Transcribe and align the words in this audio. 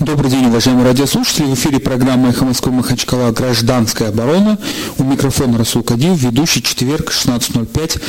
Добрый 0.00 0.30
день, 0.30 0.46
уважаемые 0.46 0.86
радиослушатели. 0.86 1.46
В 1.46 1.54
эфире 1.54 1.80
программа 1.80 2.28
«Эхо 2.28 2.44
Москвы 2.44 2.70
Махачкала. 2.70 3.32
Гражданская 3.32 4.10
оборона». 4.10 4.56
У 4.96 5.02
микрофона 5.02 5.58
Расул 5.58 5.82
Кадиев, 5.82 6.16
ведущий 6.16 6.62
четверг, 6.62 7.10
16.05. 7.10 8.00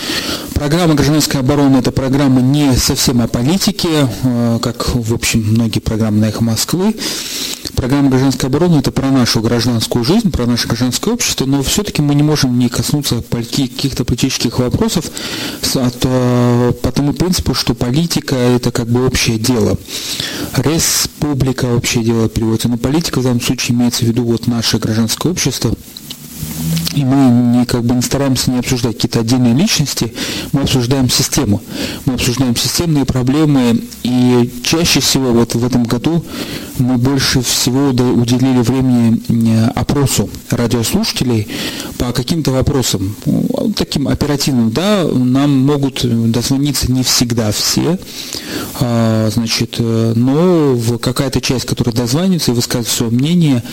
Программа 0.54 0.94
«Гражданская 0.94 1.42
оборона»– 1.42 1.78
это 1.80 1.92
программа 1.92 2.42
не 2.42 2.76
совсем 2.76 3.22
о 3.24 3.28
политике, 3.28 4.08
э, 4.22 4.60
как, 4.62 4.94
в 4.94 5.12
общем, 5.16 5.42
многие 5.42 5.80
программы 5.80 6.20
на 6.20 6.26
«Эхо 6.26 6.44
Москвы». 6.44 6.96
Программа 7.76 8.10
«Гражданская 8.10 8.50
оборона»– 8.50 8.80
это 8.80 8.92
про 8.92 9.10
нашу 9.10 9.42
гражданскую 9.42 10.04
жизнь, 10.04 10.32
про 10.32 10.46
наше 10.46 10.68
гражданское 10.68 11.12
общество, 11.12 11.46
но 11.46 11.64
все-таки 11.64 12.02
мы 12.02 12.16
не 12.16 12.24
можем 12.24 12.58
не 12.58 12.70
коснуться 12.70 13.22
каких-то 13.22 14.04
политических 14.06 14.60
вопросов 14.60 15.06
э, 15.76 16.74
по 16.82 16.92
тому 16.92 17.14
принципу, 17.14 17.54
что 17.54 17.74
политика– 17.74 18.36
это 18.56 18.72
как 18.72 18.88
бы 18.88 19.06
общее 19.06 19.38
дело. 19.38 19.78
Республика– 20.58 21.66
общее 21.76 22.04
дело 22.04 22.30
переводится, 22.30 22.70
но 22.70 22.78
политика 22.78 23.20
в 23.20 23.24
данном 23.24 23.42
случае 23.42 23.78
имеется 23.78 24.06
в 24.06 24.08
виду 24.08 24.24
вот 24.24 24.48
наше 24.48 24.78
гражданское 24.78 25.32
общество– 25.32 25.74
и 26.96 27.06
мы 27.06 27.60
не, 27.60 27.66
как 27.66 27.84
бы 27.84 27.96
не 27.96 28.02
стараемся 28.02 28.52
не 28.52 28.60
обсуждать 28.60 28.96
какие-то 28.96 29.20
отдельные 29.20 29.54
личности, 29.54 30.14
мы 30.52 30.62
обсуждаем 30.62 31.10
систему. 31.10 31.62
Мы 32.06 32.16
обсуждаем 32.16 32.56
системные 32.56 33.06
проблемы, 33.06 33.82
и 34.04 34.52
чаще 34.64 35.00
всего 35.00 35.32
вот 35.32 35.56
в 35.56 35.66
этом 35.66 35.84
году 35.84 36.26
мы 36.80 36.98
больше 36.98 37.42
всего 37.42 37.90
уделили 37.90 38.60
времени 38.60 39.22
э, 39.30 39.70
опросу 39.76 40.30
радиослушателей 40.50 41.48
по 41.98 42.12
каким-то 42.12 42.52
вопросам, 42.52 43.16
таким 43.76 44.08
оперативным, 44.08 44.72
да, 44.72 45.04
нам 45.04 45.66
могут 45.66 46.02
дозвониться 46.32 46.92
не 46.92 47.04
всегда 47.04 47.52
все, 47.52 48.00
а, 48.80 49.30
значит, 49.32 49.76
э, 49.78 50.14
но 50.16 50.78
какая-то 50.98 51.40
часть, 51.40 51.66
которая 51.66 51.96
дозвонится 51.96 52.52
и 52.52 52.56
высказывает 52.56 52.88
свое 52.88 53.12
мнение, 53.12 53.64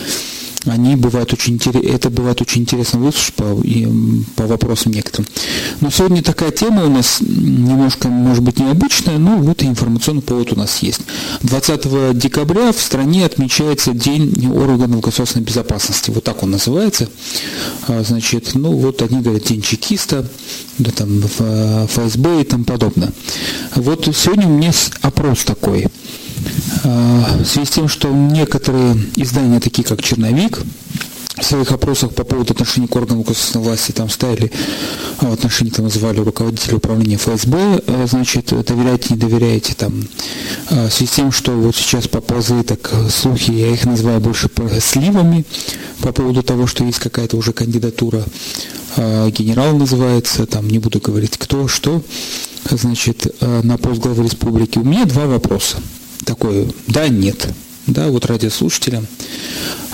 они 0.67 0.95
бывают 0.95 1.33
очень 1.33 1.57
это 1.57 2.09
бывает 2.09 2.41
очень 2.41 2.61
интересно 2.61 2.99
выслушать 2.99 3.35
по, 3.35 3.59
и, 3.63 3.87
по 4.35 4.45
вопросам 4.47 4.91
некоторым. 4.91 5.27
Но 5.81 5.89
сегодня 5.89 6.21
такая 6.21 6.51
тема 6.51 6.85
у 6.85 6.89
нас 6.89 7.17
немножко, 7.21 8.07
может 8.07 8.43
быть, 8.43 8.59
необычная, 8.59 9.17
но 9.17 9.37
вот 9.37 9.63
информационный 9.63 10.21
повод 10.21 10.53
у 10.53 10.55
нас 10.55 10.79
есть. 10.79 11.01
20 11.41 12.17
декабря 12.17 12.71
в 12.71 12.79
стране 12.79 13.25
отмечается 13.25 13.93
День 13.93 14.51
органов 14.51 15.01
государственной 15.01 15.45
безопасности, 15.45 16.11
вот 16.11 16.23
так 16.23 16.43
он 16.43 16.51
называется. 16.51 17.09
А, 17.87 18.03
значит, 18.03 18.51
ну 18.53 18.71
вот 18.71 19.01
они 19.01 19.21
говорят 19.21 19.43
День 19.43 19.61
чекиста, 19.61 20.27
да 20.77 20.91
там 20.91 21.21
ФСБ 21.21 22.41
и 22.41 22.43
тому 22.43 22.63
подобное. 22.63 23.11
Вот 23.75 24.07
сегодня 24.15 24.47
у 24.47 24.51
меня 24.51 24.71
опрос 25.01 25.43
такой– 25.43 25.87
а, 25.97 26.26
в 26.83 27.45
связи 27.45 27.65
с 27.65 27.69
тем, 27.69 27.87
что 27.87 28.09
некоторые 28.09 28.97
издания, 29.15 29.59
такие 29.59 29.83
как 29.83 30.01
«Черновик», 30.01 30.59
в 31.39 31.45
своих 31.45 31.71
опросах 31.71 32.13
по 32.13 32.23
поводу 32.23 32.53
отношений 32.53 32.87
к 32.87 32.95
органам 32.95 33.21
государственной 33.21 33.63
власти 33.65 33.91
там 33.91 34.09
ставили 34.09 34.51
а, 35.19 35.27
в 35.29 35.33
отношении, 35.33 35.71
там 35.71 35.85
называли 35.85 36.19
руководителя 36.19 36.77
управления 36.77 37.17
ФСБ, 37.17 37.83
а, 37.85 38.07
значит, 38.07 38.47
доверяете, 38.65 39.13
не 39.13 39.19
доверяете, 39.19 39.75
там, 39.75 40.07
в 40.69 40.89
связи 40.89 41.05
с 41.05 41.15
тем, 41.15 41.31
что 41.31 41.51
вот 41.51 41.75
сейчас 41.75 42.07
поползли 42.07 42.63
так 42.63 42.91
слухи, 43.11 43.51
я 43.51 43.71
их 43.71 43.85
называю 43.85 44.19
больше 44.19 44.49
сливами, 44.81 45.45
по 46.01 46.11
поводу 46.11 46.41
того, 46.41 46.65
что 46.67 46.83
есть 46.83 46.99
какая-то 46.99 47.37
уже 47.37 47.53
кандидатура, 47.53 48.23
генерал 48.97 49.77
называется, 49.77 50.47
там, 50.47 50.67
не 50.67 50.79
буду 50.79 50.99
говорить 50.99 51.37
кто, 51.37 51.67
что, 51.67 52.01
значит, 52.69 53.35
на 53.41 53.77
пост 53.77 54.01
главы 54.01 54.23
республики. 54.23 54.79
У 54.79 54.83
меня 54.83 55.05
два 55.05 55.27
вопроса 55.27 55.77
такое 56.25 56.67
«да», 56.87 57.07
«нет». 57.07 57.47
Да, 57.87 58.09
вот 58.09 58.25
радиослушателям. 58.25 59.07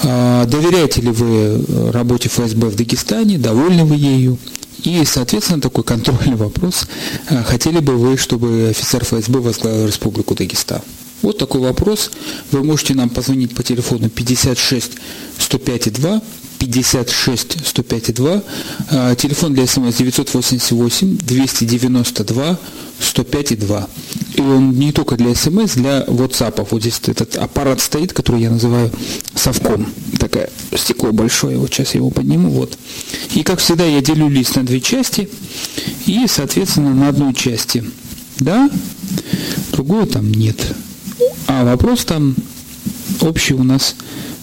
А, 0.01 0.45
доверяете 0.45 1.01
ли 1.01 1.11
вы 1.11 1.91
работе 1.91 2.27
ФСБ 2.27 2.69
в 2.69 2.75
Дагестане, 2.75 3.37
довольны 3.37 3.85
вы 3.85 3.95
ею? 3.95 4.39
И, 4.83 5.03
соответственно, 5.05 5.61
такой 5.61 5.83
контрольный 5.83 6.35
вопрос. 6.35 6.87
А, 7.29 7.43
хотели 7.43 7.79
бы 7.79 7.95
вы, 7.95 8.17
чтобы 8.17 8.69
офицер 8.71 9.05
ФСБ 9.05 9.39
возглавил 9.39 9.85
Республику 9.85 10.33
Дагестан? 10.33 10.81
Вот 11.21 11.37
такой 11.37 11.61
вопрос. 11.61 12.11
Вы 12.51 12.63
можете 12.63 12.95
нам 12.95 13.09
позвонить 13.09 13.55
по 13.55 13.63
телефону 13.63 14.09
56 14.09 14.91
105 15.37 15.93
2 15.93 16.21
56 16.67 17.57
105 17.65 18.13
2. 18.13 18.41
Телефон 19.15 19.53
для 19.53 19.67
смс 19.67 19.95
988 19.95 21.17
292 21.17 22.57
105 22.99 23.59
2. 23.59 23.87
И 24.35 24.41
он 24.41 24.71
не 24.71 24.91
только 24.91 25.15
для 25.15 25.35
смс, 25.35 25.75
для 25.75 26.03
WhatsApp. 26.03 26.65
Вот 26.69 26.81
здесь 26.81 27.01
этот 27.05 27.35
аппарат 27.35 27.81
стоит, 27.81 28.13
который 28.13 28.41
я 28.41 28.49
называю 28.49 28.91
совком. 29.35 29.87
Такое 30.19 30.49
стекло 30.75 31.11
большое. 31.11 31.57
Вот 31.57 31.73
сейчас 31.73 31.93
я 31.93 31.99
его 31.99 32.09
подниму. 32.09 32.49
Вот. 32.49 32.77
И 33.35 33.43
как 33.43 33.59
всегда 33.59 33.85
я 33.85 34.01
делю 34.01 34.29
лист 34.29 34.55
на 34.55 34.63
две 34.63 34.79
части. 34.79 35.29
И, 36.05 36.25
соответственно, 36.27 36.93
на 36.93 37.09
одной 37.09 37.33
части 37.33 37.83
да, 38.39 38.69
другую 39.71 40.07
там 40.07 40.31
нет. 40.31 40.75
А 41.47 41.63
вопрос 41.65 42.05
там 42.05 42.35
общий 43.21 43.53
у 43.53 43.63
нас, 43.63 43.95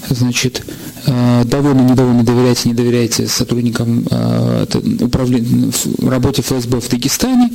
значит, 0.08 0.64
Э, 1.06 1.44
довольно, 1.44 1.80
недовольно 1.82 2.22
доверяете, 2.24 2.68
не 2.68 2.74
доверяете 2.74 3.26
сотрудникам 3.26 4.06
э, 4.10 4.66
управления 5.00 5.72
в 5.98 6.08
работе 6.08 6.42
ФСБ 6.42 6.80
в 6.80 6.88
Дагестане, 6.88 7.50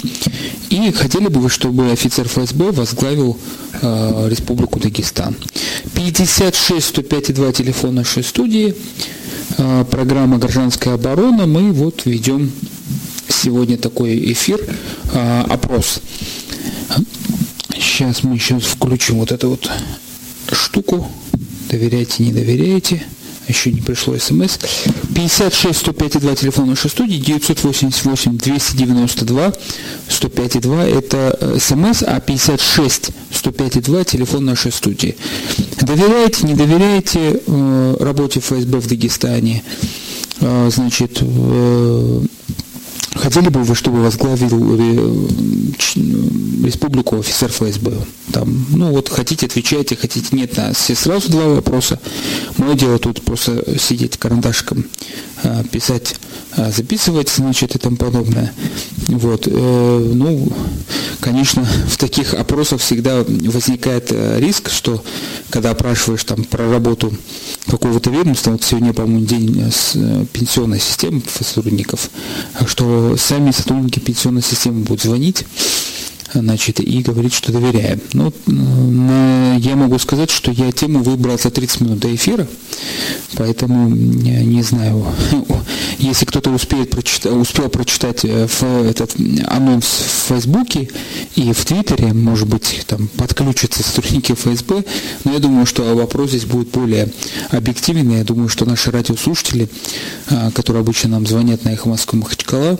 и 0.69 0.91
хотели 0.91 1.27
бы 1.27 1.39
вы, 1.39 1.49
чтобы 1.49 1.91
офицер 1.91 2.27
ФСБ 2.27 2.71
возглавил 2.71 3.37
э, 3.81 4.27
Республику 4.29 4.79
Дагестан. 4.79 5.35
56 5.93 6.87
105 6.87 7.33
2 7.33 7.51
телефон 7.51 7.95
нашей 7.95 8.23
студии, 8.23 8.75
программа 9.89 10.37
«Гражданская 10.37 10.95
оборона». 10.95 11.45
Мы 11.45 11.71
вот 11.71 12.05
ведем 12.05 12.51
сегодня 13.27 13.77
такой 13.77 14.33
эфир, 14.33 14.59
опрос. 15.47 16.01
Сейчас 17.73 18.23
мы 18.23 18.37
сейчас 18.37 18.63
включим 18.63 19.19
вот 19.19 19.31
эту 19.31 19.51
вот 19.51 19.69
штуку. 20.51 21.07
Доверяете, 21.75 22.23
не 22.23 22.31
доверяете 22.31 23.03
еще 23.49 23.71
не 23.71 23.81
пришло 23.81 24.17
смс. 24.17 24.57
56 25.13 25.77
105 25.77 26.19
2 26.19 26.35
телефон 26.35 26.69
нашей 26.69 26.89
студии, 26.89 27.17
988 27.17 28.37
292 28.37 29.53
105 30.07 30.61
2 30.61 30.85
это 30.85 31.57
смс, 31.59 32.01
а 32.01 32.19
56 32.21 33.11
105 33.31 33.83
2 33.83 34.03
телефон 34.05 34.45
нашей 34.45 34.71
студии. 34.71 35.15
Доверяете, 35.81 36.47
не 36.47 36.55
доверяете 36.55 37.41
э, 37.45 37.97
работе 37.99 38.39
ФСБ 38.39 38.79
в 38.79 38.87
Дагестане? 38.87 39.61
Э, 40.39 40.69
значит, 40.73 41.19
э, 41.21 42.21
Хотели 43.15 43.47
бы 43.47 43.63
вы, 43.63 43.75
чтобы 43.75 44.03
возглавил 44.03 44.77
э, 44.77 45.27
республику 46.65 47.19
офицер 47.19 47.49
ФСБ? 47.49 47.93
Там, 48.35 48.65
ну 48.71 48.91
вот 48.91 49.07
хотите, 49.07 49.45
отвечайте, 49.45 49.95
хотите, 49.95 50.35
нет. 50.35 50.59
А 50.59 50.73
все 50.73 50.93
сразу 50.93 51.29
два 51.29 51.45
вопроса. 51.45 52.01
Мое 52.57 52.73
дело 52.73 52.99
тут 52.99 53.23
просто 53.23 53.79
сидеть 53.79 54.17
карандашком, 54.17 54.83
а, 55.41 55.63
писать, 55.63 56.15
а, 56.57 56.69
записывать, 56.69 57.29
значит, 57.29 57.77
и 57.77 57.79
тому 57.79 57.95
подобное. 57.95 58.51
Вот. 59.07 59.47
Э, 59.47 60.11
ну, 60.13 60.51
конечно, 61.21 61.65
в 61.87 61.95
таких 61.95 62.33
опросах 62.33 62.81
всегда 62.81 63.23
возникает 63.23 64.11
э, 64.11 64.37
риск, 64.41 64.69
что 64.69 65.01
когда 65.49 65.69
опрашиваешь 65.69 66.25
там 66.25 66.43
про 66.43 66.69
работу 66.69 67.13
какого-то 67.67 68.09
ведомства, 68.09 68.51
вот 68.51 68.63
сегодня, 68.65 68.91
по-моему, 68.91 69.25
день 69.25 69.71
с 69.71 69.93
пенсионной 70.33 70.81
системы 70.81 71.21
сотрудников, 71.39 72.09
что 72.65 73.15
сами 73.15 73.51
сотрудники 73.51 73.99
пенсионной 73.99 74.41
системы 74.41 74.81
будут 74.81 75.03
звонить 75.03 75.45
значит, 76.33 76.79
и 76.79 77.01
говорить, 77.01 77.33
что 77.33 77.51
доверяем. 77.51 78.01
Ну, 78.13 78.33
я 79.57 79.75
могу 79.75 79.97
сказать, 79.99 80.29
что 80.29 80.51
я 80.51 80.71
тему 80.71 81.03
выбрал 81.03 81.37
за 81.37 81.51
30 81.51 81.81
минут 81.81 81.99
до 81.99 82.13
эфира, 82.13 82.47
поэтому 83.35 83.89
не 83.89 84.61
знаю, 84.63 85.05
если 85.99 86.25
кто-то 86.25 86.51
успеет 86.51 86.89
прочитать, 86.89 87.31
успел 87.31 87.69
прочитать 87.69 88.25
э, 88.25 88.47
этот 88.89 89.15
анонс 89.47 89.85
в 89.85 90.27
Фейсбуке 90.29 90.89
и 91.35 91.53
в 91.53 91.65
Твиттере, 91.65 92.13
может 92.13 92.47
быть, 92.47 92.83
там 92.87 93.07
подключатся 93.07 93.83
сотрудники 93.83 94.33
ФСБ, 94.33 94.83
но 95.23 95.33
я 95.33 95.39
думаю, 95.39 95.65
что 95.65 95.95
вопрос 95.95 96.29
здесь 96.29 96.45
будет 96.45 96.69
более 96.69 97.11
объективный. 97.49 98.17
Я 98.17 98.23
думаю, 98.23 98.49
что 98.49 98.65
наши 98.65 98.91
радиослушатели, 98.91 99.69
а, 100.29 100.51
которые 100.51 100.81
обычно 100.81 101.09
нам 101.09 101.25
звонят 101.25 101.63
на 101.63 101.69
Эхо 101.69 101.89
Москвы 101.89 102.19
Махачкала, 102.19 102.79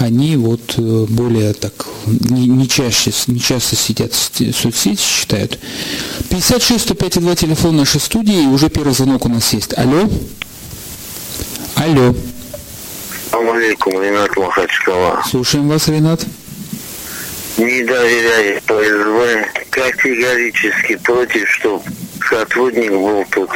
они 0.00 0.36
вот 0.36 0.74
э, 0.78 1.06
более 1.08 1.52
так, 1.52 1.72
не, 2.06 2.46
не, 2.46 2.68
чаще, 2.68 3.12
не 3.26 3.40
часто 3.40 3.76
сидят 3.76 4.12
в 4.12 4.52
соцсети, 4.52 4.96
читают. 4.96 5.58
56 6.30 6.82
105 6.84 7.20
2 7.20 7.34
телефон 7.36 7.76
нашей 7.76 8.00
студии, 8.00 8.44
и 8.44 8.46
уже 8.46 8.68
первый 8.68 8.94
звонок 8.94 9.26
у 9.26 9.28
нас 9.28 9.52
есть. 9.52 9.76
Алло? 9.76 10.08
Алло. 11.76 12.14
Алейкум, 13.32 14.02
Ренат 14.02 14.34
Махачкала. 14.36 15.22
Слушаем 15.28 15.68
вас, 15.68 15.86
Ренат. 15.88 16.24
Не 17.58 17.84
доверяю 17.84 18.58
ФСБ, 18.62 19.48
категорически 19.70 20.96
против, 20.96 21.48
чтобы 21.50 21.82
сотрудник 22.28 22.90
был 22.90 23.24
тут 23.30 23.50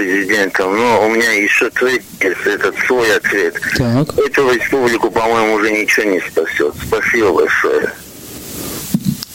президентом, 0.00 0.76
но 0.76 1.06
у 1.06 1.10
меня 1.10 1.30
еще 1.32 1.70
есть, 1.86 2.04
этот 2.46 2.74
свой 2.86 3.14
ответ. 3.16 3.54
Так. 3.76 4.18
Эту 4.18 4.50
республику, 4.50 5.10
по-моему, 5.10 5.54
уже 5.54 5.70
ничего 5.70 6.06
не 6.06 6.20
спасет. 6.20 6.74
Спасибо 6.86 7.32
большое. 7.32 7.92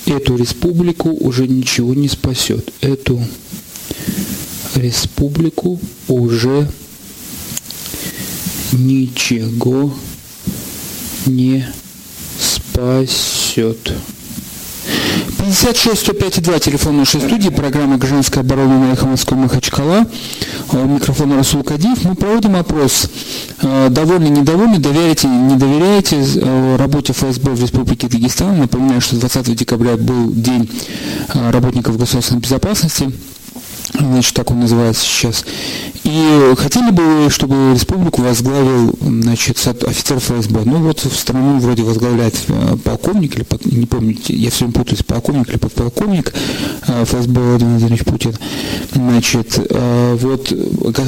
Эту 0.07 0.37
республику 0.37 1.09
уже 1.09 1.47
ничего 1.47 1.93
не 1.93 2.07
спасет. 2.07 2.71
Эту 2.81 3.21
республику 4.75 5.79
уже 6.07 6.67
ничего 8.73 9.93
не 11.25 11.65
спасет. 12.39 13.93
56 15.45 15.99
105 15.99 16.41
2, 16.41 16.59
телефон 16.59 16.97
нашей 16.97 17.21
студии, 17.21 17.49
программа 17.49 17.97
«Гражданская 17.97 18.43
оборона» 18.43 18.79
на 18.79 18.93
эхо 18.93 19.05
Москвы 19.05 19.37
Махачкала. 19.37 20.07
У 20.71 20.77
микрофона 20.77 21.37
Расул 21.37 21.61
Кадиев. 21.61 22.03
Мы 22.03 22.15
проводим 22.15 22.55
опрос. 22.55 23.07
Э, 23.61 23.89
довольны, 23.91 24.29
недовольны, 24.29 24.79
доверяете, 24.79 25.27
не 25.27 25.55
доверяете 25.55 26.17
э, 26.17 26.77
работе 26.77 27.13
ФСБ 27.13 27.51
в 27.51 27.61
Республике 27.61 28.07
Дагестан. 28.07 28.57
Напоминаю, 28.57 29.01
что 29.01 29.17
20 29.17 29.55
декабря 29.55 29.97
был 29.97 30.31
День 30.31 30.67
э, 31.35 31.51
работников 31.51 31.99
государственной 31.99 32.41
безопасности 32.41 33.11
значит, 33.99 34.33
так 34.33 34.51
он 34.51 34.59
называется 34.59 35.03
сейчас. 35.03 35.45
И 36.03 36.53
хотели 36.57 36.91
бы, 36.91 37.29
чтобы 37.29 37.73
республику 37.73 38.21
возглавил, 38.21 38.95
значит, 39.01 39.57
офицер 39.67 40.19
ФСБ. 40.19 40.61
Ну 40.65 40.77
вот 40.83 40.99
в 41.03 41.15
страну 41.15 41.59
вроде 41.59 41.83
возглавляет 41.83 42.35
э, 42.47 42.77
полковник, 42.83 43.35
или, 43.35 43.45
не 43.65 43.85
помню, 43.85 44.15
я 44.27 44.51
все 44.51 44.65
время 44.65 44.73
путаюсь, 44.73 45.03
полковник 45.03 45.49
или 45.49 45.57
подполковник 45.57 46.33
э, 46.87 47.05
ФСБ 47.05 47.41
Владимир 47.41 47.71
Владимирович 47.71 48.05
Путин. 48.05 48.35
Значит, 48.93 49.57
э, 49.57 50.17
вот 50.21 50.53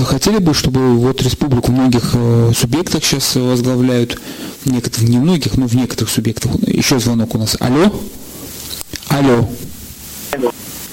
хотели 0.06 0.40
бы, 0.40 0.54
чтобы 0.54 0.96
вот 0.98 1.22
республику 1.22 1.72
в 1.72 1.76
многих 1.76 2.16
субъектах 2.58 3.04
сейчас 3.04 3.36
возглавляют, 3.36 4.20
некоторых, 4.66 5.08
не 5.08 5.18
многих, 5.18 5.58
но 5.58 5.68
в 5.68 5.76
некоторых 5.76 6.10
субъектах. 6.10 6.52
Еще 6.68 7.00
звонок 7.00 7.36
у 7.36 7.38
нас. 7.38 7.56
Алло? 7.60 7.94
Алло. 9.10 9.48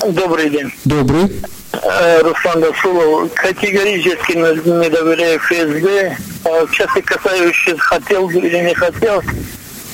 Добрый 0.09 0.51
день. 0.51 0.71
Добрый. 0.85 1.33
Э, 1.73 2.21
Руслан 2.21 2.63
Расулов 2.63 3.33
категорически 3.35 4.33
не 4.33 4.91
доверяю 4.91 5.39
ФСБ. 5.41 6.17
А 6.45 6.67
часто 6.73 7.01
касающийся 7.03 7.79
хотел 7.79 8.29
или 8.29 8.59
не 8.59 8.75
хотел. 8.75 9.23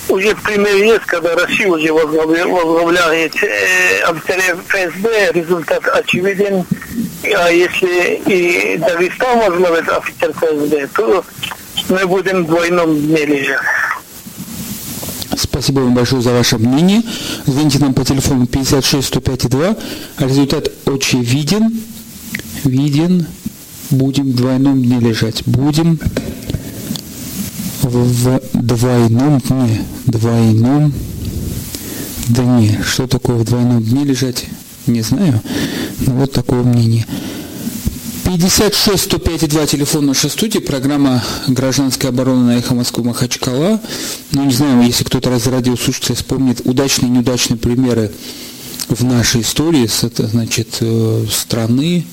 Уже 0.08 0.34
пример 0.34 0.74
есть, 0.74 1.04
когда 1.06 1.36
Россия 1.36 1.68
уже 1.68 1.92
возглавляет 1.92 3.34
э, 3.42 4.04
ФСБ, 4.12 5.32
результат 5.32 5.86
очевиден. 5.86 6.64
А 7.36 7.48
если 7.50 8.20
и 8.26 8.78
Дагестан 8.78 9.38
возглавит 9.38 9.88
офицер 9.88 10.32
ФСБ, 10.32 10.88
то 10.88 11.24
мы 11.88 12.06
будем 12.06 12.44
в 12.44 12.46
двойном 12.48 12.96
дне 12.96 13.26
лежать. 13.26 13.60
Спасибо 15.60 15.80
вам 15.80 15.92
большое 15.92 16.22
за 16.22 16.32
ваше 16.32 16.56
мнение. 16.56 17.02
Звоните 17.44 17.80
нам 17.80 17.92
по 17.92 18.02
телефону 18.02 18.46
56 18.46 19.06
105 19.08 19.50
2. 19.50 19.76
Результат 20.20 20.70
очевиден. 20.86 21.82
Виден. 22.64 23.26
Будем 23.90 24.30
в 24.30 24.36
двойном 24.36 24.82
дне 24.82 25.00
лежать. 25.00 25.42
Будем 25.44 26.00
в 27.82 28.40
двойном 28.54 29.38
дне. 29.40 29.84
Двойном 30.06 30.94
дне. 32.28 32.80
Что 32.82 33.06
такое 33.06 33.36
в 33.36 33.44
двойном 33.44 33.82
дне 33.82 34.04
лежать? 34.04 34.46
Не 34.86 35.02
знаю. 35.02 35.42
Но 36.06 36.14
вот 36.14 36.32
такое 36.32 36.62
мнение. 36.62 37.04
56 38.30 39.02
105 39.02 39.48
2 39.48 39.66
телефон 39.66 40.06
нашей 40.06 40.30
студии, 40.30 40.60
программа 40.60 41.20
«Гражданская 41.48 42.12
оборона» 42.12 42.44
на 42.44 42.58
эхо 42.58 42.76
Москвы 42.76 43.02
Махачкала. 43.02 43.80
Ну, 44.30 44.44
не 44.44 44.52
знаю, 44.52 44.80
если 44.82 45.02
кто-то 45.02 45.30
раз 45.30 45.48
радиослушатель 45.48 46.14
вспомнит 46.14 46.60
удачные 46.64 47.08
и 47.08 47.12
неудачные 47.12 47.58
примеры 47.58 48.12
в 48.88 49.02
нашей 49.02 49.40
истории, 49.40 49.88
с, 49.88 50.04
это, 50.04 50.28
значит, 50.28 50.76
э, 50.80 51.24
страны, 51.28 52.06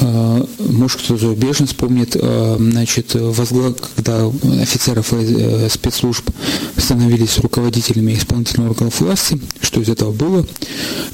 может, 0.00 1.00
кто 1.00 1.16
зарубежный 1.16 1.66
вспомнит, 1.66 2.16
э, 2.16 2.56
значит, 2.58 3.14
возглав... 3.14 3.74
когда 3.96 4.26
офицеры 4.60 5.02
э, 5.10 5.68
спецслужб 5.70 6.28
становились 6.76 7.38
руководителями 7.38 8.14
исполнительных 8.14 8.70
органов 8.70 9.00
власти, 9.00 9.40
что 9.60 9.80
из 9.80 9.88
этого 9.88 10.12
было. 10.12 10.46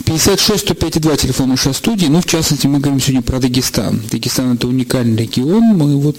56 0.05 0.61
105 0.61 1.01
2 1.01 1.17
телефон 1.17 1.51
нашей 1.51 1.75
студии, 1.75 2.07
ну, 2.07 2.21
в 2.21 2.27
частности, 2.27 2.67
мы 2.67 2.81
говорим 2.81 3.01
сегодня 3.01 3.23
про 3.23 3.39
Дагестан. 3.39 4.03
Дагестан– 4.11 4.55
это 4.55 4.67
уникальный 4.67 5.17
регион, 5.17 5.77
мы 5.77 5.97
вот 5.97 6.17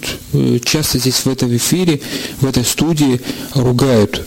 часто 0.64 0.98
здесь 0.98 1.16
в 1.16 1.26
этом 1.26 1.54
эфире, 1.56 2.00
в 2.40 2.46
этой 2.46 2.64
студии 2.64 3.20
ругают 3.54 4.26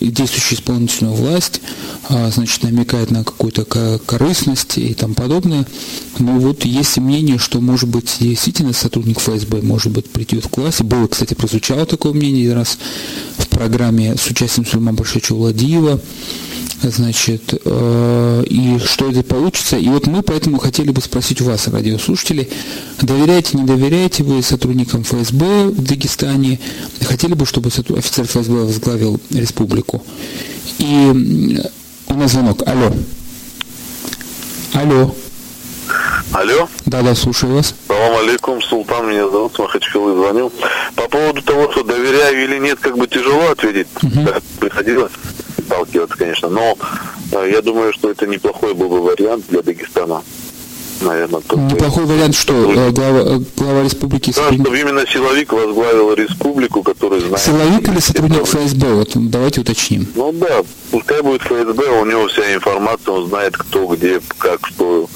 действующую 0.00 0.58
исполнительную 0.58 1.14
власть, 1.14 1.60
а, 2.08 2.30
значит, 2.30 2.62
намекают 2.62 3.10
на 3.10 3.24
какую-то 3.24 3.64
корыстность 4.06 4.78
и 4.78 4.94
тому 4.94 5.14
подобное. 5.14 5.66
Но 6.18 6.38
вот 6.38 6.64
есть 6.64 6.96
мнение 6.98 7.23
мнение, 7.24 7.38
что, 7.38 7.60
может 7.60 7.88
быть, 7.88 8.16
действительно 8.20 8.74
сотрудник 8.74 9.18
ФСБ, 9.18 9.62
может 9.62 9.90
быть, 9.92 10.10
придет 10.10 10.44
в 10.44 10.48
классе. 10.48 10.84
Было, 10.84 11.06
кстати, 11.06 11.32
прозвучало 11.32 11.86
такое 11.86 12.12
мнение 12.12 12.52
раз 12.52 12.78
в 13.38 13.48
программе 13.48 14.14
с 14.16 14.26
участием 14.26 14.66
Сульмана 14.66 14.96
Башевича 14.98 15.34
Владиева. 15.34 16.00
Значит, 16.82 17.54
э, 17.64 18.44
и 18.46 18.78
что 18.78 19.10
это 19.10 19.22
получится. 19.22 19.78
И 19.78 19.88
вот 19.88 20.06
мы 20.06 20.22
поэтому 20.22 20.58
хотели 20.58 20.90
бы 20.90 21.00
спросить 21.00 21.40
у 21.40 21.44
вас, 21.44 21.66
радиослушатели, 21.66 22.50
доверяете, 23.00 23.56
не 23.56 23.64
доверяете 23.64 24.22
вы 24.22 24.42
сотрудникам 24.42 25.02
ФСБ 25.02 25.68
в 25.68 25.82
Дагестане? 25.82 26.60
Хотели 27.00 27.32
бы, 27.32 27.46
чтобы 27.46 27.68
офицер 27.68 28.26
ФСБ 28.26 28.64
возглавил 28.64 29.18
республику? 29.30 30.04
И 30.78 31.58
у 32.08 32.14
нас 32.14 32.32
звонок. 32.32 32.62
Алло. 32.66 32.92
Алло. 34.74 35.14
Алло. 36.32 36.68
Да, 36.86 37.02
да, 37.02 37.14
слушаю 37.14 37.54
вас. 37.54 37.74
Салам 37.86 38.16
алейкум, 38.18 38.60
Султан 38.62 39.08
меня 39.08 39.28
зовут, 39.28 39.54
с 39.54 39.58
Махачкалы 39.58 40.14
звонил. 40.14 40.52
По 40.96 41.08
поводу 41.08 41.42
того, 41.42 41.70
что 41.70 41.82
доверяю 41.84 42.44
или 42.44 42.58
нет, 42.58 42.78
как 42.80 42.98
бы 42.98 43.06
тяжело 43.06 43.50
ответить. 43.50 43.86
Угу. 44.02 44.24
Да, 44.24 44.40
приходилось 44.58 45.12
сталкиваться, 45.64 46.16
конечно, 46.16 46.48
но 46.48 46.76
э, 47.32 47.50
я 47.52 47.62
думаю, 47.62 47.92
что 47.92 48.10
это 48.10 48.26
неплохой 48.26 48.74
был 48.74 48.88
бы 48.88 49.00
вариант 49.00 49.46
для 49.48 49.62
Дагестана. 49.62 50.22
Наверное. 51.00 51.42
Неплохой 51.70 52.04
вариант, 52.06 52.34
что 52.34 52.52
э, 52.72 52.90
глава, 52.90 53.20
э, 53.20 53.40
глава 53.56 53.82
республики... 53.82 54.32
Да, 54.34 54.52
чтобы 54.52 54.78
именно 54.78 55.06
силовик 55.06 55.52
возглавил 55.52 56.14
республику, 56.14 56.82
который 56.82 57.20
знает... 57.20 57.40
Силовик 57.40 57.88
или 57.88 58.00
сотрудник 58.00 58.44
ФСБ? 58.44 58.94
Вот 58.94 59.10
давайте 59.14 59.60
уточним. 59.60 60.06
Ну 60.14 60.32
да, 60.32 60.62
пускай 60.90 61.20
будет 61.22 61.42
ФСБ, 61.42 62.00
у 62.00 62.04
него 62.06 62.28
вся 62.28 62.54
информация, 62.54 63.12
он 63.12 63.28
знает, 63.28 63.56
кто, 63.56 63.86
где, 63.86 64.20
как, 64.38 64.66
что 64.66 65.08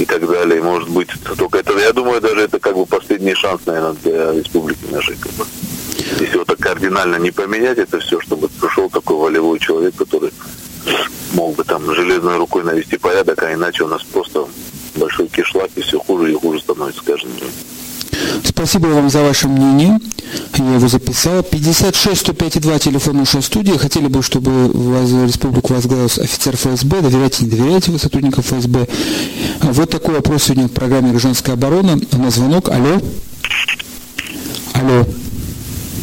и 0.00 0.06
так 0.06 0.26
далее. 0.26 0.62
Может 0.62 0.88
быть, 0.88 1.10
только 1.36 1.58
это, 1.58 1.78
я 1.78 1.92
думаю, 1.92 2.20
даже 2.20 2.40
это 2.40 2.58
как 2.58 2.74
бы 2.74 2.86
последний 2.86 3.34
шанс, 3.34 3.60
наверное, 3.66 3.92
для 4.02 4.32
республики 4.32 4.86
нашей. 4.90 5.16
Как 5.16 5.32
бы. 5.32 5.44
Если 6.18 6.38
вот 6.38 6.46
так 6.46 6.58
кардинально 6.58 7.16
не 7.16 7.30
поменять 7.30 7.78
это 7.78 7.98
все, 8.00 8.18
чтобы 8.20 8.48
пришел 8.48 8.88
такой 8.88 9.16
волевой 9.16 9.58
человек, 9.58 9.94
который 9.96 10.32
мог 11.34 11.54
бы 11.54 11.64
там 11.64 11.94
железной 11.94 12.38
рукой 12.38 12.64
навести 12.64 12.96
порядок, 12.96 13.42
а 13.42 13.52
иначе 13.52 13.84
у 13.84 13.88
нас 13.88 14.02
просто 14.02 14.46
большой 14.96 15.28
кишлак, 15.28 15.70
и 15.76 15.82
все 15.82 15.98
хуже 15.98 16.32
и 16.32 16.34
хуже 16.34 16.60
становится 16.60 17.04
каждым 17.04 17.32
днем. 17.32 17.50
Спасибо 18.44 18.86
вам 18.88 19.10
за 19.10 19.22
ваше 19.22 19.48
мнение. 19.48 19.98
Я 20.56 20.74
его 20.74 20.88
записал. 20.88 21.42
56 21.42 22.20
105 22.20 22.60
2 22.60 22.78
телефон 22.78 23.18
нашей 23.18 23.42
студии. 23.42 23.76
Хотели 23.76 24.06
бы, 24.06 24.22
чтобы 24.22 24.68
вас, 24.68 25.10
республику 25.10 25.74
возглавил 25.74 26.06
офицер 26.06 26.56
ФСБ. 26.56 27.00
Доверяете, 27.00 27.44
не 27.44 27.50
доверяете 27.50 27.90
вы 27.90 27.98
сотрудникам 27.98 28.42
ФСБ? 28.42 28.86
Вот 29.62 29.90
такой 29.90 30.14
вопрос 30.14 30.44
сегодня 30.44 30.68
в 30.68 30.72
программе 30.72 31.10
«Гражданская 31.10 31.54
оборона». 31.54 31.98
У 32.12 32.16
нас 32.18 32.34
звонок. 32.34 32.68
Алло. 32.68 33.00
Алло. 34.74 35.06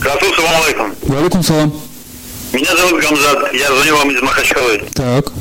Расул, 0.01 0.33
салам 0.35 0.63
алейкум. 0.63 0.95
Валикум 1.03 1.43
салам. 1.43 1.73
Меня 2.53 2.75
зовут 2.77 3.01
Гамзат. 3.01 3.53
Я 3.53 3.67
звоню 3.67 3.97
вам 3.97 4.11
из 4.11 4.21
Махачкалы. 4.21 4.83
Так. 4.93 5.31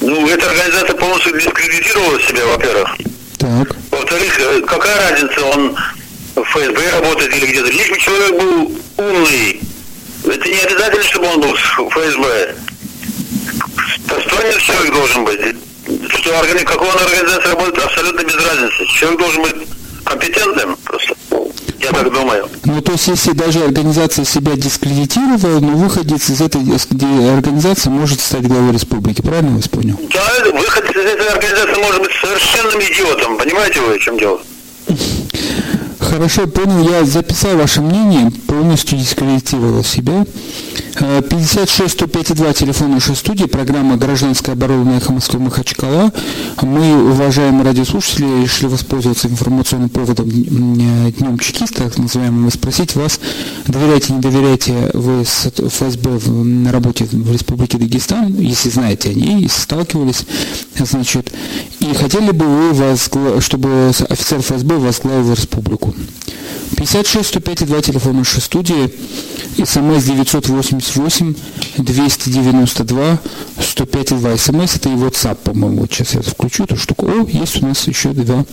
Ну, 0.00 0.28
эта 0.28 0.48
организация 0.48 0.96
полностью 0.96 1.32
дискредитировала 1.32 2.20
себя, 2.20 2.46
во-первых. 2.46 2.96
Так. 3.38 3.76
Во-вторых, 4.08 4.40
э, 4.40 4.60
какая 4.62 5.10
разница, 5.10 5.44
он 5.44 5.76
в 6.34 6.42
ФСБ 6.42 6.90
работает 6.92 7.36
или 7.36 7.44
где-то. 7.44 7.68
Лишь 7.68 7.90
бы 7.90 7.98
человек 7.98 8.40
был 8.40 8.72
умный. 8.96 9.60
Это 10.24 10.48
не 10.48 10.60
обязательно, 10.60 11.02
чтобы 11.04 11.26
он 11.26 11.40
был 11.42 11.54
в 11.54 11.90
ФСБ. 11.90 12.54
Достойный 14.06 14.60
человек 14.62 14.94
должен 14.94 15.24
быть. 15.26 15.56
Что 16.08 16.38
органи... 16.38 16.64
какой 16.64 16.88
он 16.88 16.98
организация 16.98 17.50
работает, 17.50 17.84
абсолютно 17.84 18.24
без 18.24 18.34
разницы. 18.34 18.86
Человек 18.86 19.20
должен 19.20 19.42
быть 19.42 19.68
компетентным 20.04 20.76
просто. 20.84 21.14
Я 21.80 21.92
так 21.92 22.12
думаю. 22.12 22.48
Ну, 22.64 22.80
то 22.82 22.92
есть, 22.92 23.06
если 23.08 23.32
даже 23.32 23.60
организация 23.60 24.24
себя 24.24 24.56
дискредитировала, 24.56 25.60
но 25.60 25.76
выходец 25.76 26.28
из 26.28 26.40
этой 26.40 26.60
организации 26.60 27.90
может 27.90 28.20
стать 28.20 28.46
главой 28.46 28.72
республики, 28.72 29.22
правильно 29.22 29.58
я 29.58 29.68
понял? 29.68 30.00
Да, 30.12 30.50
выходец 30.52 30.90
из 30.90 30.96
этой 30.96 31.28
организации 31.28 31.82
может 31.82 32.02
быть 32.02 32.12
совершенным 32.20 32.80
идиотом, 32.80 33.38
понимаете 33.38 33.80
вы, 33.80 33.98
в 33.98 34.02
чем 34.02 34.18
дело? 34.18 34.40
Хорошо, 36.08 36.46
понял, 36.46 36.88
я 36.88 37.04
записал 37.04 37.58
ваше 37.58 37.82
мнение, 37.82 38.30
полностью 38.46 38.98
дискредитировал 38.98 39.84
себя. 39.84 40.24
56 40.98 41.92
105 41.92 42.34
2 42.34 42.52
телефон 42.54 42.92
нашей 42.92 43.14
студии, 43.14 43.44
программа 43.44 43.96
«Гражданская 43.96 44.54
оборона» 44.56 44.96
Эхо 44.96 45.12
Москвы 45.12 45.38
Махачкала. 45.38 46.10
Мы, 46.62 47.12
уважаемые 47.12 47.62
радиослушатели, 47.64 48.42
решили 48.42 48.68
воспользоваться 48.68 49.28
информационным 49.28 49.90
поводом 49.90 50.28
Днем 50.28 51.38
Чекиста, 51.38 51.84
так 51.84 51.98
называемым, 51.98 52.48
и 52.48 52.50
спросить 52.50 52.96
вас, 52.96 53.20
доверяете, 53.66 54.14
не 54.14 54.20
доверяете 54.20 54.90
вы 54.94 55.22
ФСБ 55.22 56.18
на 56.30 56.72
работе 56.72 57.04
в 57.04 57.32
Республике 57.32 57.78
Дагестан, 57.78 58.34
если 58.40 58.70
знаете 58.70 59.10
о 59.10 59.14
ней, 59.14 59.42
если 59.42 59.60
сталкивались, 59.60 60.24
значит, 60.74 61.32
и 61.78 61.94
хотели 61.94 62.32
бы 62.32 62.46
вы, 62.46 62.72
возгла... 62.72 63.40
чтобы 63.40 63.92
офицер 64.08 64.40
ФСБ 64.40 64.78
возглавил 64.78 65.32
республику? 65.34 65.94
56 66.76 67.28
105 67.28 67.66
2 67.66 67.82
телефон 67.82 68.18
нашей 68.18 68.40
студии, 68.40 68.92
смс 69.56 70.04
988 70.04 71.34
292 71.78 73.18
105 73.60 74.20
2. 74.20 74.36
СМС 74.36 74.76
это 74.76 74.88
и 74.88 74.92
WhatsApp, 74.92 75.36
по-моему. 75.36 75.80
Вот 75.80 75.92
сейчас 75.92 76.14
я 76.14 76.22
включу 76.22 76.64
эту 76.64 76.76
штуку. 76.76 77.06
О, 77.06 77.26
есть 77.28 77.62
у 77.62 77.66
нас 77.66 77.86
еще 77.88 78.10
два, 78.10 78.44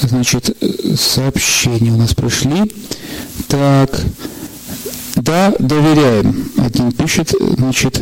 значит, 0.00 0.56
сообщения 0.98 1.92
у 1.92 1.96
нас 1.96 2.14
прошли. 2.14 2.72
Так, 3.48 4.00
да, 5.16 5.54
доверяем. 5.58 6.50
Один 6.58 6.92
пишет, 6.92 7.34
значит, 7.58 8.00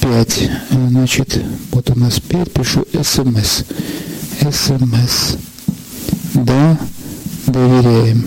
5. 0.00 0.50
Значит, 0.70 1.42
вот 1.72 1.90
у 1.90 1.98
нас 1.98 2.20
5, 2.20 2.52
пишу 2.52 2.86
СМС. 2.92 3.62
СМС. 4.40 5.36
Да, 6.34 6.44
доверяем. 6.44 6.95
Доверяем. 7.46 8.26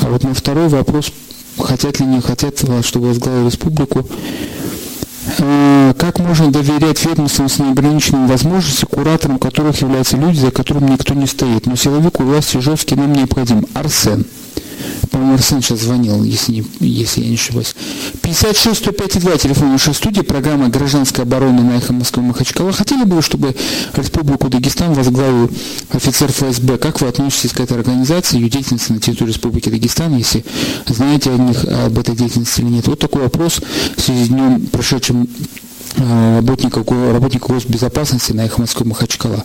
А 0.00 0.08
вот 0.08 0.22
на 0.22 0.34
второй 0.34 0.68
вопрос, 0.68 1.10
хотят 1.58 2.00
ли 2.00 2.06
не 2.06 2.20
хотят, 2.20 2.58
чтобы 2.84 3.08
возглавил 3.08 3.46
республику, 3.46 4.06
э, 5.38 5.94
как 5.98 6.18
можно 6.18 6.50
доверять 6.50 7.04
ведомствам 7.04 7.48
с 7.48 7.58
неограниченными 7.58 8.26
возможностями, 8.26 8.90
кураторам 8.90 9.38
которых 9.38 9.80
являются 9.80 10.16
люди, 10.16 10.38
за 10.38 10.50
которыми 10.50 10.90
никто 10.90 11.14
не 11.14 11.26
стоит. 11.26 11.66
Но 11.66 11.76
силовик 11.76 12.20
у 12.20 12.24
власти 12.24 12.58
жесткий 12.58 12.96
нам 12.96 13.12
необходим. 13.12 13.66
Арсен 13.74 14.26
по-моему, 15.10 15.38
сейчас 15.38 15.80
звонил, 15.80 16.22
если, 16.24 16.52
не, 16.52 16.64
если 16.80 17.22
я 17.22 17.28
не 17.28 17.34
ошибаюсь. 17.34 17.74
56 18.22 18.76
105 18.76 19.20
2, 19.20 19.36
телефон 19.38 19.72
нашей 19.72 19.94
студии, 19.94 20.22
программа 20.22 20.68
«Гражданская 20.68 21.24
оборона» 21.24 21.62
на 21.62 21.76
эхо 21.76 21.92
Москвы 21.92 22.22
Махачкала. 22.22 22.72
Хотели 22.72 23.04
бы 23.04 23.22
чтобы 23.22 23.54
Республику 23.94 24.48
Дагестан 24.48 24.92
возглавил 24.92 25.50
офицер 25.90 26.30
ФСБ? 26.30 26.78
Как 26.78 27.00
вы 27.00 27.08
относитесь 27.08 27.52
к 27.52 27.60
этой 27.60 27.76
организации, 27.76 28.36
ее 28.36 28.48
деятельности 28.48 28.92
на 28.92 29.00
территории 29.00 29.30
Республики 29.30 29.68
Дагестан, 29.68 30.16
если 30.16 30.44
знаете 30.86 31.30
о 31.30 31.36
них, 31.36 31.64
об 31.64 31.98
этой 31.98 32.16
деятельности 32.16 32.60
или 32.60 32.68
нет? 32.68 32.86
Вот 32.86 32.98
такой 32.98 33.22
вопрос 33.22 33.60
в 33.96 34.00
связи 34.00 34.24
с 34.24 34.28
днем, 34.28 34.66
прошедшим 34.66 35.28
работников, 35.96 36.86
работников 36.88 37.50
госбезопасности 37.50 38.32
на 38.32 38.46
их 38.46 38.58
Москвы 38.58 38.86
Махачкала 38.86 39.44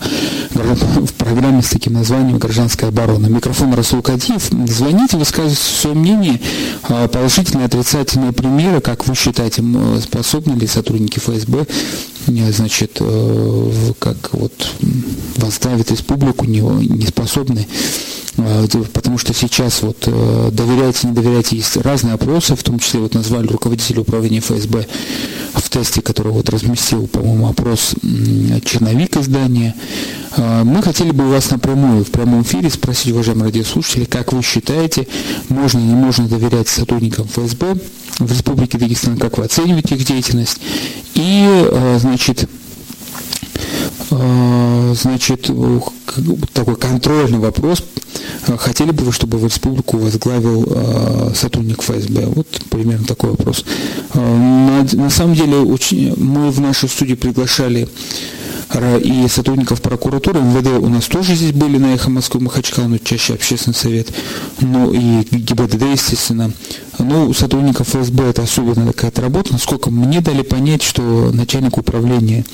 в 0.52 1.14
программе 1.14 1.62
с 1.62 1.70
таким 1.70 1.94
названием 1.94 2.38
«Гражданская 2.38 2.90
оборона». 2.90 3.28
Микрофон 3.28 3.74
Расул 3.74 4.02
Кадиев. 4.02 4.50
Звоните, 4.68 5.18
высказывайте 5.18 5.62
свое 5.62 5.96
мнение, 5.96 6.42
э, 6.88 7.08
положительные, 7.08 7.66
отрицательные 7.66 8.34
примеры, 8.34 8.82
как 8.82 9.08
вы 9.08 9.16
считаете, 9.16 9.64
способны 10.02 10.54
ли 10.54 10.68
сотрудники 10.68 11.20
ФСБ 11.20 11.68
э, 12.28 12.52
значит, 12.52 13.02
как 14.00 14.34
вот 14.34 14.54
возглавить 15.38 15.92
республику, 15.92 16.46
не, 16.46 16.60
не 16.60 17.06
способны 17.08 17.68
потому 18.94 19.18
что 19.18 19.34
сейчас 19.34 19.82
вот 19.82 19.98
доверяете, 20.06 21.08
не 21.08 21.14
доверяете, 21.14 21.58
есть 21.58 21.76
разные 21.78 22.14
опросы, 22.14 22.56
в 22.56 22.64
том 22.64 22.80
числе 22.80 23.02
вот 23.02 23.14
назвали 23.14 23.48
руководителя 23.48 24.02
управления 24.02 24.40
ФСБ 24.40 24.88
в 25.54 25.70
тесте, 25.70 26.02
который 26.02 26.32
вот 26.40 26.50
разместил, 26.50 27.08
по-моему, 27.08 27.50
опрос 27.50 27.96
черновик 28.64 29.18
издания. 29.18 29.76
А, 30.38 30.64
мы 30.64 30.82
хотели 30.82 31.12
бы 31.12 31.30
вас 31.30 31.52
напрямую 31.52 32.06
в 32.06 32.12
прямом 32.12 32.44
эфире 32.44 32.70
спросить, 32.70 33.12
уважаемые 33.12 33.48
радиослушатели, 33.48 34.06
как 34.06 34.32
вы 34.32 34.42
считаете, 34.42 35.08
можно 35.50 35.80
не 35.80 35.94
можно 35.94 36.28
доверять 36.30 36.70
сотрудникам 36.70 37.28
ФСБ 37.28 37.76
в 38.20 38.32
Республике 38.32 38.78
Дагестан, 38.78 39.18
как 39.18 39.38
вы 39.38 39.46
оцениваете 39.46 39.96
их 39.96 40.06
деятельность, 40.06 40.62
и, 41.14 41.46
а, 41.46 41.98
значит, 42.00 42.50
а, 44.12 44.94
значит, 44.96 45.52
такой 46.54 46.76
контрольный 46.78 47.40
вопрос. 47.40 47.84
Хотели 48.58 48.92
бы 48.92 49.04
вы, 49.04 49.12
чтобы 49.12 49.38
в 49.38 49.46
республику 49.46 49.98
возглавил 49.98 51.34
сотрудник 51.36 51.82
ФСБ? 51.82 52.26
Вот 52.28 52.48
примерно 52.70 53.06
такой 53.06 53.32
вопрос. 53.32 53.66
На, 54.14 54.86
на 54.94 55.10
самом 55.10 55.36
деле, 55.36 55.58
очень, 55.58 56.16
мы 56.18 56.52
в 56.52 56.60
нашу 56.60 56.88
студию 56.88 57.18
приглашали 57.18 57.88
и 59.02 59.28
сотрудников 59.28 59.82
прокуратуры, 59.82 60.42
МВД 60.42 60.68
у 60.80 60.90
нас 60.90 61.06
тоже 61.06 61.34
здесь 61.34 61.54
были 61.54 61.78
на 61.78 61.96
Эхо 61.96 62.12
Москвы 62.12 62.40
Махачкала, 62.42 62.88
но 62.88 63.00
чаще 63.00 63.34
общественный 63.34 63.74
совет, 63.74 64.14
ну 64.62 64.94
и 64.94 65.24
ГИБДД, 65.32 65.82
естественно. 65.94 66.52
Ну, 67.00 67.30
у 67.30 67.34
сотрудников 67.34 67.88
ФСБ 67.88 68.30
это 68.30 68.44
особенно 68.44 68.88
какая-то 68.88 69.22
работа. 69.22 69.54
Насколько 69.54 69.90
мне 69.90 70.22
дали 70.22 70.42
понять, 70.42 70.84
что 70.84 71.32
начальник 71.34 71.78
управления 71.78 72.46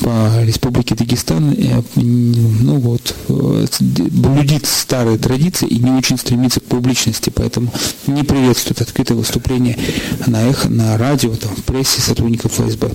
по 0.00 0.42
Республике 0.42 0.94
Дагестан, 0.94 1.52
э, 1.52 1.82
ну 1.94 2.78
вот, 2.78 3.14
э, 3.28 3.66
блюдит 3.80 4.66
старые 4.66 5.18
традиции 5.18 5.68
и 5.68 5.78
не 5.78 5.92
очень 5.92 6.18
стремится 6.18 6.60
к 6.60 6.64
публичности, 6.64 7.30
поэтому 7.34 7.72
не 8.06 8.24
приветствует 8.24 8.80
открытое 8.82 9.14
выступление 9.14 9.78
на 10.26 10.42
эхо, 10.48 10.68
на 10.68 10.98
радио, 10.98 11.34
там, 11.36 11.54
в 11.54 11.62
прессе 11.62 12.00
сотрудников 12.00 12.52
ФСБ. 12.52 12.90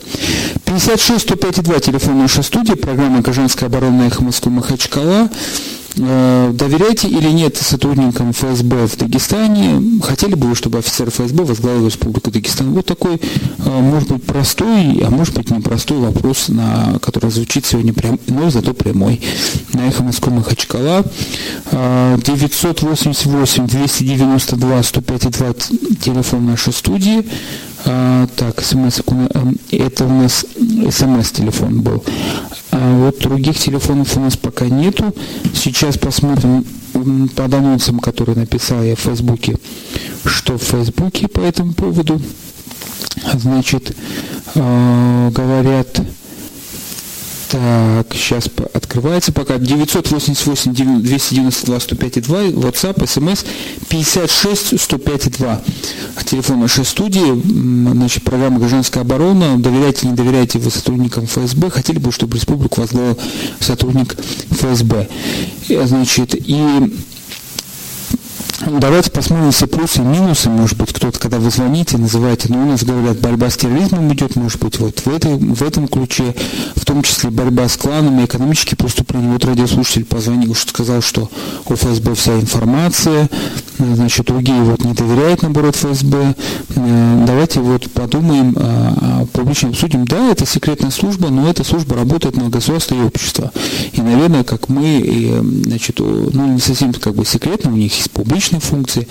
56 0.66 1.22
105 1.22 1.64
2 1.64 1.80
телефон 1.80 2.20
нашей 2.20 2.44
студии, 2.44 2.74
программа 2.74 3.22
«Гражданская 3.22 3.70
оборона 3.70 4.04
эхо 4.04 4.24
Москвы 4.24 4.52
Махачкала». 4.52 5.30
Э, 5.98 6.52
доверяете 6.54 7.08
или 7.08 7.30
нет 7.30 7.58
сотрудникам 7.58 8.32
ФСБ 8.32 8.88
в 8.88 8.98
Дагестане? 8.98 10.02
Хотели 10.02 10.36
бы 10.36 10.48
вы, 10.48 10.56
чтобы 10.56 10.78
офицер 10.80 11.10
ФСБ 11.10 11.44
возглавил 11.44 11.86
Республику 11.88 12.32
Дагестан? 12.32 12.72
Вот 12.72 12.86
такой, 12.86 13.16
э, 13.16 13.20
может 13.82 14.12
быть, 14.12 14.24
простой, 14.24 15.00
а 15.04 15.10
может 15.10 15.36
быть, 15.36 15.50
непростой 15.50 16.00
вопрос, 16.00 16.50
на, 16.50 17.00
который 17.02 17.32
звучит 17.32 17.66
сегодня 17.66 17.94
прям, 17.94 18.20
но 18.28 18.50
зато 18.50 18.74
прямой. 18.74 19.22
На 19.74 19.88
эхо 19.88 20.04
Москвы 20.04 20.32
Махачкала. 20.34 21.04
988 21.72 23.68
292 23.68 24.84
105 24.84 25.32
2 25.32 25.54
телефон 26.04 26.46
нашей 26.46 26.74
студии. 26.74 27.26
А, 27.86 28.28
так, 28.36 28.62
смс 28.62 29.02
это 29.72 30.06
у 30.06 30.10
нас 30.10 30.46
смс 30.90 31.32
телефон 31.32 31.82
был. 31.82 32.04
А 32.72 32.98
вот 32.98 33.20
других 33.20 33.58
телефонов 33.58 34.16
у 34.18 34.20
нас 34.20 34.36
пока 34.38 34.66
нету. 34.66 35.14
Сейчас 35.54 35.98
посмотрим 35.98 36.66
под 37.36 37.54
анонсом, 37.54 38.00
который 38.00 38.36
написал 38.36 38.84
я 38.84 38.96
в 38.96 39.00
Фейсбуке, 39.00 39.58
что 40.26 40.58
в 40.58 40.64
Фейсбуке 40.64 41.28
по 41.28 41.40
этому 41.40 41.74
поводу. 41.74 42.22
Значит, 43.34 43.96
э, 44.56 45.30
говорят, 45.34 46.02
так, 47.50 48.14
сейчас 48.14 48.50
открывается 48.74 49.32
пока. 49.32 49.58
988 49.58 50.74
292 50.74 51.80
105 51.80 52.22
2, 52.22 52.42
WhatsApp, 52.50 52.98
SMS 53.04 53.46
56 53.90 54.80
105 54.80 55.32
2. 55.32 55.62
Телефон 56.26 56.60
нашей 56.60 56.86
студии, 56.86 57.42
значит, 57.92 58.24
программа 58.24 58.60
«Гражданская 58.60 59.04
оборона». 59.04 59.58
Доверяйте, 59.58 60.08
не 60.08 60.14
доверяйте 60.14 60.60
вы 60.60 60.70
сотрудникам 60.70 61.26
ФСБ. 61.26 61.72
Хотели 61.72 61.98
бы, 61.98 62.12
чтобы 62.12 62.38
республику 62.38 62.82
возглавил 62.82 63.18
сотрудник 63.60 64.16
ФСБ. 64.52 65.08
Значит, 65.70 66.36
и 66.36 66.94
Давайте 68.78 69.10
посмотрим 69.10 69.52
все 69.52 69.66
плюсы 69.66 70.00
и 70.00 70.04
минусы. 70.04 70.48
Может 70.50 70.78
быть, 70.78 70.94
кто-то, 70.94 71.20
когда 71.20 71.40
вы 71.40 71.50
звоните, 71.50 71.98
называете, 71.98 72.50
ну, 72.50 72.62
у 72.62 72.66
нас 72.66 72.84
говорят, 72.84 73.18
борьба 73.20 73.50
с 73.50 73.58
терроризмом 73.58 74.14
идет, 74.14 74.36
может 74.36 74.62
быть, 74.62 74.80
вот 74.80 75.00
в, 75.00 75.08
этой, 75.08 75.38
в 75.38 75.64
этом 75.64 75.88
ключе, 75.88 76.36
в 76.76 76.86
том 76.86 77.02
числе 77.02 77.32
борьба 77.32 77.68
с 77.68 77.78
кланами, 77.78 78.26
экономические 78.26 78.78
преступления. 78.78 79.32
Вот 79.32 79.44
радиослушатель 79.44 80.06
позвонил, 80.06 80.54
что 80.54 80.70
сказал, 80.70 81.02
что 81.02 81.30
у 81.66 81.74
ФСБ 81.74 82.14
вся 82.14 82.40
информация, 82.40 83.30
значит, 83.80 84.26
другие 84.26 84.62
вот 84.62 84.84
не 84.84 84.94
доверяют, 84.94 85.42
наоборот, 85.42 85.76
ФСБ. 85.76 86.36
Э, 86.76 87.24
давайте 87.26 87.60
вот 87.60 87.90
подумаем, 87.92 88.56
о 88.58 89.26
публичном 89.32 89.74
судим. 89.74 90.06
Да, 90.06 90.32
это 90.32 90.46
секретная 90.46 90.92
служба, 90.92 91.30
но 91.30 91.50
эта 91.50 91.64
служба 91.64 91.96
работает 91.96 92.36
на 92.36 92.50
государство 92.50 92.96
и 92.96 93.02
общество. 93.02 93.52
И, 93.94 94.02
наверное, 94.02 94.44
как 94.44 94.70
мы, 94.70 95.42
значит, 95.66 96.00
ну, 96.00 96.54
не 96.54 96.60
совсем 96.60 96.94
как 96.94 97.16
бы 97.16 97.26
секретно, 97.26 97.72
у 97.72 97.76
них 97.76 97.96
есть 97.96 98.12
публичные 98.12 98.60
функции, 98.60 99.08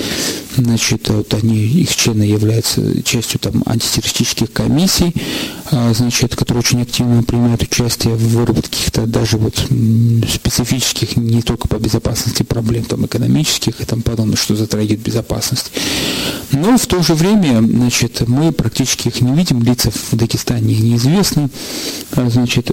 значит, 0.56 1.08
вот 1.08 1.32
они, 1.34 1.56
их 1.56 1.94
члены 1.94 2.22
являются 2.22 3.02
частью 3.02 3.40
там 3.40 3.62
антитеррористических 3.66 4.52
комиссий, 4.52 5.14
а, 5.70 5.92
значит, 5.94 6.34
которые 6.34 6.60
очень 6.60 6.82
активно 6.82 7.22
принимают 7.22 7.62
участие 7.62 8.14
в 8.14 8.28
выработке 8.28 8.70
каких-то 8.70 9.06
даже 9.06 9.36
вот 9.36 9.56
специфических 10.28 11.16
не 11.16 11.42
только 11.42 11.68
по 11.68 11.76
безопасности 11.76 12.42
проблем 12.42 12.84
там 12.84 13.06
экономических 13.06 13.80
и 13.80 13.84
там 13.84 14.02
подобное, 14.02 14.36
что 14.36 14.56
затрагивает 14.58 15.00
безопасность. 15.00 15.72
Но 16.52 16.78
в 16.78 16.86
то 16.86 17.02
же 17.02 17.14
время, 17.14 17.60
значит, 17.60 18.26
мы 18.26 18.52
практически 18.52 19.08
их 19.08 19.20
не 19.20 19.32
видим, 19.32 19.62
лица 19.62 19.90
в 19.90 20.16
Дагестане 20.16 20.74
неизвестны, 20.76 21.50
а, 22.12 22.28
значит, 22.30 22.70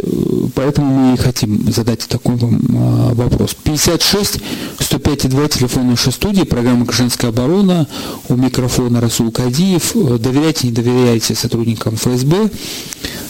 поэтому 0.54 0.94
мы 0.94 1.14
и 1.16 1.18
хотим 1.18 1.72
задать 1.72 2.08
такой 2.08 2.36
вам 2.36 2.62
а, 2.70 3.14
вопрос. 3.14 3.56
56 3.64 4.40
105 4.80 5.30
2 5.30 5.48
телефон 5.50 5.90
нашей 5.90 6.14
студии, 6.14 6.44
программа 6.44 6.86
«Гражданская 6.86 7.32
оборона», 7.32 7.88
у 8.30 8.36
микрофона 8.36 9.02
Расул 9.02 9.32
Кадиев. 9.32 9.94
Доверяйте, 10.20 10.68
не 10.68 10.74
доверяйте 10.74 11.36
сотрудникам 11.36 11.96
ФСБ. 11.96 12.50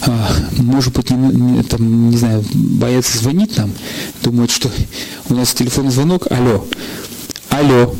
А, 0.02 0.30
может 0.58 0.94
быть, 0.94 1.10
не, 1.10 1.16
не, 1.16 1.62
там, 1.64 2.10
не 2.10 2.16
знаю, 2.16 2.44
боятся 2.54 3.18
звонить 3.18 3.56
нам, 3.56 3.72
думают, 4.22 4.50
что 4.50 4.70
у 5.28 5.34
нас 5.34 5.52
телефонный 5.52 5.90
звонок. 5.90 6.26
Алло. 6.30 6.66
Алло. 7.50 7.94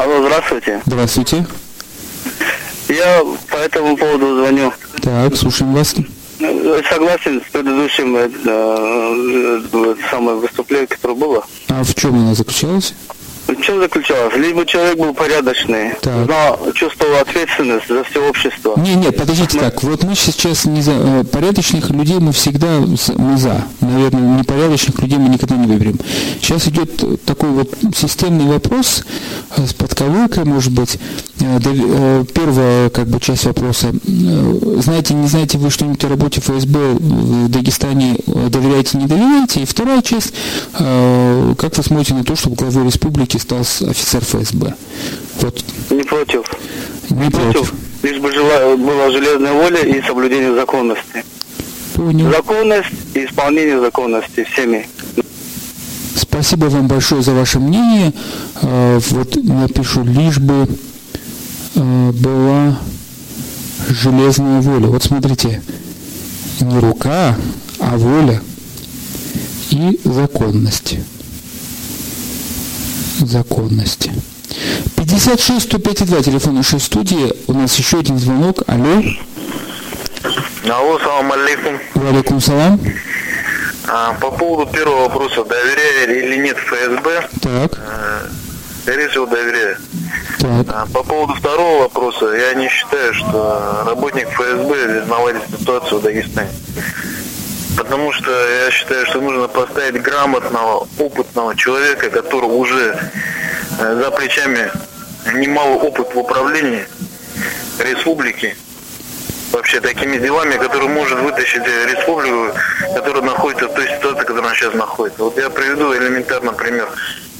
Алло, 0.00 0.22
здравствуйте. 0.22 0.80
Здравствуйте. 0.86 1.46
Я 2.88 3.22
по 3.50 3.56
этому 3.56 3.98
поводу 3.98 4.34
звоню. 4.38 4.72
Так, 5.02 5.36
слушаем 5.36 5.74
вас. 5.74 5.94
Согласен 6.88 7.42
с 7.46 7.52
предыдущим 7.52 8.16
э, 8.16 8.30
э, 8.46 9.94
самое 10.10 10.38
выступление, 10.38 10.86
которое 10.86 11.14
было. 11.14 11.44
А 11.68 11.84
в 11.84 11.94
чем 11.94 12.14
оно 12.14 12.34
заключалось? 12.34 12.94
В 13.56 13.62
чем 13.62 13.80
заключалось? 13.80 14.36
Либо 14.36 14.64
человек 14.64 14.98
был 14.98 15.12
порядочный, 15.12 15.94
Так. 16.00 16.28
но 16.28 16.72
чувствовал 16.72 17.16
ответственность 17.16 17.88
за 17.88 18.04
все 18.04 18.28
общество. 18.28 18.74
Не, 18.76 18.94
нет, 18.94 19.16
подождите 19.16 19.58
так. 19.58 19.82
Вот 19.82 20.04
мы 20.04 20.14
сейчас 20.14 20.66
не 20.66 20.82
за 20.82 20.92
э, 20.92 21.24
порядочных 21.24 21.90
людей 21.90 22.18
мы 22.18 22.32
всегда 22.32 22.80
мы 23.16 23.36
за. 23.36 23.64
Наверное, 23.80 24.38
непорядочных 24.40 25.00
людей 25.00 25.18
мы 25.18 25.28
никогда 25.28 25.56
не 25.56 25.66
выберем. 25.66 25.98
Сейчас 26.40 26.68
идет 26.68 27.24
такой 27.24 27.50
вот 27.50 27.70
системный 27.96 28.46
вопрос 28.46 29.04
э, 29.56 29.66
с 29.66 29.74
подковыркой, 29.74 30.44
может 30.44 30.72
быть. 30.72 30.98
Э, 31.40 32.24
Первая 32.32 32.90
как 32.90 33.08
бы 33.08 33.18
часть 33.20 33.46
вопроса. 33.46 33.92
Знаете, 34.04 35.14
не 35.14 35.26
знаете 35.26 35.58
вы 35.58 35.70
что-нибудь 35.70 36.04
о 36.04 36.08
работе 36.08 36.40
ФСБ 36.40 36.78
в 36.98 37.48
Дагестане? 37.48 38.16
Доверяете, 38.26 38.98
не 38.98 39.06
доверяете? 39.06 39.62
И 39.62 39.64
вторая 39.64 40.02
часть. 40.02 40.34
Как 40.72 41.76
вы 41.76 41.82
смотрите 41.82 42.14
на 42.14 42.24
то, 42.24 42.36
чтобы 42.36 42.56
главой 42.56 42.86
республики 42.86 43.39
стал 43.40 43.64
с- 43.64 43.82
офицер 43.82 44.22
ФСБ? 44.24 44.74
Вот, 45.40 45.64
Не 45.90 46.02
против. 46.02 46.44
не 47.10 47.30
против. 47.30 47.52
Против. 47.52 47.74
Лишь 48.02 48.18
бы 48.18 48.32
жила, 48.32 48.76
была 48.76 49.10
железная 49.10 49.52
воля 49.52 49.82
и 49.82 50.00
соблюдение 50.02 50.54
законности. 50.54 51.24
Понял. 51.94 52.30
Законность 52.30 52.88
и 53.14 53.24
исполнение 53.26 53.78
законности 53.80 54.44
всеми. 54.44 54.86
Спасибо 56.14 56.66
вам 56.66 56.86
большое 56.88 57.22
за 57.22 57.32
ваше 57.32 57.58
мнение. 57.58 58.12
Э, 58.62 58.98
Вот 59.10 59.36
напишу, 59.36 60.04
лишь 60.04 60.38
бы 60.38 60.66
э, 61.74 62.10
была 62.12 62.78
железная 63.88 64.60
воля. 64.60 64.86
Вот 64.86 65.02
смотрите, 65.02 65.62
не 66.60 66.78
рука, 66.78 67.36
а 67.80 67.96
воля 67.96 68.40
и 69.70 70.00
законность. 70.04 70.94
Законности. 73.26 74.12
56 74.96 75.62
105 75.68 76.06
2, 76.06 76.22
телефон 76.22 76.54
нашей 76.56 76.80
студии. 76.80 77.32
У 77.46 77.52
нас 77.52 77.76
еще 77.76 77.98
один 78.00 78.18
звонок. 78.18 78.62
Алло. 78.66 79.02
Алло, 80.68 80.98
салам 80.98 81.32
алейкум. 81.32 81.78
Валикум 81.94 82.40
салам. 82.40 82.80
А, 83.88 84.12
по 84.20 84.30
поводу 84.30 84.70
первого 84.70 85.04
вопроса, 85.08 85.44
доверяю 85.44 86.24
или 86.24 86.36
нет 86.42 86.56
ФСБ, 86.58 87.28
Так, 87.42 87.78
э, 87.78 88.28
скорее 88.82 89.08
всего, 89.08 89.26
доверяю. 89.26 89.76
так. 90.38 90.66
А, 90.68 90.86
по 90.92 91.02
поводу 91.02 91.34
второго 91.34 91.82
вопроса, 91.82 92.26
я 92.26 92.54
не 92.54 92.68
считаю, 92.68 93.14
что 93.14 93.82
работник 93.86 94.28
ФСБ 94.28 95.02
виноват 95.04 95.36
в 95.48 95.58
ситуацию 95.60 95.98
в 96.00 96.02
Дагестане. 96.04 96.50
Потому 97.76 98.12
что 98.12 98.30
я 98.30 98.70
считаю, 98.70 99.06
что 99.06 99.20
нужно 99.20 99.48
поставить 99.48 100.02
грамотного, 100.02 100.86
опытного 100.98 101.56
человека, 101.56 102.10
который 102.10 102.46
уже 102.50 102.98
э, 103.78 104.00
за 104.02 104.10
плечами 104.10 104.70
немало 105.34 105.76
опыт 105.76 106.14
в 106.14 106.18
управлении 106.18 106.84
республики, 107.78 108.56
вообще 109.50 109.80
такими 109.80 110.18
делами, 110.18 110.56
который 110.56 110.88
может 110.88 111.18
вытащить 111.18 111.62
э, 111.66 111.86
республику, 111.92 112.56
которая 112.94 113.22
находится 113.22 113.68
в 113.68 113.74
той 113.74 113.88
ситуации, 113.88 114.24
в 114.24 114.38
она 114.38 114.54
сейчас 114.54 114.74
находится. 114.74 115.24
Вот 115.24 115.36
я 115.36 115.50
приведу 115.50 115.94
элементарно 115.94 116.52
пример. 116.52 116.88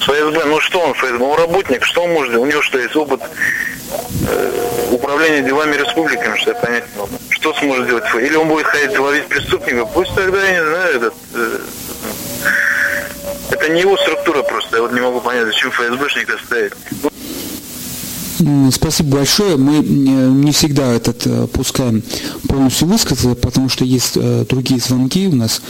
ФСБ, 0.00 0.44
ну 0.46 0.60
что 0.60 0.80
он 0.80 0.94
ФСБ? 0.94 1.18
Он 1.18 1.38
работник, 1.38 1.84
что 1.84 2.02
он 2.02 2.12
может? 2.12 2.34
У 2.34 2.46
него 2.46 2.62
что 2.62 2.78
есть 2.78 2.96
опыт 2.96 3.20
э, 4.28 4.88
управления 4.90 5.42
делами 5.42 5.76
республиками, 5.76 6.36
что 6.36 6.50
я 6.50 6.56
понять 6.56 6.84
могу. 6.96 7.10
Что 7.28 7.54
сможет 7.54 7.86
делать? 7.86 8.04
ФСБ? 8.04 8.26
Или 8.26 8.36
он 8.36 8.48
будет 8.48 8.66
ходить 8.66 8.98
ловить 8.98 9.26
преступников? 9.26 9.90
Пусть 9.92 10.14
тогда, 10.14 10.42
я 10.42 10.52
не 10.52 10.64
знаю, 10.64 10.96
этот, 10.96 11.14
э, 11.34 11.58
это 13.50 13.68
не 13.68 13.80
его 13.80 13.96
структура 13.96 14.42
просто. 14.42 14.76
Я 14.76 14.82
вот 14.82 14.92
не 14.92 15.00
могу 15.00 15.20
понять, 15.20 15.46
зачем 15.46 15.70
ФСБшника 15.70 16.38
ставить. 16.38 16.72
Спасибо 18.72 19.16
большое. 19.18 19.56
Мы 19.56 19.78
не 19.78 20.52
всегда 20.52 20.92
этот 20.92 21.26
э, 21.26 21.46
пускаем 21.46 22.02
полностью 22.48 22.88
высказаться, 22.88 23.34
потому 23.34 23.68
что 23.68 23.84
есть 23.84 24.12
э, 24.16 24.44
другие 24.48 24.80
звонки 24.80 25.28
у 25.28 25.34
нас. 25.34 25.60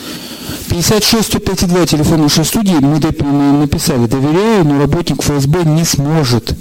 56 0.68 1.26
105 1.26 1.90
телефон 1.90 2.22
нашей 2.22 2.44
студии. 2.44 2.74
Мы 2.74 2.98
написали, 2.98 4.06
доверяю, 4.06 4.64
но 4.64 4.78
работник 4.78 5.22
ФСБ 5.22 5.64
не 5.64 5.84
сможет 5.84 6.54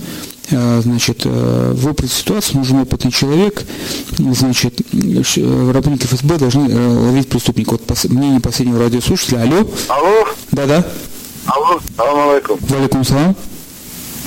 э, 0.49 0.81
значит, 0.83 1.25
выправить 1.25 2.11
ситуацию, 2.11 2.57
нужен 2.57 2.79
опытный 2.79 3.11
человек, 3.11 3.63
значит, 4.17 4.81
работники 4.93 6.05
ФСБ 6.05 6.37
должны 6.37 6.99
ловить 6.99 7.29
преступников. 7.29 7.79
Вот 7.87 8.03
мнение 8.09 8.39
последнего 8.39 8.79
радиослушателя. 8.79 9.41
Алло, 9.41 9.67
Алло, 9.89 10.27
да-да, 10.51 10.85
алло, 11.45 11.79
салам 11.95 12.29
алейкум. 12.29 12.59
валикум 12.61 13.03
салам, 13.03 13.35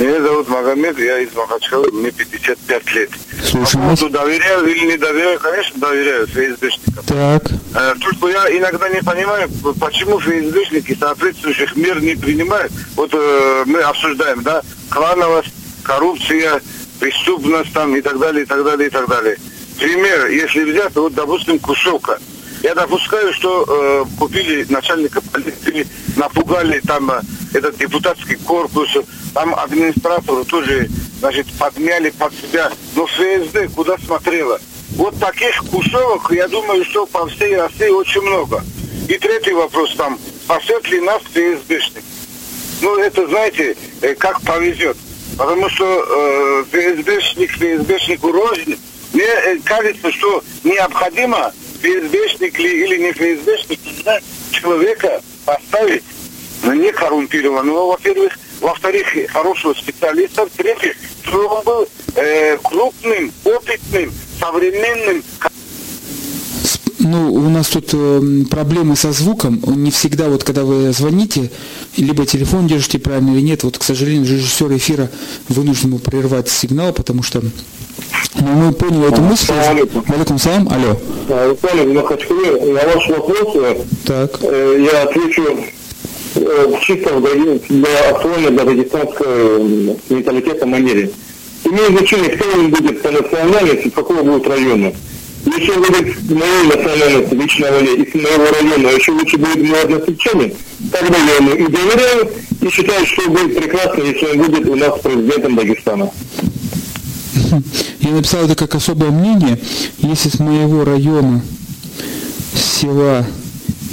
Меня 0.02 0.20
зовут 0.20 0.48
Магомед, 0.48 0.98
я 0.98 1.20
из 1.20 1.32
Махачкалы, 1.32 1.88
мне 1.92 2.10
55 2.10 2.94
лет. 2.94 3.10
слушаем 3.44 3.84
По 3.84 3.90
вас. 3.90 4.00
поводу 4.00 4.18
доверяю 4.18 4.66
или 4.66 4.86
не 4.86 4.96
доверяю, 4.96 5.38
конечно, 5.38 5.78
доверяю 5.80 6.26
ФСБшникам. 6.26 7.04
Так, 7.06 7.42
Э, 7.76 7.94
Только 8.00 8.26
я 8.26 8.58
иногда 8.58 8.88
не 8.88 9.00
понимаю, 9.00 9.48
почему 9.80 10.18
ФСБшники 10.18 10.96
соответствующих 10.98 11.76
мер 11.76 12.02
не 12.02 12.16
принимают. 12.16 12.72
Вот 12.96 13.10
э, 13.14 13.62
мы 13.66 13.78
обсуждаем, 13.80 14.42
да, 14.42 14.62
клановость, 14.90 15.54
коррупция, 15.84 16.60
преступность 16.98 17.72
там 17.72 17.94
и 17.94 18.00
так 18.02 18.18
далее, 18.18 18.42
и 18.42 18.46
так 18.46 18.64
далее, 18.64 18.88
и 18.88 18.90
так 18.90 19.08
далее. 19.08 19.36
Пример, 19.78 20.26
если 20.30 20.64
взять, 20.64 20.96
вот, 20.96 21.14
допустим, 21.14 21.60
Кушевка. 21.60 22.18
Я 22.62 22.76
допускаю, 22.76 23.32
что 23.32 23.64
э, 23.66 24.04
купили 24.18 24.64
начальника 24.68 25.20
полиции, 25.20 25.86
напугали 26.16 26.78
там 26.80 27.10
э, 27.10 27.20
этот 27.54 27.76
депутатский 27.76 28.36
корпус, 28.36 28.88
там 29.34 29.52
администратору 29.56 30.44
тоже, 30.44 30.88
значит, 31.18 31.46
подмяли 31.58 32.10
под 32.10 32.32
себя. 32.34 32.70
Но 32.94 33.06
ФСБ 33.06 33.68
куда 33.68 33.98
смотрела? 33.98 34.60
Вот 34.90 35.18
таких 35.18 35.56
кусовок, 35.72 36.30
я 36.30 36.46
думаю, 36.46 36.84
что 36.84 37.04
по 37.06 37.26
всей 37.26 37.56
России 37.56 37.88
очень 37.88 38.20
много. 38.20 38.62
И 39.08 39.18
третий 39.18 39.52
вопрос 39.52 39.94
там, 39.96 40.16
спасет 40.44 40.88
ли 40.88 41.00
нас 41.00 41.20
ФСБшник? 41.22 42.04
Ну, 42.80 42.96
это, 42.98 43.26
знаете, 43.26 43.76
э, 44.02 44.14
как 44.14 44.40
повезет. 44.42 44.96
Потому 45.36 45.68
что 45.68 45.84
э, 45.84 46.64
ФСБшник 46.70 47.50
ФСБшнику 47.50 48.30
рознь. 48.30 48.78
Мне 49.12 49.24
э, 49.24 49.58
кажется, 49.64 50.12
что 50.12 50.44
необходимо 50.62 51.52
ФСБшник 51.82 52.58
ли 52.58 52.84
или 52.84 52.98
не 52.98 53.12
ФСБшник, 53.12 53.80
да, 54.04 54.20
человека 54.52 55.20
поставить 55.44 56.04
ну, 56.62 56.72
не 56.74 56.92
коррумпированного, 56.92 57.92
во-первых, 57.92 58.38
во-вторых, 58.60 59.06
хорошего 59.30 59.74
специалиста, 59.74 60.46
в-третьих, 60.46 60.94
чтобы 61.24 61.46
он 61.46 61.64
был 61.64 61.88
э, 62.14 62.56
крупным, 62.58 63.32
опытным, 63.44 64.12
современным, 64.38 65.22
Ну, 67.00 67.34
у 67.34 67.48
нас 67.48 67.66
тут 67.66 67.90
э, 67.94 68.44
проблемы 68.48 68.94
со 68.94 69.10
звуком. 69.12 69.60
Не 69.66 69.90
всегда, 69.90 70.28
вот 70.28 70.44
когда 70.44 70.64
вы 70.64 70.92
звоните, 70.92 71.50
либо 71.96 72.24
телефон 72.26 72.68
держите 72.68 73.00
правильно 73.00 73.32
или 73.32 73.40
нет, 73.40 73.64
вот, 73.64 73.76
к 73.76 73.82
сожалению, 73.82 74.24
режиссер 74.24 74.76
эфира 74.76 75.10
вынужден 75.48 75.90
был 75.90 75.98
прервать 75.98 76.48
сигнал, 76.48 76.92
потому 76.92 77.24
что 77.24 77.42
ну, 78.34 78.52
мы 78.52 78.72
поняли 78.72 79.08
эту 79.08 79.20
мысль. 79.20 79.52
Алейкум 79.52 80.38
салам. 80.38 80.68
Алло. 80.68 80.96
Виталий, 81.50 81.92
Махачкале, 81.92 82.72
на 82.72 82.80
ваш 82.94 83.08
вопрос 83.08 83.80
Так. 84.04 84.38
э, 84.42 84.86
я 84.92 85.02
отвечу 85.02 85.42
э, 86.34 86.72
чисто 86.82 87.20
для 87.68 88.10
актуально 88.10 88.50
для 88.50 88.64
дагестанского 88.64 89.26
э, 89.26 89.94
менталитета 90.08 90.66
манере. 90.66 91.10
Имеет 91.64 91.90
значение, 91.90 92.30
кто 92.30 92.48
он 92.58 92.70
будет 92.70 93.02
по 93.02 93.10
национальности, 93.10 93.88
какого 93.90 94.22
будет 94.22 94.48
района. 94.48 94.92
Если 95.44 95.70
он 95.72 95.82
будет 95.82 96.30
моей 96.30 96.66
национальности, 96.66 97.34
лично 97.34 97.70
моей, 97.70 98.02
из 98.02 98.14
моего 98.14 98.44
района, 98.44 98.88
а 98.88 98.92
еще 98.92 99.12
лучше 99.12 99.36
будет 99.38 99.68
мой 99.68 99.80
односельчанин, 99.82 100.52
тогда 100.92 101.18
я 101.18 101.36
ему 101.36 101.50
и 101.54 101.66
доверяю, 101.66 102.30
и 102.60 102.68
считаю, 102.70 103.04
что 103.06 103.28
будет 103.28 103.56
прекрасно, 103.58 104.02
если 104.02 104.26
он 104.26 104.38
будет 104.38 104.68
у 104.68 104.76
нас 104.76 104.98
президентом 105.00 105.56
Дагестана. 105.56 106.10
Я 108.00 108.10
написал 108.10 108.44
это 108.44 108.54
как 108.54 108.74
особое 108.74 109.10
мнение. 109.10 109.58
Если 109.98 110.28
с 110.28 110.38
моего 110.38 110.84
района, 110.84 111.42
села 112.54 113.26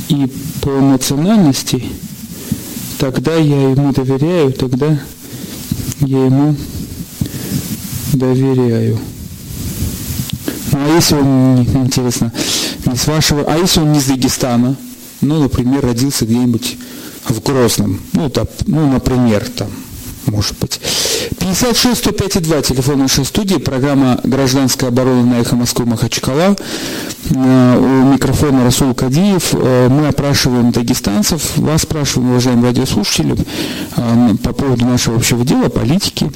и 0.10 0.32
по 0.62 0.72
национальности, 0.72 1.84
тогда 2.98 3.36
я 3.36 3.70
ему 3.70 3.94
доверяю, 3.94 4.52
тогда 4.52 5.00
я 6.02 6.26
ему 6.26 6.56
доверяю. 8.14 9.00
Ну, 10.72 10.80
а 10.80 10.96
если 10.96 11.16
он, 11.16 11.62
интересно, 11.84 12.32
не 12.86 12.96
с 12.96 13.08
вашего, 13.08 13.44
а 13.48 13.58
если 13.58 13.80
он 13.80 13.92
не 13.92 14.00
из 14.00 14.06
Дагестана, 14.06 14.76
ну, 15.22 15.42
например, 15.42 15.86
родился 15.86 16.26
где-нибудь 16.26 16.78
в 17.26 17.42
Грозном, 17.42 18.00
ну, 18.14 18.30
так, 18.30 18.50
ну, 18.66 18.92
например, 18.92 19.48
там, 19.50 19.70
может 20.30 20.58
быть. 20.60 20.80
56 21.40 21.98
105 21.98 22.36
и 22.38 22.40
2, 22.40 22.62
телефон 22.62 23.00
нашей 23.00 23.26
студии, 23.26 23.56
программа 23.56 24.20
«Гражданская 24.24 24.90
оборона» 24.90 25.24
на 25.24 25.40
эхо 25.42 25.56
Москвы 25.56 25.86
Махачкала. 25.86 26.56
Э, 27.32 27.78
У 27.78 28.14
микрофона 28.14 28.64
Расул 28.64 28.94
Кадиев. 28.94 29.54
Э, 29.54 29.88
Мы 29.90 30.08
опрашиваем 30.08 30.72
дагестанцев, 30.72 31.58
вас 31.58 31.84
спрашиваем, 31.84 32.32
уважаемые 32.32 32.68
радиослушатели, 32.68 33.36
э, 33.96 34.36
по 34.44 34.54
поводу 34.54 34.86
нашего 34.86 35.18
общего 35.18 35.44
дела, 35.46 35.70
политики. 35.70 36.32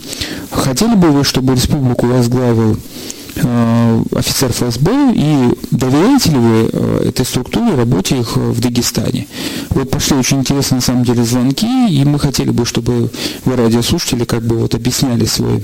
Хотели 0.52 0.96
бы 0.96 1.10
вы, 1.10 1.24
чтобы 1.24 1.54
республику 1.54 2.08
возглавил 2.08 2.78
офицер 3.36 4.52
ФСБ 4.52 5.14
и 5.16 5.58
доверяете 5.72 6.32
ли 6.32 6.38
вы 6.38 6.70
э, 6.72 7.06
этой 7.10 7.26
структуре, 7.26 7.76
работе 7.76 8.20
их 8.20 8.38
э, 8.38 8.40
в 8.40 8.60
Дагестане? 8.60 9.28
Вот 9.70 9.90
пошли 9.90 10.18
очень 10.18 10.40
интересные 10.40 10.78
на 10.78 10.82
самом 10.82 11.04
деле 11.04 11.24
звонки, 11.24 11.90
и 11.90 12.06
мы 12.06 12.20
хотели 12.20 12.52
бы, 12.52 12.66
чтобы 12.66 13.10
вы, 13.46 13.56
радиослушатели, 13.56 14.26
как 14.26 14.44
бы 14.44 14.58
вот 14.58 14.76
объясняли 14.76 15.26
свой 15.26 15.64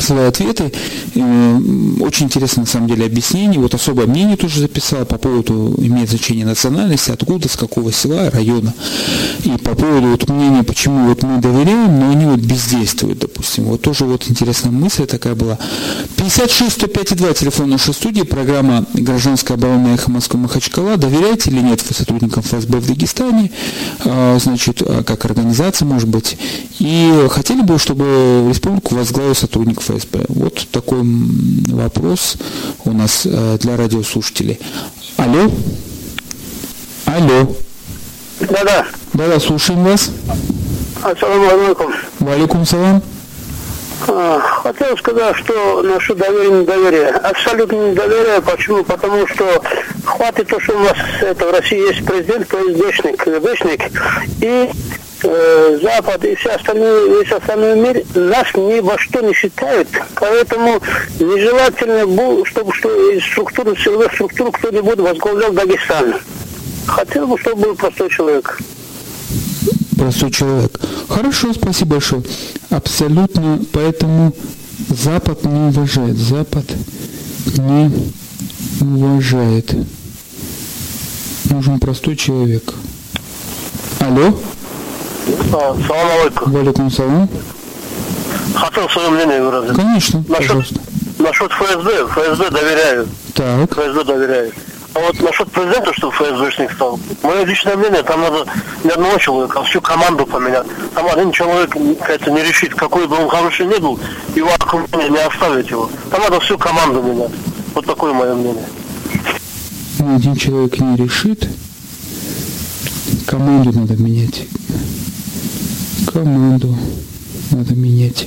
свои 0.00 0.26
ответы. 0.26 0.72
Очень 1.14 2.26
интересно, 2.26 2.62
на 2.62 2.66
самом 2.66 2.88
деле, 2.88 3.06
объяснение. 3.06 3.60
Вот 3.60 3.74
особое 3.74 4.06
мнение 4.06 4.36
тоже 4.36 4.60
записал 4.60 5.04
по 5.04 5.18
поводу, 5.18 5.74
имеет 5.78 6.10
значение 6.10 6.44
национальности, 6.44 7.10
откуда, 7.10 7.48
с 7.48 7.56
какого 7.56 7.92
села, 7.92 8.30
района. 8.30 8.74
И 9.44 9.50
по 9.50 9.74
поводу 9.74 10.08
вот 10.08 10.28
мнения, 10.28 10.62
почему 10.62 11.08
вот 11.08 11.22
мы 11.22 11.40
доверяем, 11.40 11.98
но 11.98 12.10
они 12.10 12.26
вот 12.26 12.40
бездействуют, 12.40 13.18
допустим. 13.18 13.64
Вот 13.64 13.82
тоже 13.82 14.04
вот 14.04 14.24
интересная 14.28 14.72
мысль 14.72 15.06
такая 15.06 15.34
была. 15.34 15.58
56 16.16 16.72
105 16.72 17.16
2, 17.16 17.32
телефон 17.34 17.70
нашей 17.70 17.94
студии, 17.94 18.22
программа 18.22 18.84
«Гражданская 18.94 19.56
оборона 19.56 19.94
Эхо 19.94 20.10
Москвы 20.10 20.40
Махачкала». 20.40 20.96
Доверяете 20.96 21.50
или 21.50 21.60
нет 21.60 21.82
вы 21.88 21.94
сотрудникам 21.94 22.42
ФСБ 22.42 22.78
в 22.78 22.86
Дагестане? 22.86 23.50
А, 24.00 24.38
Значит, 24.38 24.82
а 24.82 25.02
как 25.02 25.24
организация, 25.24 25.86
может 25.86 26.08
быть. 26.08 26.36
И 26.78 27.26
хотели 27.30 27.62
бы, 27.62 27.78
чтобы 27.78 28.46
республику 28.48 28.94
возглавил 28.94 29.34
сотрудник 29.34 29.77
ФСБ? 29.80 30.24
Вот 30.28 30.66
такой 30.70 31.00
вопрос 31.68 32.36
у 32.84 32.92
нас 32.92 33.26
э, 33.26 33.58
для 33.60 33.76
радиослушателей. 33.76 34.58
Алло? 35.16 35.50
Алло? 37.06 37.56
Да-да. 38.40 38.86
Да-да, 39.14 39.40
слушаем 39.40 39.84
вас. 39.84 40.10
Ассаламу 41.02 41.48
алейкум. 41.48 41.92
Валикум 42.20 42.66
салам. 42.66 43.02
А, 44.06 44.38
Хотел 44.40 44.96
сказать, 44.96 45.36
что 45.36 45.82
наше 45.82 46.14
доверие 46.14 46.60
недоверие. 46.60 47.08
Абсолютно 47.08 47.90
недоверие. 47.90 48.40
Почему? 48.42 48.84
Потому 48.84 49.26
что 49.26 49.62
хватит 50.04 50.48
то, 50.48 50.60
что 50.60 50.76
у 50.76 50.80
нас 50.80 50.96
это, 51.20 51.46
в 51.46 51.52
России 51.52 51.78
есть 51.78 52.04
президент, 52.04 52.46
КСБшник, 52.46 53.16
КГБшник, 53.16 53.90
и 54.40 54.70
э, 55.24 55.78
Запад 55.82 56.24
и 56.24 56.34
все 56.34 56.50
остальные, 56.50 57.18
весь 57.22 57.32
остальной 57.32 57.76
мир 57.80 58.04
нас 58.14 58.46
ни 58.54 58.80
во 58.80 58.98
что 58.98 59.20
не 59.20 59.32
считают. 59.34 59.88
Поэтому 60.14 60.80
нежелательно, 61.18 62.04
бу- 62.06 62.44
чтобы 62.46 62.72
что 62.74 62.88
из 63.12 63.24
структуры, 63.24 63.76
силовых 63.76 64.12
структур 64.14 64.52
кто-нибудь 64.52 64.98
возглавлял 64.98 65.52
Дагестан. 65.52 66.14
Хотел 66.86 67.26
бы, 67.26 67.38
чтобы 67.38 67.62
был 67.62 67.74
простой 67.74 68.08
человек. 68.10 68.58
простой 69.96 70.30
человек. 70.30 70.80
Хорошо, 71.08 71.52
спасибо 71.52 71.92
большое. 71.96 72.22
Абсолютно, 72.70 73.60
поэтому 73.72 74.34
Запад 74.88 75.44
не 75.44 75.68
уважает. 75.68 76.16
Запад 76.16 76.64
не 77.58 77.90
уважает. 78.80 79.74
Нужен 81.50 81.80
простой 81.80 82.16
человек. 82.16 82.72
Алло, 84.00 84.38
Салам 85.50 86.20
алейкум. 86.20 86.52
валикум 86.52 86.90
салам. 86.90 87.28
Хотел 88.54 88.88
свое 88.88 89.10
мнение 89.10 89.42
выразить. 89.42 89.76
Конечно, 89.76 90.24
Насчет, 90.28 90.36
пожалуйста. 90.48 90.80
насчет 91.18 91.52
ФСБ, 91.52 92.06
ФСБ 92.08 92.50
доверяю, 92.50 93.08
Так, 93.34 93.70
ФСБ 93.72 94.04
доверяю. 94.04 94.52
А 94.94 95.00
вот 95.00 95.20
насчет 95.20 95.50
президента, 95.52 95.92
чтобы 95.92 96.12
ФСБшник 96.14 96.72
стал, 96.72 96.98
мое 97.22 97.44
личное 97.44 97.76
мнение, 97.76 98.02
там 98.02 98.20
надо 98.22 98.46
не 98.82 98.90
одного 98.90 99.18
человека, 99.18 99.60
а 99.60 99.62
всю 99.64 99.80
команду 99.80 100.24
поменять. 100.26 100.66
Там 100.94 101.06
один 101.06 101.30
человек 101.30 101.76
это 102.08 102.30
не 102.30 102.42
решит, 102.42 102.74
какой 102.74 103.06
бы 103.06 103.16
он 103.16 103.28
хороший 103.28 103.66
не 103.66 103.76
был, 103.78 104.00
его 104.34 104.48
окружение 104.54 105.10
не 105.10 105.18
оставить 105.18 105.70
его. 105.70 105.90
Там 106.10 106.22
надо 106.22 106.40
всю 106.40 106.56
команду 106.58 107.02
менять. 107.02 107.30
Вот 107.74 107.84
такое 107.86 108.12
мое 108.14 108.34
мнение. 108.34 108.64
ни 110.00 110.14
один 110.16 110.34
человек 110.36 110.80
не 110.80 110.96
решит. 110.96 111.46
Команду 113.26 113.78
надо 113.78 113.94
менять. 114.02 114.46
Команду 116.12 116.74
надо 117.50 117.74
менять. 117.74 118.26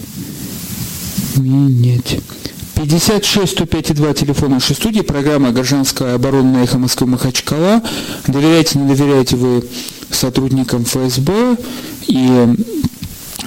Менять. 1.37 2.19
56 2.75 3.51
105 3.53 3.95
2 3.95 4.13
телефон 4.13 4.51
нашей 4.51 4.75
студии, 4.75 5.01
программа 5.01 5.51
«Гражданская 5.51 6.15
оборона» 6.15 6.59
на 6.59 6.63
эхо 6.63 6.77
Москвы 6.77 7.07
Махачкала. 7.07 7.81
Доверяете, 8.27 8.77
не 8.77 8.87
доверяете 8.87 9.35
вы 9.35 9.63
сотрудникам 10.11 10.85
ФСБ? 10.85 11.57
И 12.07 12.55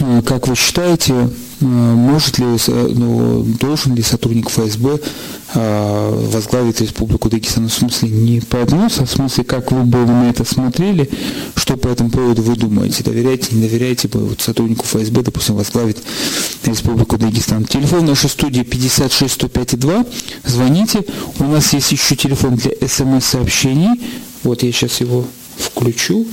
э, 0.00 0.22
как 0.26 0.48
вы 0.48 0.56
считаете, 0.56 1.30
может 1.64 2.38
ли, 2.38 2.46
ну, 2.68 3.42
должен 3.59 3.94
ли 3.94 4.03
сотрудник 4.03 4.50
ФСБ 4.50 5.00
э, 5.55 6.29
возглавить 6.31 6.81
Республику 6.81 7.31
Дагестан? 7.31 7.68
В 7.68 7.72
смысле, 7.72 8.11
не 8.11 8.40
прогноз, 8.40 8.98
а 8.98 9.07
в 9.07 9.11
смысле, 9.11 9.44
как 9.44 9.72
вы 9.72 9.83
бы 9.85 10.05
на 10.05 10.29
это 10.29 10.44
смотрели, 10.44 11.09
что 11.57 11.77
по 11.77 11.88
этому 11.88 12.11
поводу 12.11 12.42
вы 12.42 12.57
думаете? 12.57 13.03
Доверяете, 13.03 13.55
не 13.57 13.62
доверяете 13.62 14.09
бы 14.09 14.20
вот 14.20 14.40
сотруднику 14.40 14.85
ФСБ, 14.85 15.22
допустим, 15.22 15.57
возглавить 15.57 15.98
Республику 16.64 17.16
Дагестан? 17.16 17.64
Телефон 17.64 18.05
нашей 18.05 18.29
студии 18.29 18.62
56 18.62 19.33
105 19.33 19.79
2. 19.79 20.05
Звоните. 20.44 21.05
У 21.38 21.44
нас 21.44 21.72
есть 21.72 21.92
еще 21.92 22.14
телефон 22.16 22.57
для 22.57 22.72
смс-сообщений. 22.87 24.00
Вот 24.42 24.62
я 24.62 24.70
сейчас 24.72 25.00
его 25.00 25.24
включу. 25.57 26.27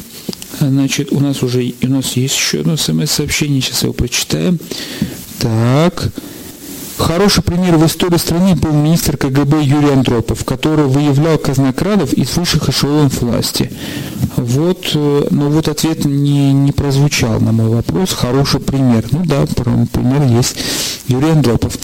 Значит, 0.59 1.11
у 1.11 1.19
нас 1.19 1.41
уже 1.43 1.73
у 1.81 1.87
нас 1.87 2.13
есть 2.13 2.35
еще 2.35 2.59
одно 2.59 2.75
смс-сообщение, 2.77 3.61
сейчас 3.61 3.83
его 3.83 3.93
прочитаем. 3.93 4.59
Так. 5.41 6.09
Хороший 6.97 7.41
пример 7.41 7.77
в 7.77 7.85
истории 7.87 8.17
страны 8.17 8.55
был 8.55 8.73
министр 8.73 9.17
КГБ 9.17 9.63
Юрий 9.63 9.89
Андропов, 9.91 10.45
который 10.45 10.85
выявлял 10.85 11.39
казнокрадов 11.39 12.13
из 12.13 12.37
высших 12.37 12.69
эшелонов 12.69 13.19
власти. 13.23 13.71
Вот, 14.37 14.91
э, 14.93 15.27
но 15.31 15.49
вот 15.49 15.67
ответ 15.67 16.05
не, 16.05 16.53
не 16.53 16.71
прозвучал 16.71 17.39
на 17.39 17.53
мой 17.53 17.69
вопрос. 17.69 18.11
Хороший 18.13 18.59
пример. 18.59 19.05
Ну 19.11 19.23
да, 19.25 19.45
пр- 19.47 19.87
пример 19.91 20.23
есть. 20.37 20.55
Юрий 21.07 21.31
Андропов. 21.31 21.75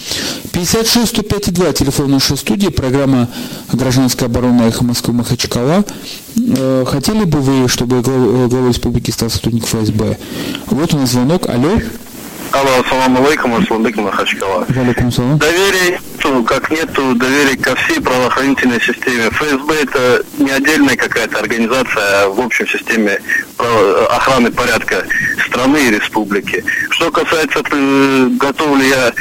56 0.52 1.08
105 1.10 1.52
2, 1.52 1.74
телефон 1.74 2.12
нашей 2.12 2.38
студии, 2.38 2.68
программа 2.68 3.28
«Гражданская 3.74 4.30
оборона 4.30 4.64
Эхо 4.64 4.84
Москвы 4.84 5.14
Махачкала». 5.16 5.84
Э, 6.36 6.86
Хотели 6.88 7.24
бы 7.24 7.40
вы, 7.40 7.68
чтобы 7.68 8.04
э, 8.06 8.48
главой 8.50 8.70
республики 8.70 9.10
стал 9.10 9.32
сотрудник 9.32 9.66
ФСБ? 9.66 10.18
Вот 10.68 10.94
у 10.94 10.98
нас 10.98 11.10
звонок. 11.12 11.50
Алло. 11.50 11.72
Алло, 12.52 12.80
ассаламу 12.80 13.26
алейкум, 13.26 13.56
Асландык 13.56 13.96
Махачкала. 13.98 14.66
Доверие 14.68 16.00
нету, 16.28 16.44
как 16.44 16.70
нету 16.72 17.16
доверия 17.16 17.58
ко 17.58 17.76
всей 17.76 18.00
правоохранительной 18.02 18.80
системе. 18.82 19.30
ФСБ 19.30 19.74
это 19.84 20.24
не 20.38 20.52
отдельная 20.52 20.96
какая-то 20.96 21.40
организация, 21.40 22.24
а 22.24 22.30
в 22.30 22.40
общем 22.40 22.68
системе 22.68 23.20
охраны 24.10 24.52
порядка 24.52 25.06
страны 25.48 25.88
и 25.88 25.92
республики. 25.92 26.64
Что 26.92 27.12
касается, 27.12 27.62
э, 27.72 28.30
готов 28.40 28.78
ли 28.78 28.90
я, 28.90 29.14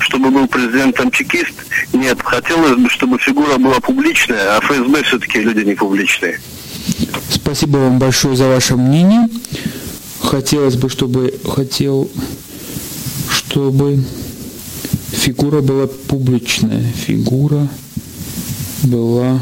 чтобы 0.00 0.30
был 0.30 0.46
президентом 0.46 1.10
чекист, 1.10 1.54
нет. 1.92 2.18
Хотелось 2.22 2.76
бы, 2.76 2.88
чтобы 2.90 3.18
фигура 3.18 3.58
была 3.58 3.80
публичная, 3.80 4.56
а 4.56 4.60
ФСБ 4.60 5.02
все-таки 5.04 5.40
люди 5.40 5.64
не 5.64 5.74
публичные. 5.74 6.40
Спасибо 7.30 7.78
вам 7.78 7.98
большое 7.98 8.36
за 8.36 8.48
ваше 8.48 8.76
мнение. 8.76 9.28
Хотелось 10.22 10.76
бы, 10.76 10.88
чтобы 10.88 11.34
хотел, 11.54 12.10
чтобы 13.30 14.04
фигура 15.10 15.60
была 15.60 15.86
публичная. 15.86 16.82
Фигура 16.82 17.68
была 18.82 19.40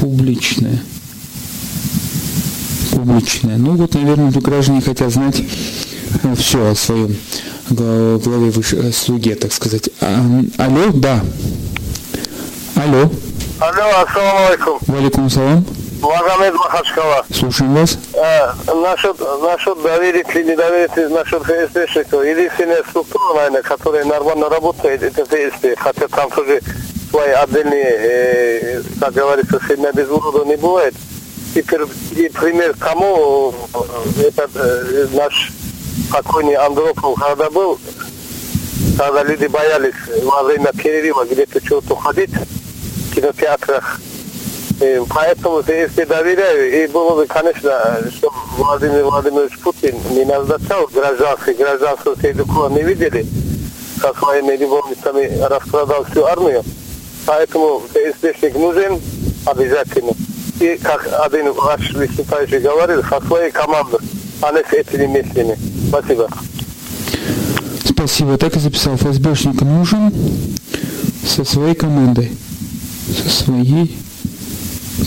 публичная. 0.00 0.82
Публичная. 2.92 3.56
Ну 3.58 3.76
вот, 3.76 3.94
наверное, 3.94 4.30
граждане 4.30 4.80
хотят 4.80 5.12
знать 5.12 5.42
э, 6.22 6.34
все 6.36 6.70
о 6.70 6.74
своем 6.74 7.16
главе 7.68 8.50
выше, 8.50 8.76
э, 8.76 8.92
слуге, 8.92 9.34
так 9.34 9.52
сказать. 9.52 9.90
А, 10.00 10.24
алло, 10.58 10.92
да. 10.94 11.22
Алло. 12.74 13.10
Алло, 13.58 14.02
ассаламу 14.02 14.46
алейкум. 14.46 14.78
Валикум 14.86 15.30
салам. 15.30 15.64
Магомед 16.00 16.54
Махачкала. 16.54 17.24
Слушаем 17.32 17.74
вас. 17.74 17.98
А, 18.14 18.54
насчет, 18.74 19.18
насчет 19.42 19.82
доверить 19.82 20.26
или 20.34 20.50
не 20.50 20.56
доверить, 20.56 20.96
насчет 21.10 21.42
ФСБшников. 21.42 22.24
Единственная 22.24 22.82
структура, 22.88 23.34
наверное, 23.34 23.62
которая 23.62 24.04
нормально 24.04 24.48
работает, 24.48 25.02
это 25.02 25.24
ФСБ. 25.24 25.76
Хотя 25.76 26.08
там 26.08 26.30
тоже 26.30 26.60
свои 27.10 27.30
отдельные, 27.30 27.84
э, 27.84 28.82
как 29.00 29.14
говорится, 29.14 29.60
семья 29.68 29.92
без 29.92 30.08
урода 30.08 30.44
не 30.44 30.56
бывает. 30.56 30.94
И, 31.54 31.60
и 31.60 32.28
пример 32.28 32.74
кому 32.78 33.54
этот 34.18 34.50
э, 34.56 35.06
наш 35.12 35.50
покойный 36.10 36.54
Андропов, 36.54 37.18
когда 37.18 37.50
был, 37.50 37.78
когда 38.98 39.22
люди 39.22 39.46
боялись 39.46 39.94
во 40.22 40.42
время 40.42 40.72
перерыва 40.72 41.24
где-то 41.24 41.64
что-то 41.64 41.96
ходить 41.96 42.30
в 42.30 43.14
кинотеатрах, 43.14 44.00
и 44.80 45.00
поэтому 45.08 45.62
если 45.66 46.04
доверяю, 46.04 46.84
и 46.84 46.86
было 46.88 47.16
бы, 47.16 47.26
конечно, 47.26 47.70
что 48.14 48.30
Владимир 48.58 49.04
Владимирович 49.04 49.58
Путин 49.60 49.96
не 50.10 50.24
назначал 50.24 50.86
гражданских, 50.92 51.56
гражданского 51.56 52.16
Сейдукова 52.20 52.68
не 52.68 52.82
видели, 52.82 53.26
со 54.00 54.12
своими 54.14 54.56
любовницами 54.56 55.38
распродал 55.48 56.04
всю 56.04 56.24
армию. 56.24 56.62
Поэтому 57.24 57.82
ФСБшник 57.88 58.54
нужен 58.54 59.00
обязательно. 59.46 60.12
И 60.60 60.78
как 60.82 61.08
один 61.24 61.52
ваш 61.52 61.92
выступающий 61.92 62.58
говорил, 62.58 63.02
со 63.02 63.20
своей 63.26 63.50
командой, 63.50 63.98
а 64.42 64.52
не 64.52 64.62
с 64.62 64.72
этими 64.72 65.06
мыслями. 65.06 65.58
Спасибо. 65.88 66.28
Спасибо. 67.84 68.36
Так 68.36 68.56
и 68.56 68.58
записал. 68.58 68.96
ФСБшник 68.96 69.62
нужен 69.62 70.12
со 71.26 71.44
своей 71.44 71.74
командой. 71.74 72.32
Со 73.22 73.30
своей 73.30 73.96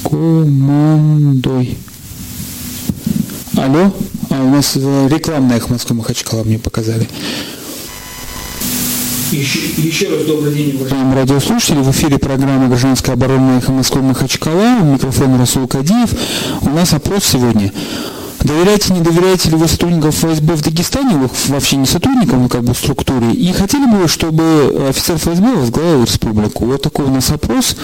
командой. 0.03 1.77
Алло? 3.57 3.93
А, 4.29 4.43
у 4.43 4.49
нас 4.49 4.75
рекламная 4.75 5.57
Ахмадского 5.57 5.97
Махачкала 5.97 6.43
мне 6.43 6.59
показали. 6.59 7.07
Еще, 9.31 9.59
еще 9.77 10.09
раз 10.09 10.25
добрый 10.25 10.53
день, 10.55 10.75
уважаемые 10.75 11.15
радиослушатели. 11.15 11.77
В 11.79 11.91
эфире 11.91 12.17
программа 12.17 12.67
«Гражданская 12.67 13.13
оборона» 13.15 13.59
«Эхо 13.59 13.71
Москвы» 13.71 14.01
Махачкала. 14.01 14.79
Микрофон 14.81 15.37
Расул 15.39 15.67
Кадиев. 15.67 16.09
У 16.61 16.69
нас 16.69 16.93
опрос 16.93 17.25
сегодня. 17.25 17.71
Доверяете, 18.41 18.93
не 18.93 19.01
доверяете 19.01 19.49
ли 19.49 19.55
вы 19.57 19.67
сотрудникам 19.67 20.11
ФСБ 20.11 20.55
в 20.55 20.61
Дагестане, 20.61 21.15
вы 21.15 21.29
вообще 21.47 21.75
не 21.75 21.85
сотрудникам, 21.85 22.47
как 22.47 22.63
бы 22.63 22.73
структуре, 22.73 23.33
и 23.33 23.51
хотели 23.51 23.85
бы 23.85 24.07
чтобы 24.07 24.87
офицер 24.89 25.17
ФСБ 25.17 25.55
возглавил 25.55 26.03
республику? 26.03 26.65
Вот 26.65 26.81
такой 26.81 27.05
у 27.05 27.11
нас 27.11 27.31
опрос. 27.31 27.75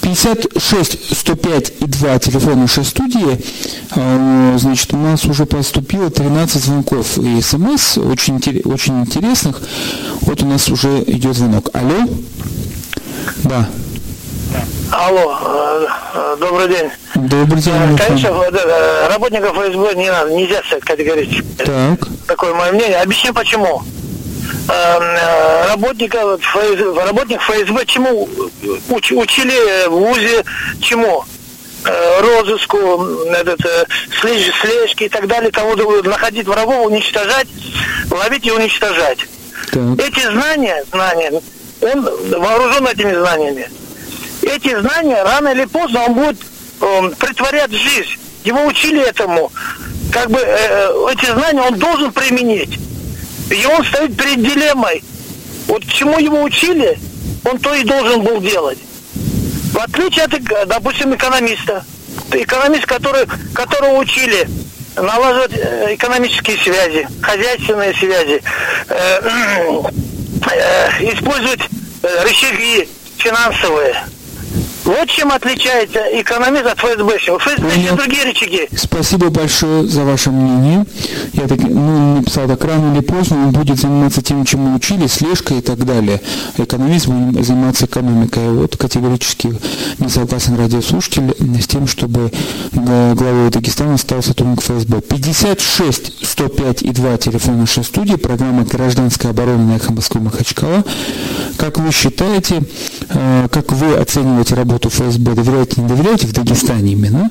56 0.00 1.16
105 1.16 1.72
и 1.80 1.84
2 1.86 2.18
телефона 2.20 2.68
6 2.68 2.88
студии. 2.88 3.44
А, 3.90 4.56
значит, 4.58 4.94
у 4.94 4.96
нас 4.96 5.24
уже 5.24 5.46
поступило 5.46 6.10
13 6.10 6.62
звонков 6.62 7.18
и 7.18 7.40
смс 7.40 7.98
очень, 7.98 8.36
очень 8.64 9.00
интересных. 9.00 9.60
Вот 10.20 10.42
у 10.42 10.46
нас 10.46 10.68
уже 10.68 11.02
идет 11.06 11.36
звонок. 11.36 11.70
Алло? 11.72 12.08
Да. 13.44 13.68
Алло, 14.90 15.38
э, 15.42 15.86
э, 16.14 16.36
добрый 16.40 16.68
день. 16.68 16.90
Добрый 17.26 17.60
день. 17.60 17.74
Э, 17.74 17.96
конечно, 17.96 18.30
работников 19.08 19.56
ФСБ 19.56 19.94
не 19.96 20.10
надо, 20.10 20.30
нельзя 20.32 20.62
категорически. 20.84 21.42
Так. 21.58 21.98
Такое 22.26 22.54
мое 22.54 22.72
мнение. 22.72 23.00
Объясню 23.00 23.34
почему. 23.34 23.82
Работников, 24.68 26.40
работник 26.54 27.40
ФСБ 27.40 27.86
чему 27.86 28.28
уч, 28.88 29.12
учили 29.12 29.88
в 29.88 29.92
ВУЗе, 29.92 30.44
чему? 30.80 31.24
розыску, 32.20 32.76
этот, 33.30 33.60
слежки 34.20 35.04
и 35.04 35.08
так 35.08 35.26
далее, 35.26 35.50
того 35.50 35.74
находить 36.02 36.46
врагов, 36.46 36.86
уничтожать, 36.86 37.46
ловить 38.10 38.44
и 38.44 38.50
уничтожать. 38.50 39.20
Так. 39.72 39.98
Эти 39.98 40.20
знания, 40.26 40.84
знания, 40.90 41.32
он 41.80 42.08
вооружен 42.30 42.86
этими 42.88 43.14
знаниями 43.14 43.68
эти 44.42 44.78
знания 44.80 45.22
рано 45.22 45.48
или 45.48 45.64
поздно 45.64 46.04
он 46.06 46.14
будет 46.14 46.38
э, 46.80 47.10
притворять 47.18 47.70
в 47.70 47.76
жизнь. 47.76 48.18
Его 48.44 48.64
учили 48.66 49.02
этому. 49.02 49.50
Как 50.12 50.30
бы 50.30 50.38
э, 50.38 50.44
э, 50.46 51.06
эти 51.12 51.26
знания 51.26 51.62
он 51.62 51.78
должен 51.78 52.12
применить. 52.12 52.78
И 53.50 53.66
он 53.66 53.84
стоит 53.84 54.16
перед 54.16 54.42
дилеммой. 54.42 55.02
Вот 55.66 55.84
чему 55.86 56.18
его 56.18 56.42
учили, 56.42 56.98
он 57.44 57.58
то 57.58 57.74
и 57.74 57.84
должен 57.84 58.22
был 58.22 58.40
делать. 58.40 58.78
В 59.72 59.78
отличие 59.78 60.24
от, 60.24 60.68
допустим, 60.68 61.14
экономиста. 61.14 61.84
Экономист, 62.32 62.86
который, 62.86 63.26
которого 63.54 63.98
учили 63.98 64.48
налаживать 64.96 65.52
э, 65.54 65.94
экономические 65.94 66.58
связи, 66.58 67.08
хозяйственные 67.22 67.94
связи, 67.94 68.42
э, 68.88 69.20
э, 70.50 71.12
использовать 71.12 71.60
э, 72.02 72.22
рычаги 72.24 72.88
финансовые. 73.18 73.94
Вот 74.88 75.06
чем 75.10 75.30
отличается 75.30 76.00
экономист 76.12 76.64
от 76.64 76.78
ФСБшного. 76.78 77.38
ФСБ 77.38 77.76
есть 77.76 77.94
другие 77.94 78.24
рычаги. 78.24 78.68
Спасибо 78.74 79.28
большое 79.28 79.86
за 79.86 80.02
ваше 80.02 80.30
мнение. 80.30 80.86
Я 81.34 81.46
так, 81.46 81.58
ну, 81.58 82.16
написал 82.16 82.48
так, 82.48 82.64
рано 82.64 82.94
или 82.94 83.02
поздно 83.02 83.36
он 83.36 83.50
будет 83.50 83.78
заниматься 83.78 84.22
тем, 84.22 84.46
чем 84.46 84.60
мы 84.60 84.76
учили, 84.76 85.06
слежкой 85.06 85.58
и 85.58 85.60
так 85.60 85.84
далее. 85.84 86.22
Экономист 86.56 87.06
будет 87.06 87.44
заниматься 87.44 87.84
экономикой. 87.84 88.48
Вот 88.48 88.78
категорически 88.78 89.52
не 89.98 90.08
согласен 90.08 90.56
радиослушатель 90.56 91.36
с 91.60 91.66
тем, 91.66 91.86
чтобы 91.86 92.32
главой 92.72 93.50
Дагестана 93.50 93.98
стал 93.98 94.22
сотрудник 94.22 94.62
ФСБ. 94.62 95.02
56 95.02 96.26
105 96.26 96.82
и 96.82 96.90
2 96.92 97.18
телефона 97.18 97.66
6 97.66 97.86
студии, 97.86 98.14
программа 98.14 98.64
«Гражданская 98.64 99.32
оборона» 99.32 99.64
на 99.64 99.76
Эхо 99.76 99.92
Москвы 99.92 100.22
Махачкала. 100.22 100.82
Как 101.58 101.78
вы 101.78 101.92
считаете, 101.92 102.62
э, 103.10 103.48
как 103.50 103.72
вы 103.72 103.96
оцениваете 103.96 104.54
работу 104.54 104.77
работу 104.78 104.90
ФСБ, 104.90 105.34
доверяете, 105.34 105.80
не 105.80 105.88
доверяете, 105.88 106.26
в 106.26 106.32
Дагестане 106.32 106.92
именно, 106.92 107.30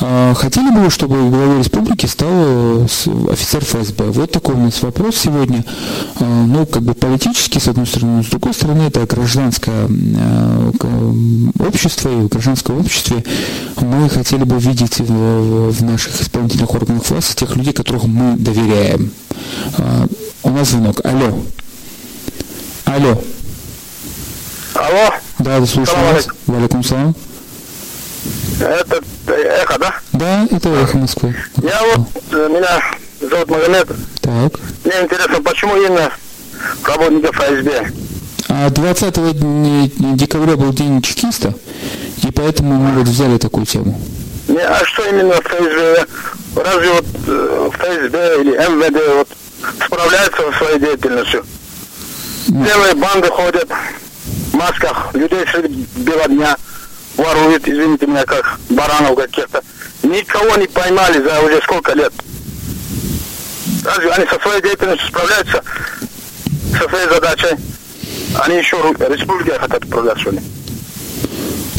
а, 0.00 0.34
хотели 0.34 0.70
бы 0.70 0.80
вы, 0.84 0.90
чтобы 0.90 1.28
главой 1.28 1.58
республики 1.58 2.06
стал 2.06 2.28
э, 2.30 2.86
офицер 3.30 3.64
ФСБ? 3.64 4.04
Вот 4.06 4.30
такой 4.30 4.54
у 4.54 4.58
нас 4.58 4.82
вопрос 4.82 5.16
сегодня. 5.16 5.64
А, 6.20 6.24
ну, 6.24 6.66
как 6.66 6.82
бы 6.82 6.94
политический, 6.94 7.60
с 7.60 7.68
одной 7.68 7.86
стороны, 7.86 8.18
но 8.18 8.22
с 8.22 8.26
другой 8.26 8.54
стороны, 8.54 8.82
это 8.82 9.06
гражданское 9.06 9.88
э, 9.88 10.72
общество, 11.58 12.08
и 12.08 12.22
в 12.22 12.28
гражданском 12.28 12.80
обществе 12.80 13.24
мы 13.80 14.08
хотели 14.08 14.44
бы 14.44 14.58
видеть 14.58 14.98
в, 14.98 15.84
наших 15.84 16.20
исполнительных 16.20 16.72
органах 16.74 17.08
власти 17.08 17.34
тех 17.34 17.54
людей, 17.56 17.72
которых 17.72 18.04
мы 18.04 18.36
доверяем. 18.36 19.10
А, 19.78 20.06
у 20.42 20.50
нас 20.50 20.70
звонок. 20.70 21.00
Алло. 21.04 21.38
Алло. 22.84 23.20
Алло. 24.74 25.25
Да, 25.38 25.60
да, 25.60 25.66
слушаю 25.66 25.98
вас. 26.12 26.28
Валикум 26.46 26.82
салам. 26.82 27.14
Это 28.60 29.00
эхо, 29.28 29.78
да? 29.78 29.94
Да, 30.12 30.46
это 30.50 30.68
эхо 30.70 30.96
Москвы. 30.96 31.36
Я 31.62 31.80
вот, 31.94 32.08
э, 32.32 32.48
меня 32.48 32.82
зовут 33.20 33.50
Магомед. 33.50 33.88
Так. 34.20 34.60
Мне 34.84 35.02
интересно, 35.02 35.42
почему 35.42 35.76
именно 35.76 36.10
работников 36.84 37.36
ФСБ? 37.36 37.90
А 38.48 38.70
20 38.70 40.16
декабря 40.16 40.56
был 40.56 40.72
день 40.72 41.02
чекиста, 41.02 41.52
и 42.22 42.30
поэтому 42.30 42.74
мы 42.74 42.98
вот 42.98 43.08
взяли 43.08 43.38
такую 43.38 43.66
тему. 43.66 44.00
Не, 44.48 44.60
а 44.60 44.84
что 44.84 45.04
именно 45.04 45.34
ФСБ? 45.34 46.06
Разве 46.56 46.90
вот 46.92 47.06
э, 47.26 47.70
ФСБ 47.74 48.40
или 48.40 48.50
МВД 48.52 49.16
вот 49.16 49.28
справляются 49.84 50.42
со 50.52 50.58
своей 50.58 50.80
деятельностью? 50.80 51.44
Белые 52.48 52.94
банды 52.94 53.28
ходят, 53.28 53.68
масках, 54.56 55.14
людей 55.14 55.44
среди 55.52 55.86
бела 55.96 56.26
дня 56.28 56.56
ворует, 57.16 57.68
извините 57.68 58.06
меня, 58.06 58.24
как 58.24 58.58
баранов 58.70 59.16
каких-то. 59.16 59.62
Никого 60.02 60.56
не 60.56 60.66
поймали 60.66 61.22
за 61.22 61.40
уже 61.42 61.60
сколько 61.62 61.92
лет. 61.94 62.12
Разве 63.84 64.10
они 64.10 64.26
со 64.26 64.40
своей 64.40 64.62
деятельностью 64.62 65.08
справляются, 65.08 65.62
со 66.72 66.88
своей 66.88 67.08
задачей? 67.08 67.56
Они 68.40 68.56
еще 68.56 68.76
республикой 68.76 69.58
хотят 69.58 69.84
управлять, 69.84 70.18
что 70.18 70.30
ли? 70.30 70.40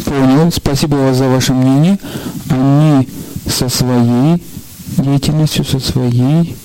Понял. 0.06 0.52
Спасибо 0.52 0.96
вас 0.96 1.18
за 1.18 1.26
ваше 1.26 1.54
мнение. 1.54 2.00
Они 2.50 3.08
со 3.48 3.70
своей 3.70 4.42
деятельностью, 4.98 5.66
со 5.66 5.80
своей 5.80 6.56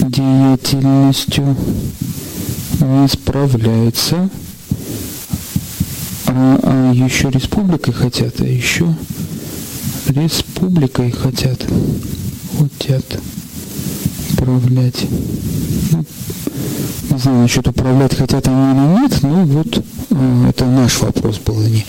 деятельностью 0.00 1.56
не 2.80 3.08
справляются. 3.08 4.28
А, 6.30 6.60
а 6.62 6.92
еще 6.92 7.30
республикой 7.30 7.94
хотят, 7.94 8.40
а 8.40 8.44
еще 8.44 8.94
республикой 10.08 11.10
хотят. 11.10 11.64
Хотят 12.58 13.04
управлять. 14.32 15.06
Ну, 15.92 16.04
не 17.10 17.18
знаю, 17.18 17.38
насчет 17.42 17.66
управлять 17.66 18.14
хотят 18.14 18.46
они 18.46 18.72
или 18.72 19.00
нет, 19.00 19.22
но 19.22 19.44
вот 19.44 19.84
э, 20.10 20.48
это 20.50 20.66
наш 20.66 21.00
вопрос 21.00 21.38
был, 21.38 21.60
а 21.60 21.68
не 21.68 21.84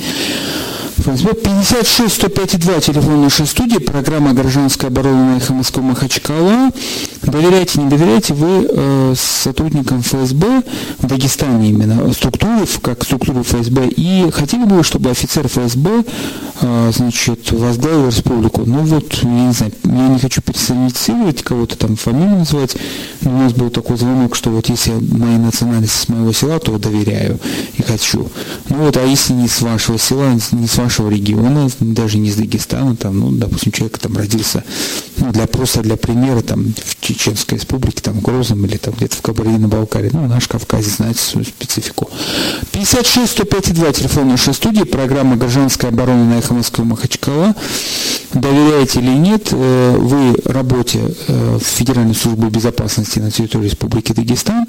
ФСБ 1.09 1.33
56 1.33 2.13
105 2.13 2.59
2, 2.59 2.79
телефон 2.81 3.21
нашей 3.21 3.47
студии, 3.47 3.79
программа 3.79 4.33
«Гражданская 4.33 4.91
оборона» 4.91 5.33
на 5.33 5.37
эхо 5.37 5.53
Москвы 5.53 5.81
Махачкала. 5.81 6.69
Доверяете, 7.23 7.81
не 7.81 7.89
доверяете 7.89 8.33
вы 8.35 8.67
э, 8.69 9.13
сотрудникам 9.17 10.01
ФСБ 10.01 10.63
в 10.99 11.07
Дагестане 11.07 11.69
именно, 11.69 12.13
структуры, 12.13 12.65
как 12.81 13.03
структуру 13.03 13.43
ФСБ, 13.43 13.87
и 13.87 14.29
хотели 14.31 14.65
бы 14.65 14.83
чтобы 14.83 15.09
офицер 15.09 15.47
ФСБ, 15.47 16.03
э, 16.61 16.91
значит, 16.93 17.51
возглавил 17.51 18.07
республику? 18.07 18.63
Ну 18.65 18.79
вот, 18.83 19.13
я 19.23 19.29
не 19.47 19.53
знаю, 19.53 19.73
я 19.85 20.07
не 20.09 20.19
хочу 20.19 20.41
персонифицировать 20.41 21.41
кого-то 21.41 21.75
там, 21.75 21.95
фамилию 21.95 22.39
называть, 22.39 22.77
но 23.21 23.31
у 23.31 23.37
нас 23.39 23.53
был 23.53 23.69
такой 23.71 23.97
звонок, 23.97 24.35
что 24.35 24.51
вот 24.51 24.69
если 24.69 24.91
мои 24.91 25.37
национальности 25.37 26.05
с 26.05 26.09
моего 26.09 26.31
села, 26.33 26.59
то 26.59 26.77
доверяю 26.77 27.39
и 27.77 27.81
хочу. 27.81 28.29
Ну 28.69 28.77
вот, 28.77 28.95
а 28.97 29.03
если 29.03 29.33
не 29.33 29.47
с 29.47 29.61
вашего 29.61 29.97
села, 29.97 30.33
не 30.51 30.67
с 30.67 30.77
вашего 30.77 30.98
нашего 30.99 31.09
региона, 31.09 31.69
даже 31.79 32.17
не 32.17 32.29
из 32.29 32.35
Дагестана, 32.35 32.95
там, 32.95 33.19
ну, 33.19 33.31
допустим, 33.31 33.71
человек 33.71 33.97
там 33.97 34.17
родился, 34.17 34.63
ну, 35.17 35.31
для 35.31 35.47
просто 35.47 35.81
для 35.81 35.95
примера, 35.95 36.41
там, 36.41 36.73
в 36.85 37.05
Чеченской 37.05 37.57
республике, 37.57 38.01
там, 38.01 38.19
Грозном 38.19 38.65
или 38.65 38.77
там 38.77 38.93
где-то 38.95 39.15
в 39.15 39.21
Кабардино-Балкарии, 39.21 40.09
ну, 40.11 40.27
наш 40.27 40.47
Кавказец 40.47 40.97
знает 40.97 41.17
свою 41.17 41.45
специфику. 41.45 42.09
56 42.71 43.31
105 43.31 43.73
2, 43.73 43.93
телефон 43.93 44.29
нашей 44.29 44.53
студии, 44.53 44.83
программа 44.83 45.35
«Гражданская 45.37 45.91
оборона» 45.91 46.25
на 46.25 46.39
Эхо 46.39 46.53
Москвы 46.53 46.85
Махачкала. 46.85 47.55
Доверяете 48.33 48.99
или 48.99 49.17
нет 49.17 49.49
э, 49.51 49.95
вы 49.97 50.35
работе 50.45 50.99
э, 51.27 51.57
в 51.57 51.65
Федеральной 51.65 52.13
службе 52.13 52.49
безопасности 52.49 53.19
на 53.19 53.31
территории 53.31 53.65
Республики 53.65 54.13
Дагестан, 54.13 54.65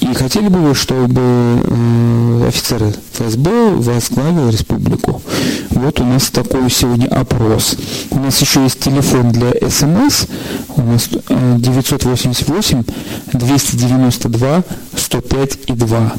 и 0.00 0.12
хотели 0.14 0.48
бы 0.48 0.60
вы, 0.60 0.74
чтобы 0.74 1.20
э, 1.22 2.44
офицеры 2.48 2.94
ФСБ 3.14 3.70
возглавил 3.76 4.50
республику? 4.50 5.22
Вот 5.70 6.00
у 6.00 6.04
нас 6.04 6.30
такой 6.30 6.70
сегодня 6.70 7.06
опрос. 7.06 7.76
У 8.10 8.18
нас 8.18 8.40
еще 8.40 8.62
есть 8.62 8.80
телефон 8.80 9.32
для 9.32 9.52
СМС. 9.68 10.26
У 10.76 10.82
нас 10.82 11.08
988 11.28 12.84
292 13.32 14.64
105 14.96 15.58
и 15.66 15.72
2. 15.72 16.12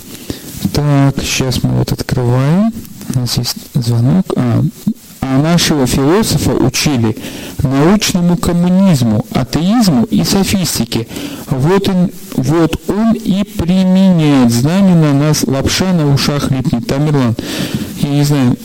Так, 0.74 1.16
сейчас 1.22 1.64
мы 1.64 1.72
вот 1.72 1.92
открываем. 1.92 2.72
У 3.16 3.20
нас 3.20 3.38
есть 3.38 3.56
звонок. 3.74 4.26
А, 4.36 4.64
а 5.22 5.38
нашего 5.42 5.86
философа 5.86 6.52
учили 6.52 7.18
научному 7.64 8.38
коммунизму, 8.38 9.26
атеизму 9.34 10.04
и 10.06 10.24
софистике. 10.24 11.08
Вот 11.48 11.90
он, 11.90 12.10
вот 12.36 12.82
он 12.90 13.14
и 13.14 13.44
применяет 13.44 14.52
знамя 14.52 14.96
на 14.96 15.14
нас, 15.14 15.44
лапша 15.46 15.94
на 15.94 16.14
ушах 16.14 16.52
липнет. 16.52 16.88
Тамерлан, 16.88 17.36
я 18.02 18.10
не 18.10 18.24
знаю, 18.24 18.58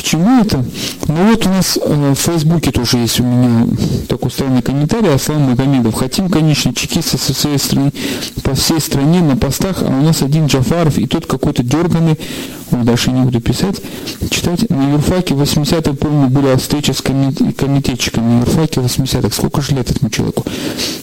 к 0.00 0.02
чему 0.02 0.40
это? 0.40 0.64
Ну 1.08 1.30
вот 1.30 1.46
у 1.46 1.48
нас 1.50 1.78
э, 1.80 2.14
в 2.14 2.18
Фейсбуке 2.18 2.70
тоже 2.70 2.98
есть 2.98 3.20
у 3.20 3.24
меня 3.24 3.66
такой 4.08 4.30
странный 4.30 4.62
комментарий 4.62 5.12
Аслан 5.12 5.42
Магомедов. 5.42 5.94
Хотим, 5.94 6.30
конечно, 6.30 6.72
чекисты 6.74 7.18
со 7.18 7.34
своей 7.34 7.58
страны, 7.58 7.92
по 8.42 8.54
всей 8.54 8.80
стране 8.80 9.20
на 9.20 9.36
постах, 9.36 9.82
а 9.82 9.86
у 9.86 10.02
нас 10.02 10.22
один 10.22 10.46
Джафаров 10.46 10.96
и 10.98 11.06
тот 11.06 11.26
какой-то 11.26 11.62
дерганный, 11.62 12.18
ой, 12.70 12.82
дальше 12.84 13.10
не 13.10 13.22
буду 13.22 13.40
писать, 13.40 13.82
читать. 14.30 14.70
На 14.70 14.92
юрфаке 14.92 15.34
80-х, 15.34 15.92
помню, 15.96 16.28
была 16.28 16.56
встреча 16.56 16.94
с 16.94 17.02
комитетчиками 17.02 18.24
на 18.24 18.38
юрфаке 18.40 18.80
80-х. 18.80 19.34
Сколько 19.34 19.60
же 19.60 19.74
лет 19.74 19.90
этому 19.90 20.08
человеку? 20.10 20.44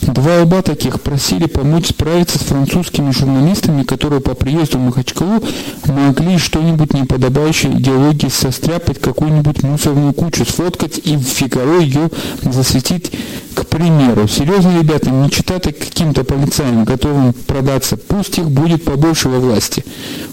Два 0.01 0.41
оба 0.41 0.61
таких 0.61 1.01
просили 1.01 1.45
помочь 1.45 1.89
справиться 1.89 2.39
с 2.39 2.41
французскими 2.41 3.11
журналистами, 3.11 3.83
которые 3.83 4.21
по 4.21 4.33
приезду 4.33 4.79
в 4.79 4.81
Махачкалу 4.81 5.43
могли 5.85 6.37
что-нибудь 6.37 6.93
неподобающее 6.93 7.73
идеологии 7.73 8.29
состряпать 8.29 8.86
насыпать 8.87 9.01
какую-нибудь 9.01 9.63
мусорную 9.63 10.13
кучу, 10.13 10.45
сфоткать 10.45 10.99
и 11.03 11.15
в 11.15 11.23
Фигаро 11.23 11.79
ее 11.79 12.09
засветить, 12.41 13.11
к 13.53 13.65
примеру. 13.65 14.27
Серьезно, 14.27 14.79
ребята, 14.79 15.09
не 15.09 15.29
читать 15.29 15.63
каким-то 15.63 16.23
полицаям, 16.23 16.85
готовым 16.85 17.33
продаться, 17.33 17.97
пусть 17.97 18.37
их 18.37 18.49
будет 18.49 18.83
побольше 18.85 19.29
во 19.29 19.39
власти. 19.39 19.83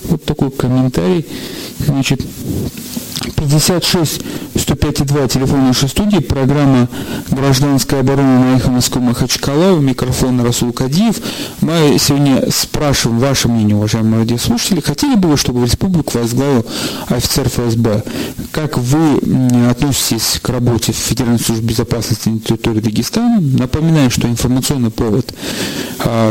Вот 0.05 0.25
такой 0.25 0.51
комментарий. 0.51 1.27
Значит, 1.79 2.21
56 3.31 4.21
105,2 4.55 5.29
телефон 5.29 5.67
нашей 5.67 5.89
студии, 5.89 6.19
программа 6.19 6.89
«Гражданская 7.31 8.01
оборона» 8.01 8.41
на 8.41 8.57
эхо 8.57 8.71
Москвы 8.71 9.01
Махачкала, 9.01 9.79
микрофон 9.79 10.41
Расул 10.41 10.73
Кадиев. 10.73 11.17
Мы 11.61 11.97
сегодня 11.99 12.51
спрашиваем 12.51 13.19
ваше 13.19 13.49
мнение, 13.49 13.77
уважаемые 13.77 14.21
радиослушатели. 14.21 14.81
Хотели 14.81 15.17
бы 15.17 15.29
вы, 15.29 15.37
чтобы 15.37 15.61
в 15.61 15.65
республику 15.65 16.19
возглавил 16.19 16.67
офицер 17.09 17.49
ФСБ? 17.49 18.05
Как 18.53 18.79
вы 18.79 19.19
относитесь 19.69 20.39
к 20.41 20.49
работе 20.49 20.93
в 20.93 20.97
Федеральной 20.97 21.41
службе 21.41 21.69
безопасности 21.69 22.29
на 22.29 22.41
территории 22.41 22.81
Дагестана? 22.81 23.41
Напоминаю, 23.41 24.11
что 24.11 24.29
информационный 24.29 24.91
повод 24.91 25.35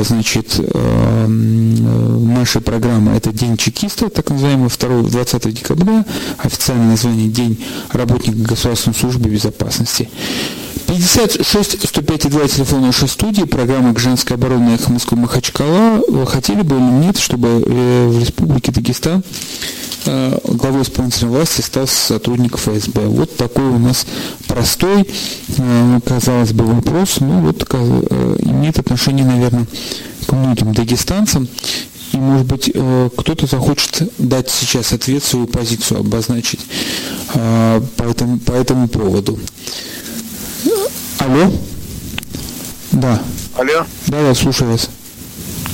значит, 0.04 0.60
а, 0.74 1.28
нашей 1.28 2.62
программы– 2.62 3.12
это 3.16 3.32
День 3.32 3.58
чекиста, 3.58 4.10
так 4.10 4.30
называемый 4.30 4.70
2, 4.70 5.04
20 5.10 5.54
декабря, 5.54 6.06
официальное 6.38 6.88
название 6.88 7.30
День 7.30 7.64
работника 7.92 8.38
государственной 8.38 8.96
службы 8.96 9.30
безопасности. 9.30 10.10
56 10.88 11.88
105 11.88 12.30
2 12.30 12.48
телефон 12.48 12.82
нашей 12.82 13.08
студии, 13.08 13.44
программа 13.44 13.98
«Женская 13.98 14.36
оборона» 14.36 14.76
Эхо 14.76 14.92
Москвы 14.92 15.18
Махачкала. 15.18 16.04
Хотели 16.26 16.62
бы 16.62 16.76
или 16.76 17.06
нет, 17.06 17.18
чтобы 17.18 17.48
э, 17.48 18.08
в 18.10 18.20
Республике 18.20 18.72
Дагестан 18.72 19.20
э, 19.20 19.24
главой 20.06 20.82
исполнительной 20.84 21.32
власти 21.32 21.62
стал 21.62 21.88
сотрудник 21.88 22.58
ФСБ. 22.58 23.02
Вот 23.08 23.36
такой 23.38 23.66
у 23.66 23.80
нас 23.80 24.06
простой, 24.48 25.08
э, 25.58 26.00
казалось 26.06 26.54
бы, 26.54 26.66
вопрос, 26.66 27.20
но 27.20 27.40
вот 27.42 27.64
имеет 27.64 28.80
отношение, 28.80 29.26
наверное, 29.26 29.66
к 30.28 30.34
многим 30.34 30.74
дагестанцам. 30.74 31.48
И, 32.14 32.18
может 32.18 32.46
быть, 32.46 32.70
э, 32.74 33.10
кто-то 33.18 33.48
захочет 33.48 34.04
дать 34.20 34.50
сейчас 34.50 34.94
ответ, 34.94 35.24
свою 35.24 35.48
позицию 35.48 36.02
обозначить 36.02 36.60
э, 37.34 37.82
по 37.98 38.04
этому, 38.04 38.40
по 38.40 38.52
этому 38.52 38.88
поводу. 38.88 39.40
Алло? 41.18 41.52
Да. 42.92 43.22
Алло? 43.58 43.86
Да, 44.08 44.20
я 44.20 44.36
слушаю 44.36 44.72
вас. 44.72 44.90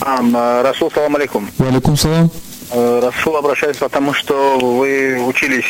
А, 0.02 0.64
Расул, 0.64 0.90
салам 0.94 1.16
алейкум. 1.18 1.50
Валикум 1.58 1.98
салам. 1.98 2.32
Э, 2.72 3.02
Расул, 3.04 3.36
обращаюсь, 3.36 3.78
потому 3.78 4.14
что 4.14 4.60
вы 4.60 5.24
учились 5.26 5.66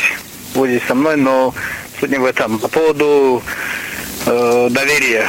вот 0.54 0.68
здесь 0.68 0.82
со 0.86 0.94
мной, 0.94 1.16
но 1.16 1.54
суть 1.98 2.10
не 2.10 2.18
в 2.18 2.24
этом. 2.24 2.58
По 2.58 2.68
поводу 2.68 3.42
э, 4.26 4.68
доверия 4.70 5.26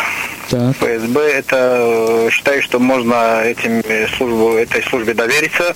так. 0.49 0.75
ФСБ, 0.75 1.19
это 1.21 1.77
э, 1.79 2.29
считаю, 2.31 2.61
что 2.61 2.79
можно 2.79 3.41
этим 3.43 3.81
службу, 4.17 4.53
этой 4.53 4.83
службе 4.83 5.13
довериться 5.13 5.75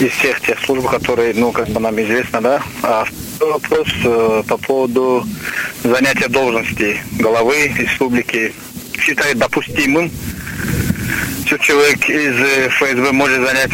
из 0.00 0.10
всех 0.10 0.40
тех 0.40 0.58
служб, 0.64 0.88
которые, 0.88 1.32
ну, 1.34 1.52
как 1.52 1.68
бы 1.68 1.78
нам 1.78 2.00
известно, 2.00 2.40
да. 2.40 2.62
А 2.82 3.04
второй 3.36 3.54
вопрос 3.54 3.88
э, 4.04 4.42
по 4.48 4.56
поводу 4.56 5.24
занятия 5.84 6.28
должности 6.28 7.00
главы 7.18 7.68
республики. 7.78 8.52
Считаю 8.98 9.36
допустимым, 9.36 10.10
что 11.46 11.58
человек 11.58 12.08
из 12.08 12.34
э, 12.40 12.68
ФСБ 12.70 13.12
может 13.12 13.46
занять 13.46 13.70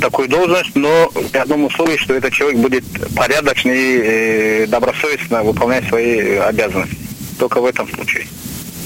такую 0.00 0.28
должность, 0.28 0.74
но 0.74 1.10
при 1.32 1.38
одном 1.38 1.64
условии, 1.64 1.96
что 1.96 2.14
этот 2.14 2.32
человек 2.32 2.60
будет 2.60 2.84
порядочный 3.14 4.62
и 4.62 4.66
добросовестно 4.66 5.42
выполнять 5.42 5.86
свои 5.88 6.36
обязанности. 6.36 6.96
Только 7.38 7.60
в 7.60 7.64
этом 7.66 7.88
случае. 7.92 8.26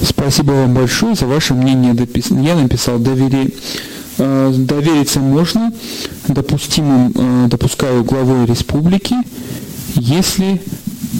Спасибо 0.01 0.51
вам 0.51 0.73
большое 0.73 1.15
за 1.15 1.27
ваше 1.27 1.53
мнение. 1.53 1.95
Я 2.41 2.55
написал 2.55 2.97
доверие 2.99 3.51
э, 4.17 4.51
довериться 4.55 5.19
можно 5.19 5.71
допустимым, 6.27 7.13
э, 7.15 7.47
допускаю 7.47 8.03
главой 8.03 8.45
республики, 8.45 9.15
если 9.95 10.61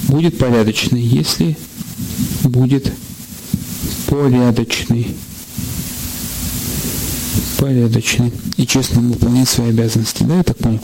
будет 0.07 0.37
порядочный, 0.37 1.01
если 1.01 1.57
будет 2.43 2.91
порядочный 4.07 5.15
порядочный 7.57 8.32
и 8.57 8.65
честно 8.65 9.01
выполнять 9.01 9.49
свои 9.49 9.69
обязанности. 9.69 10.23
Да, 10.23 10.38
я 10.38 10.43
так 10.43 10.57
понял? 10.57 10.79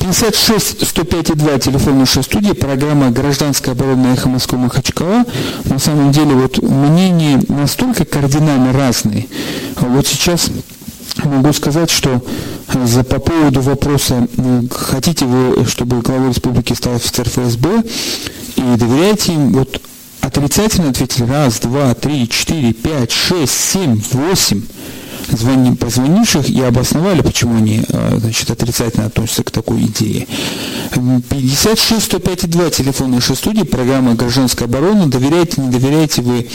56 0.00 0.86
105 0.88 1.36
2, 1.36 1.58
телефон 1.58 1.98
нашей 1.98 2.22
студии, 2.22 2.52
программа 2.52 3.10
«Гражданская 3.10 3.74
оборона 3.74 4.14
эхо 4.14 4.28
Москвы 4.28 4.58
Махачкала». 4.58 5.24
На 5.64 5.78
самом 5.78 6.12
деле 6.12 6.34
вот 6.34 6.62
мнения 6.62 7.42
настолько 7.48 8.04
кардинально 8.04 8.72
разные. 8.72 9.26
Вот 9.76 10.06
сейчас 10.06 10.50
могу 11.24 11.52
сказать, 11.52 11.90
что 11.90 12.22
за, 12.84 13.04
по 13.04 13.18
поводу 13.18 13.60
вопроса, 13.60 14.28
хотите 14.70 15.24
вы, 15.24 15.64
чтобы 15.66 16.00
главой 16.00 16.30
республики 16.30 16.72
стал 16.72 16.94
офицер 16.94 17.28
ФСБ, 17.28 17.84
и 18.56 18.62
доверяете 18.76 19.34
им, 19.34 19.52
вот 19.52 19.80
отрицательно 20.20 20.90
ответили 20.90 21.24
раз, 21.24 21.60
два, 21.60 21.94
три, 21.94 22.28
четыре, 22.28 22.72
пять, 22.72 23.10
шесть, 23.10 23.52
семь, 23.52 24.00
восемь 24.12 24.62
звони, 25.32 25.74
позвонивших 25.74 26.48
и 26.48 26.60
обосновали, 26.62 27.22
почему 27.22 27.56
они 27.56 27.82
э, 27.88 28.18
значит, 28.18 28.50
отрицательно 28.50 29.06
относятся 29.06 29.44
к 29.44 29.50
такой 29.50 29.82
идее. 29.82 30.26
56 30.94 32.02
105 32.02 32.50
2 32.50 32.70
телефон 32.70 33.12
нашей 33.12 33.36
студии, 33.36 33.62
программа 33.62 34.14
«Гражданская 34.14 34.68
оборона». 34.68 35.06
Доверяете, 35.06 35.60
не 35.60 35.68
доверяете 35.70 36.22
вы 36.22 36.48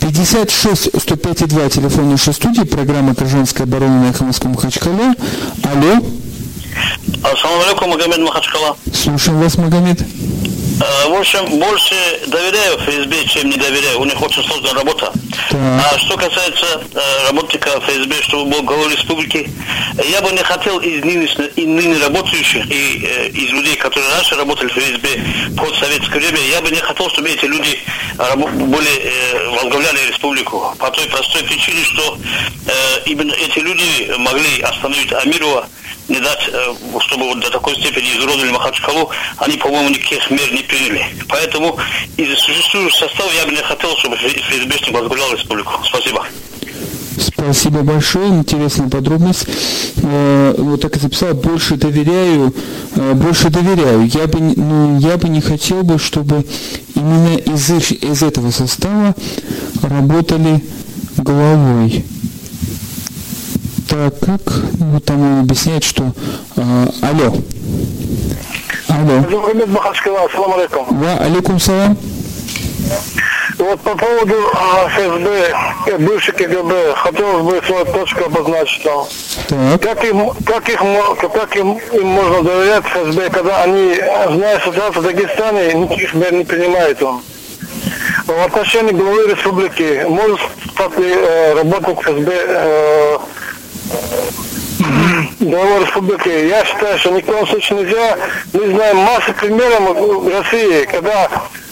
56 0.00 1.00
105 1.00 1.48
2 1.48 1.68
телефон 1.68 2.10
нашей 2.10 2.32
студии, 2.32 2.62
программа 2.62 3.14
«Гражданская 3.14 3.66
оборона» 3.66 4.02
на 4.02 4.10
Эхо 4.10 4.24
Махачкала. 4.24 5.14
Алло. 5.64 6.02
Ассаламу 7.22 7.62
алейкум, 7.62 7.90
Магомед 7.90 8.20
Махачкала. 8.20 8.76
Слушаем 8.92 9.40
вас, 9.40 9.58
Магомед. 9.58 10.04
Э, 10.80 11.08
В 11.08 11.14
общем, 11.14 11.44
больше 11.58 11.94
доверяю 12.26 12.78
ФСБ, 12.78 13.24
чем 13.26 13.50
не 13.50 13.56
доверяю. 13.56 14.00
У 14.00 14.04
них 14.04 14.20
очень 14.20 14.44
сложная 14.44 14.74
работа. 14.74 15.12
Так. 15.50 15.58
А 15.60 15.98
что 15.98 16.16
касается 16.16 16.66
э, 16.94 17.26
работника 17.26 17.80
ФСБ, 17.80 18.22
чтобы 18.22 18.50
был 18.50 18.62
главой 18.62 18.92
республики, 18.94 19.50
я 20.08 20.20
бы 20.20 20.30
не 20.32 20.42
хотел 20.42 20.78
из 20.78 21.04
нынешних, 21.04 21.56
и 21.58 21.66
ныне 21.66 21.98
работающих, 22.02 22.70
и 22.70 23.04
э, 23.04 23.28
из 23.28 23.50
людей, 23.50 23.76
которые 23.76 24.10
раньше 24.12 24.36
работали 24.36 24.68
в 24.68 24.72
ФСБ 24.72 25.08
под 25.56 25.74
советское 25.76 26.18
время, 26.20 26.38
я 26.50 26.60
бы 26.60 26.70
не 26.70 26.80
хотел, 26.80 27.08
чтобы 27.10 27.30
эти 27.30 27.44
люди 27.46 27.78
были, 28.16 29.12
возглавляли 29.54 30.08
республику. 30.08 30.74
По 30.78 30.90
той 30.90 31.06
простой 31.06 31.42
причине, 31.44 31.84
что 31.84 32.18
именно 33.06 33.32
эти 33.32 33.60
люди 33.60 34.12
могли 34.18 34.60
остановить 34.60 35.12
Амирова, 35.12 35.68
не 36.08 36.20
дать, 36.20 36.48
э, 36.50 36.74
чтобы 37.00 37.26
вот 37.26 37.40
до 37.40 37.50
такой 37.50 37.74
степени 37.76 38.16
изуродовали 38.16 38.50
Махачкалу, 38.50 39.10
они, 39.38 39.56
по-моему, 39.56 39.90
никаких 39.90 40.30
мер 40.30 40.52
не 40.52 40.62
приняли. 40.62 41.06
Поэтому 41.28 41.78
из 42.16 42.38
существующего 42.38 43.06
состава 43.06 43.30
я 43.32 43.46
бы 43.46 43.52
не 43.52 43.62
хотел, 43.62 43.96
чтобы 43.98 44.16
ФСБшник 44.16 44.92
возглавлял 44.92 45.32
республику. 45.32 45.72
Спасибо. 45.84 46.26
Спасибо 47.20 47.82
большое, 47.82 48.28
интересная 48.28 48.88
подробность. 48.88 49.46
Э, 50.02 50.54
Вот 50.56 50.80
так 50.80 50.96
и 50.96 50.98
записал, 50.98 51.34
больше 51.34 51.76
доверяю, 51.76 52.54
э, 52.94 53.12
больше 53.14 53.50
доверяю. 53.50 54.06
Я 54.06 54.26
бы, 54.26 54.40
ну, 54.40 54.98
я 54.98 55.16
бы 55.16 55.28
не 55.28 55.40
хотел 55.40 55.82
бы, 55.82 55.98
чтобы 55.98 56.46
именно 56.94 57.36
из, 57.36 57.70
из 57.70 58.22
этого 58.22 58.50
состава 58.50 59.14
работали 59.82 60.62
головой. 61.16 62.04
Так 63.88 64.12
как, 64.20 64.40
вот 64.80 65.04
там 65.06 65.22
он 65.22 65.40
объясняет, 65.40 65.82
что... 65.82 66.12
э, 66.56 66.86
алло. 67.00 67.32
Алло. 68.88 69.20
Магомед 69.30 69.68
Махачкала, 69.68 70.28
алейкум. 70.56 70.86
Ва, 70.90 71.12
алейкум 71.24 71.58
салам. 71.58 71.96
Вот 73.58 73.80
по 73.80 73.96
поводу 73.96 74.34
а, 74.52 74.88
ФСБ, 74.88 75.54
э, 75.86 75.98
бывший 75.98 76.34
КГБ, 76.34 76.94
хотелось 76.96 77.42
бы 77.44 77.62
свою 77.66 77.84
точку 77.86 78.24
обозначить 78.26 78.82
там. 78.82 79.06
Так, 79.48 79.82
Как 79.82 80.04
им, 80.04 80.30
как 80.44 80.68
их, 80.68 80.80
как 81.32 81.56
им, 81.56 81.78
им 81.92 82.06
можно 82.06 82.42
доверять 82.42 82.84
ФСБ, 82.84 83.30
когда 83.30 83.62
они, 83.62 83.94
зная 83.94 84.60
ситуацию 84.60 85.02
в 85.02 85.02
Дагестане, 85.02 85.72
никаких 85.72 86.12
мер 86.12 86.34
не 86.34 86.44
принимают 86.44 87.02
он. 87.02 87.22
В 88.26 88.44
отношении 88.44 88.92
главы 88.92 89.28
республики, 89.28 90.04
может 90.06 90.40
стать 90.74 90.98
ли 90.98 91.10
э, 91.10 91.54
работник 91.54 92.00
ФСБ 92.02 92.32
э, 92.46 93.18
главой 95.50 95.84
республики? 95.84 96.28
Я 96.28 96.64
считаю, 96.64 96.98
что 96.98 97.10
ни 97.10 97.20
в 97.20 97.26
коем 97.26 97.46
случае 97.46 97.80
нельзя. 97.80 98.18
Мы 98.52 98.68
знаем 98.68 98.96
массу 98.98 99.32
примеров 99.34 99.96
в 99.96 100.28
России, 100.28 100.84
когда 100.84 101.28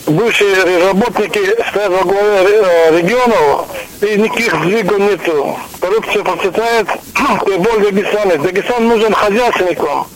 бывшие 0.06 0.86
работники 0.86 1.40
стоят 1.70 1.90
во 1.90 2.02
главе 2.04 2.62
э, 2.62 2.98
регионов, 2.98 3.66
и 4.00 4.16
никаких 4.16 4.54
сдвигов 4.54 4.98
нету. 4.98 5.58
Коррупция 5.80 6.22
процветает, 6.22 6.88
тем 7.14 7.62
более 7.62 7.78
в 7.78 7.94
Дагестане. 7.94 8.36
Дагестан 8.36 8.88
нужен 8.88 9.12
хозяйственникам, 9.12 10.06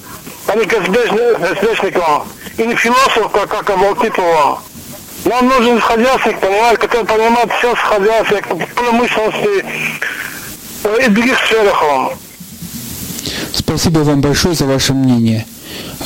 а 0.46 0.56
не 0.56 0.64
КСБшникам. 0.64 2.24
И 2.56 2.62
не 2.66 2.74
философ, 2.74 3.30
как, 3.32 3.48
как 3.48 3.70
Алтипова. 3.70 4.61
Нам 5.24 5.48
нужен 5.48 5.80
хозяйственник, 5.80 6.40
понимаете, 6.40 6.78
который 6.78 7.04
понимает 7.04 7.52
все 7.52 7.74
с 7.74 7.78
хозяйства, 7.78 8.40
промышленности 8.74 9.64
э, 10.84 11.04
и 11.04 11.08
других 11.08 11.38
сферах. 11.44 11.82
Спасибо 13.52 14.00
вам 14.00 14.20
большое 14.20 14.54
за 14.54 14.66
ваше 14.66 14.92
мнение. 14.94 15.46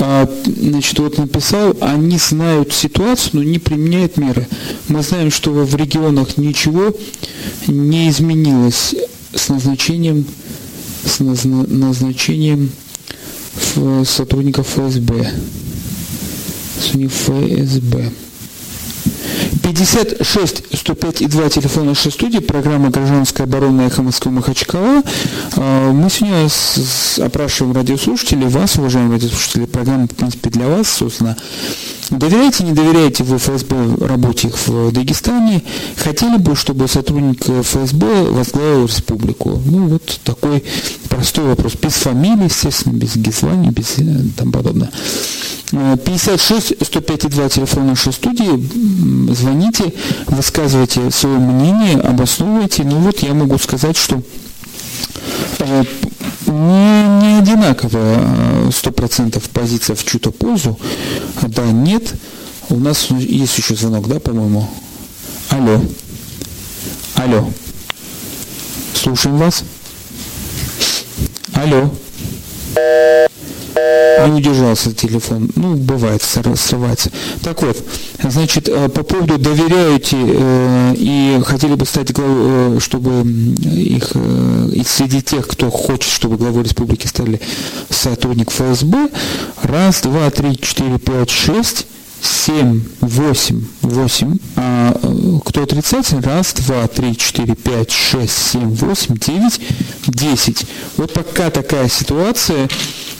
А, 0.01 0.29
Значит, 0.47 0.99
вот 0.99 1.19
написал, 1.19 1.77
они 1.81 2.19
знают 2.19 2.73
ситуацию, 2.73 3.31
но 3.35 3.43
не 3.43 3.59
применяют 3.59 4.17
меры. 4.17 4.47
Мы 4.89 5.03
знаем, 5.03 5.31
что 5.31 5.51
в 5.53 5.75
регионах 5.75 6.37
ничего 6.37 6.95
не 7.67 8.09
изменилось 8.11 8.95
с 9.35 9.49
назначением, 9.49 10.27
с 11.05 11.21
назна- 11.21 11.67
назначением 11.69 12.71
сотрудников 14.05 14.67
ФСБ. 14.69 15.33
ФСБ. 16.93 18.13
56 19.63 20.63
105 20.73 21.23
и 21.23 21.27
2 21.27 21.49
телефон 21.49 21.87
нашей 21.87 22.13
студии, 22.13 22.39
программа 22.39 22.91
«Гражданская 22.91 23.47
оборона 23.47 23.83
эхо 23.83 24.03
Москвы 24.03 24.33
Махачкала». 24.33 25.03
А, 25.57 25.93
Мы 25.93 26.11
сегодня 26.11 26.49
опрашиваем 27.27 27.75
радиослушателей, 27.75 28.49
вас, 28.49 28.77
уважаемые 28.77 29.15
радиослушатели, 29.15 29.67
программа, 29.67 30.07
в 30.07 30.15
принципе, 30.15 30.51
для 30.51 30.69
вас, 30.69 30.89
собственно. 30.89 31.37
Доверяете, 32.11 32.65
не 32.65 32.73
доверяете 32.73 33.25
вы 33.25 33.39
ФСБ 33.39 34.07
работе 34.07 34.51
в 34.67 34.93
Дагестане? 34.93 35.63
Хотели 35.97 36.37
бы, 36.37 36.55
чтобы 36.55 36.87
сотрудник 36.87 37.43
ФСБ 37.43 38.25
возглавил 38.31 38.87
республику? 38.87 39.63
Ну, 39.65 39.89
вот 39.89 40.21
такой 40.23 40.63
простой 41.09 41.47
вопрос. 41.47 41.75
Без 41.81 41.95
фамилии, 41.95 42.45
естественно, 42.45 42.93
без 42.93 43.15
звания, 43.15 43.71
без 43.71 43.99
э, 43.99 44.05
там 44.37 44.53
подобное. 44.53 44.91
Э, 45.73 45.97
56 45.97 46.75
105 46.85 47.31
2 47.31 47.49
телефон 47.49 47.87
нашей 47.87 48.13
студии. 48.13 49.33
Звоните, 49.33 49.93
высказывайте 50.27 51.11
свое 51.11 51.39
мнение, 51.39 51.99
обосновывайте. 52.01 52.85
Ну 52.85 52.99
вот 52.99 53.21
я 53.21 53.33
могу 53.33 53.57
сказать, 53.59 53.97
что 53.97 54.23
не, 56.47 57.43
не 57.47 57.57
во-первых, 57.57 57.85
это 57.85 58.71
сто 58.73 58.91
процентов 58.91 59.49
позиция 59.51 59.97
в 59.97 60.05
чью-то 60.05 60.31
пользу. 60.31 60.79
Да, 61.43 61.65
нет. 61.65 62.15
У 62.69 62.77
нас 62.77 63.11
есть 63.11 63.59
еще 63.59 63.75
звонок, 63.75 64.09
да, 64.09 64.21
по-моему? 64.21 64.69
Алло. 65.51 65.81
Алло. 67.15 67.51
Слушаем 68.95 69.37
вас. 69.39 69.65
Алло. 71.53 71.91
Не 74.27 74.39
удержался 74.39 74.93
телефон. 74.93 75.51
Ну, 75.55 75.75
бывает, 75.75 76.23
срывается. 76.23 77.11
Так 77.43 77.63
вот, 77.63 77.77
значит, 78.23 78.69
э, 78.69 78.89
по 78.89 79.03
поводу 79.03 79.39
доверяете 79.39 80.17
э, 80.19 80.95
и 80.97 81.41
хотели 81.45 81.75
бы 81.75 81.85
стать 81.85 82.13
главой, 82.13 82.77
э, 82.77 82.81
чтобы 82.81 83.23
их 83.23 84.13
и 84.15 84.83
среди 84.85 85.23
тех, 85.23 85.47
кто 85.47 85.71
хочет, 85.71 86.11
чтобы 86.11 86.37
главой 86.37 86.65
республики 86.65 87.07
стали 87.07 87.41
сотрудник 87.91 88.51
ФСБ, 88.51 89.11
раз, 89.63 90.01
два, 90.01 90.31
три, 90.31 90.59
четыре, 90.59 90.99
пять, 90.99 91.31
шесть, 91.31 91.87
7, 92.25 92.83
8, 93.01 93.65
8, 93.83 94.39
а 94.57 94.99
кто 95.45 95.63
отрицательный, 95.63 96.23
раз, 96.23 96.53
два, 96.55 96.87
три, 96.87 97.17
четыре, 97.17 97.55
пять, 97.55 97.91
шесть, 97.91 98.37
семь, 98.53 98.75
восемь, 98.75 99.17
девять, 99.17 99.61
десять. 100.07 100.67
Вот 100.97 101.13
пока 101.13 101.51
такая 101.51 101.89
ситуация, 101.89 102.69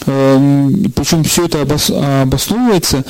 эм, 0.07 0.93
причем 0.95 1.25
все 1.25 1.47
это 1.47 1.63
обосновывается, 1.63 3.05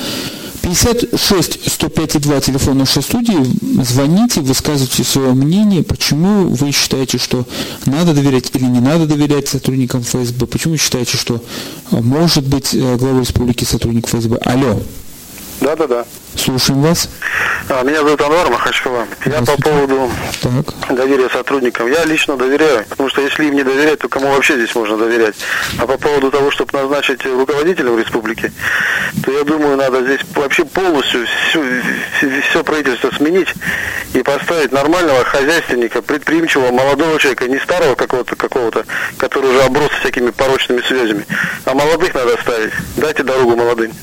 56 0.65 1.59
105 1.71 2.21
2 2.21 2.39
телефон 2.41 2.79
нашей 2.79 3.03
студии. 3.03 3.37
Звоните, 3.83 4.41
высказывайте 4.41 5.03
свое 5.03 5.33
мнение, 5.33 5.83
почему 5.83 6.47
вы 6.47 6.71
считаете, 6.71 7.19
что 7.19 7.45
надо 7.85 8.15
доверять 8.15 8.49
или 8.55 8.63
не 8.63 8.79
надо 8.79 9.05
доверять 9.05 9.47
сотрудникам 9.47 10.01
ФСБ, 10.01 10.47
почему 10.47 10.73
вы 10.73 10.79
считаете, 10.79 11.17
что 11.17 11.43
э, 11.91 12.01
может 12.01 12.47
быть 12.47 12.73
э, 12.73 12.95
главой 12.97 13.21
республики 13.21 13.63
сотрудник 13.63 14.07
ФСБ. 14.07 14.37
Алло. 14.37 14.81
Да, 15.61 15.75
да, 15.75 15.87
да. 15.87 16.05
Слушаем 16.35 16.81
вас. 16.81 17.09
А, 17.69 17.81
меня 17.83 18.03
зовут 18.03 18.21
Анвар 18.21 18.49
Махачкова. 18.49 19.07
Я 19.25 19.41
по 19.41 19.57
поводу 19.61 20.11
так. 20.41 20.95
доверия 20.95 21.29
сотрудникам. 21.29 21.87
Я 21.91 22.03
лично 22.05 22.37
доверяю, 22.37 22.85
потому 22.89 23.09
что 23.09 23.21
если 23.21 23.45
им 23.45 23.55
не 23.55 23.63
доверять, 23.63 23.99
то 23.99 24.09
кому 24.09 24.27
вообще 24.27 24.55
здесь 24.55 24.75
можно 24.75 24.97
доверять? 24.97 25.35
А 25.79 25.87
по 25.87 25.97
поводу 25.97 26.29
того, 26.29 26.51
чтобы 26.51 26.77
назначить 26.77 27.25
руководителем 27.25 27.97
республики, 27.97 28.51
то 29.23 29.31
я 29.31 29.43
думаю, 29.43 29.77
надо 29.77 30.03
здесь 30.03 30.19
вообще 30.35 30.65
полностью 30.65 31.25
все, 31.25 31.81
все 32.49 32.63
правительство 32.63 33.09
сменить 33.15 33.49
и 34.13 34.21
поставить 34.21 34.71
нормального 34.71 35.23
хозяйственника, 35.23 36.01
предприимчивого, 36.01 36.71
молодого 36.71 37.17
человека, 37.17 37.47
не 37.47 37.59
старого 37.59 37.95
какого-то, 37.95 38.35
какого-то, 38.35 38.85
который 39.17 39.49
уже 39.49 39.63
оброс 39.63 39.89
всякими 40.01 40.31
порочными 40.31 40.81
связями, 40.81 41.25
а 41.63 41.73
молодых 41.73 42.13
надо 42.13 42.37
ставить. 42.41 42.73
Дайте 42.97 43.23
дорогу 43.23 43.55
молодым. 43.55 43.93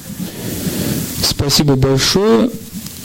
Спасибо 1.23 1.77
большое 1.77 2.51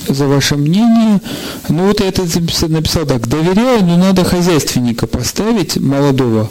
за 0.08 0.28
ваше 0.28 0.56
мнение. 0.56 1.22
Ну 1.70 1.88
вот 1.88 2.00
я 2.00 2.08
это 2.08 2.24
написал 2.68 3.06
так, 3.06 3.28
доверяю, 3.28 3.84
но 3.84 3.98
надо 3.98 4.24
хозяйственника 4.24 5.08
поставить, 5.08 5.78
молодого, 5.78 6.50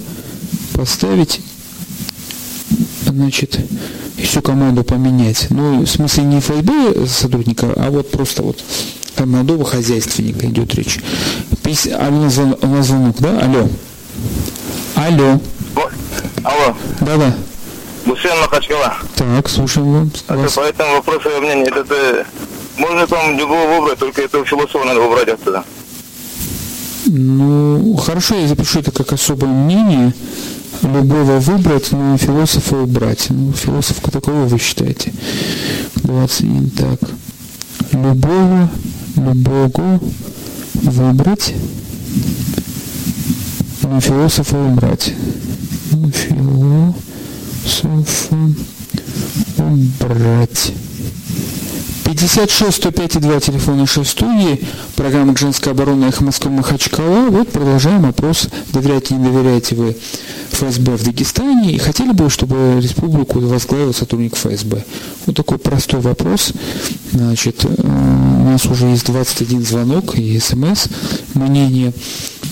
поставить, 0.72 1.40
значит, 3.04 3.58
и 4.16 4.22
всю 4.22 4.42
команду 4.42 4.84
поменять. 4.84 5.46
Ну, 5.50 5.80
в 5.80 5.86
смысле 5.86 6.24
не 6.24 6.40
ФСБ 6.40 7.06
сотрудника, 7.06 7.72
а 7.76 7.90
вот 7.90 8.10
просто 8.10 8.42
вот 8.42 8.62
там 9.14 9.30
молодого 9.30 9.64
хозяйственника 9.64 10.46
идет 10.46 10.74
речь. 10.74 11.00
А 11.92 12.08
у 12.08 12.22
нас, 12.22 12.34
звонок, 12.34 12.58
у 12.62 12.66
нас 12.66 12.86
звонок, 12.86 13.16
да? 13.18 13.40
Алло. 13.40 13.68
Алло. 14.94 15.40
Алло. 16.42 16.76
Да-да. 17.00 17.34
Гусейн 18.06 18.38
Махачкала. 18.40 18.94
Так, 19.16 19.48
слушаем 19.48 20.04
вас. 20.04 20.24
А 20.28 20.36
по 20.36 20.60
этому 20.60 20.94
вопросу 20.96 21.28
я 21.28 21.40
мнение, 21.40 21.66
это, 21.66 21.80
это 21.80 22.26
можно 22.78 23.06
там 23.06 23.36
любого 23.36 23.80
выбрать, 23.80 23.98
только 23.98 24.22
этого 24.22 24.44
философа 24.44 24.84
надо 24.84 25.00
выбрать 25.00 25.28
оттуда. 25.28 25.64
Ну, 27.06 27.96
хорошо, 27.96 28.36
я 28.36 28.46
запишу 28.46 28.80
это 28.80 28.92
как 28.92 29.12
особое 29.12 29.50
мнение. 29.50 30.12
Любого 30.82 31.38
выбрать, 31.40 31.90
но 31.92 32.16
философа 32.16 32.76
убрать. 32.76 33.26
Ну, 33.30 33.52
философ 33.52 33.96
такого 34.00 34.44
вы 34.44 34.58
считаете? 34.58 35.12
21, 35.96 36.70
так. 36.70 37.00
Любого, 37.92 38.68
любого 39.16 40.00
выбрать, 40.74 41.54
но 43.82 44.00
философа 44.00 44.56
убрать. 44.56 45.12
Ну, 45.92 46.94
философа 47.66 48.36
убрать. 49.58 50.72
56 52.04 52.74
105 52.76 53.20
2 53.20 53.40
телефон 53.40 53.78
нашей 53.78 54.04
студии, 54.04 54.60
программа 54.94 55.36
«Женская 55.36 55.72
оборона» 55.72 56.06
«Эхо 56.06 56.22
Москвы» 56.22 56.52
Махачкала. 56.52 57.28
Вот 57.30 57.50
продолжаем 57.50 58.06
опрос, 58.06 58.48
доверяете, 58.72 59.16
не 59.16 59.24
доверяете 59.24 59.74
вы 59.74 59.96
ФСБ 60.52 60.96
в 60.96 61.04
Дагестане 61.04 61.72
и 61.72 61.78
хотели 61.78 62.12
бы, 62.12 62.30
чтобы 62.30 62.80
республику 62.80 63.40
возглавил 63.40 63.92
сотрудник 63.92 64.36
ФСБ? 64.36 64.84
Вот 65.26 65.36
такой 65.36 65.58
простой 65.58 66.00
вопрос. 66.00 66.52
Значит, 67.10 67.64
э, 67.64 67.68
у 67.68 68.44
нас 68.44 68.64
уже 68.66 68.86
есть 68.86 69.06
21 69.06 69.64
звонок 69.64 70.14
и 70.14 70.38
смс. 70.38 70.86
Мнение, 71.34 71.92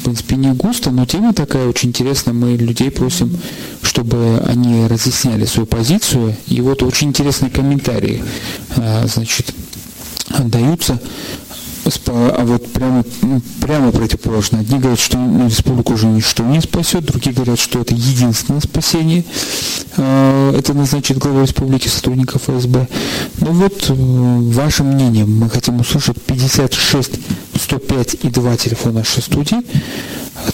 принципе, 0.04 0.36
не 0.36 0.52
густо, 0.52 0.90
но 0.90 1.06
тема 1.06 1.32
такая 1.32 1.66
очень 1.66 1.90
интересная. 1.90 2.34
Мы 2.34 2.56
людей 2.56 2.90
просим, 2.90 3.36
чтобы 3.82 4.42
они 4.46 4.86
разъясняли 4.86 5.44
свою 5.44 5.66
позицию. 5.66 6.36
И 6.46 6.60
вот 6.60 6.82
очень 6.82 7.08
интересные 7.08 7.50
комментарии. 7.50 8.22
А, 8.76 9.06
значит, 9.06 9.54
даются 10.38 11.00
а 12.08 12.44
вот 12.44 12.72
прямо, 12.72 13.04
прямо 13.60 13.92
противоположно. 13.92 14.60
Одни 14.60 14.78
говорят, 14.78 14.98
что 14.98 15.18
республику 15.46 15.94
уже 15.94 16.06
ничто 16.06 16.42
не 16.42 16.60
спасет, 16.60 17.04
другие 17.04 17.34
говорят, 17.34 17.58
что 17.58 17.80
это 17.80 17.94
единственное 17.94 18.60
спасение. 18.60 19.24
А, 19.96 20.56
это 20.56 20.74
назначит 20.74 21.18
глава 21.18 21.42
республики 21.42 21.88
сотрудников 21.88 22.42
ФСБ. 22.48 22.88
Ну 23.40 23.52
вот, 23.52 23.86
э, 23.90 23.94
ваше 23.94 24.82
мнение, 24.82 25.24
мы 25.26 25.50
хотим 25.50 25.80
услышать 25.80 26.20
56 26.22 27.12
105 27.60 28.16
и 28.22 28.28
2 28.28 28.56
телефона 28.56 29.00
нашей 29.00 29.22
студии. 29.22 29.58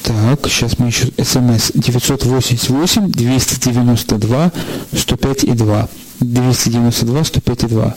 Так, 0.03 0.47
сейчас 0.49 0.79
мы 0.79 0.89
еще 0.89 1.07
смс 1.23 1.73
988 1.75 3.11
292 3.11 4.53
105 4.97 5.45
и 5.45 5.53
2. 5.53 5.89
292 6.21 7.25
105 7.25 7.63
и 7.63 7.67
2. 7.67 7.97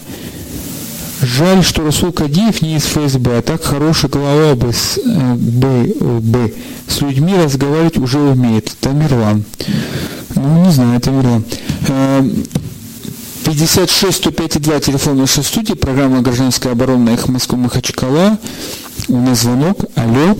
Жаль, 1.23 1.63
что 1.63 1.85
Расул 1.85 2.11
Кадиев 2.11 2.61
не 2.61 2.75
из 2.75 2.83
ФСБ, 2.83 3.37
а 3.37 3.41
так 3.41 3.63
хороший 3.63 4.09
глава 4.09 4.55
бы 4.55 4.73
с, 4.73 4.97
э, 4.97 5.33
бы, 5.35 5.95
бы, 6.19 6.53
с 6.87 6.99
людьми 6.99 7.33
разговаривать 7.35 7.97
уже 7.97 8.19
умеет. 8.19 8.75
Тамерлан. 8.81 9.45
Ну, 10.35 10.65
не 10.65 10.71
знаю, 10.71 10.99
Тамерлан. 10.99 11.45
56 13.45 14.17
105 14.17 14.61
2 14.61 14.79
телефон 14.81 15.17
нашей 15.17 15.43
студии, 15.43 15.73
программа 15.73 16.21
«Гражданская 16.21 16.73
оборона» 16.73 17.11
«Эхо 17.11 17.31
Москвы 17.31 17.57
Махачкала». 17.57 18.37
У 19.07 19.17
нас 19.17 19.41
звонок. 19.41 19.79
Алло. 19.95 20.37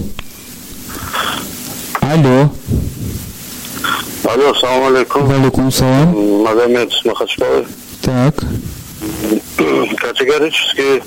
Алло. 2.01 2.49
Алло, 4.25 4.53
салам 4.55 4.93
алейкум. 4.93 5.29
Алейкум 5.29 5.71
салам. 5.71 6.43
Магомед 6.43 6.91
Махачкалы. 7.05 7.65
Так 8.01 8.43
категорически 9.97 11.03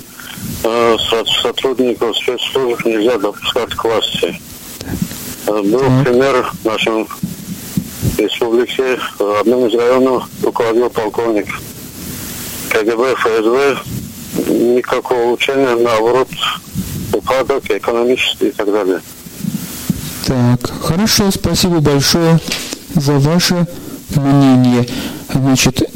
э, 0.63 0.97
сотрудников 1.41 2.17
спецслужб 2.17 2.85
нельзя 2.85 3.17
допускать 3.17 3.73
к 3.73 3.83
власти. 3.83 4.39
Э, 5.47 5.61
был 5.61 6.03
пример 6.03 6.49
в 6.63 6.65
нашем 6.65 7.07
республике. 8.17 8.99
Одним 9.39 9.67
из 9.67 9.73
районов 9.73 10.27
руководил 10.43 10.89
полковник 10.89 11.47
КГБ, 12.69 13.15
ФСБ. 13.15 13.77
Никакого 14.49 15.19
улучшения, 15.21 15.75
наоборот, 15.75 16.27
упадок 17.13 17.69
экономический 17.69 18.49
и 18.49 18.51
так 18.51 18.71
далее. 18.71 19.01
Так, 20.25 20.69
хорошо, 20.81 21.31
спасибо 21.31 21.79
большое 21.79 22.39
за 22.93 23.13
ваше 23.13 23.65
мнение. 24.15 24.87
Значит, 25.33 25.89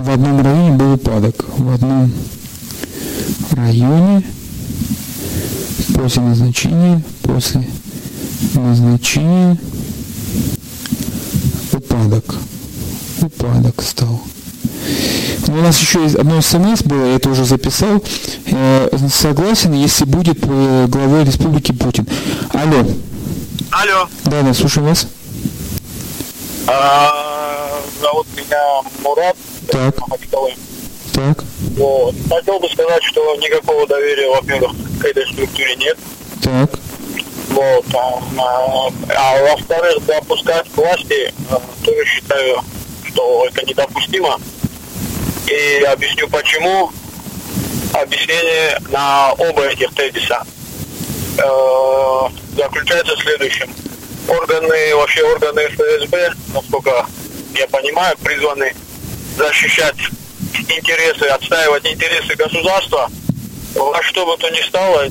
в 0.00 0.10
одном 0.10 0.40
районе 0.40 0.70
был 0.72 0.94
упадок. 0.94 1.44
В 1.58 1.74
одном 1.74 2.12
районе 3.52 4.22
после 5.94 6.22
назначения, 6.22 7.02
после 7.22 7.68
назначения 8.54 9.58
упадок. 11.72 12.34
Упадок 13.20 13.82
стал. 13.82 14.22
Но 15.46 15.58
у 15.58 15.62
нас 15.62 15.78
еще 15.78 16.06
одно 16.06 16.40
смс 16.40 16.82
было, 16.82 17.04
я 17.04 17.16
это 17.16 17.28
уже 17.28 17.44
записал. 17.44 18.02
Э, 18.46 18.88
согласен, 19.12 19.74
если 19.74 20.04
будет 20.04 20.38
э, 20.42 20.86
главой 20.88 21.24
республики 21.24 21.72
Путин. 21.72 22.06
Алло. 22.52 22.86
Алло. 23.70 24.08
Да, 24.24 24.42
да, 24.42 24.54
слушаю 24.54 24.86
вас. 24.86 25.06
А, 26.66 27.82
зовут 28.00 28.26
меня 28.36 28.80
Мурат. 29.02 29.36
Так. 29.68 29.94
Так. 31.12 31.44
Вот. 31.76 32.14
Хотел 32.28 32.58
бы 32.60 32.68
сказать, 32.68 33.02
что 33.04 33.34
никакого 33.36 33.86
доверия, 33.86 34.28
во-первых, 34.30 34.72
к 35.00 35.04
этой 35.04 35.26
структуре 35.32 35.76
нет. 35.76 35.98
Так. 36.42 36.70
Вот. 37.50 37.84
А, 37.94 38.22
а, 38.38 38.90
а 39.16 39.42
во-вторых, 39.42 40.04
допускать 40.06 40.68
к 40.70 40.76
власти, 40.76 41.32
а, 41.50 41.60
тоже 41.84 42.04
считаю, 42.06 42.62
что 43.04 43.46
это 43.46 43.66
недопустимо. 43.66 44.38
И 45.46 45.84
объясню 45.84 46.28
почему. 46.28 46.90
Объяснение 47.92 48.78
на 48.90 49.32
оба 49.32 49.66
этих 49.66 49.92
тезиса 49.94 50.44
э, 51.38 52.28
заключается 52.56 53.16
в 53.16 53.20
следующем. 53.20 53.68
Органы, 54.28 54.94
вообще 54.94 55.24
органы 55.24 55.62
ФСБ, 55.66 56.32
насколько 56.54 57.04
я 57.56 57.66
понимаю, 57.66 58.16
призваны 58.22 58.72
защищать 59.36 59.96
интересы, 60.68 61.24
отстаивать 61.26 61.86
интересы 61.86 62.34
государства 62.36 63.10
во 63.74 64.02
что 64.02 64.26
бы 64.26 64.36
то 64.36 64.50
ни 64.50 64.60
стало, 64.66 65.04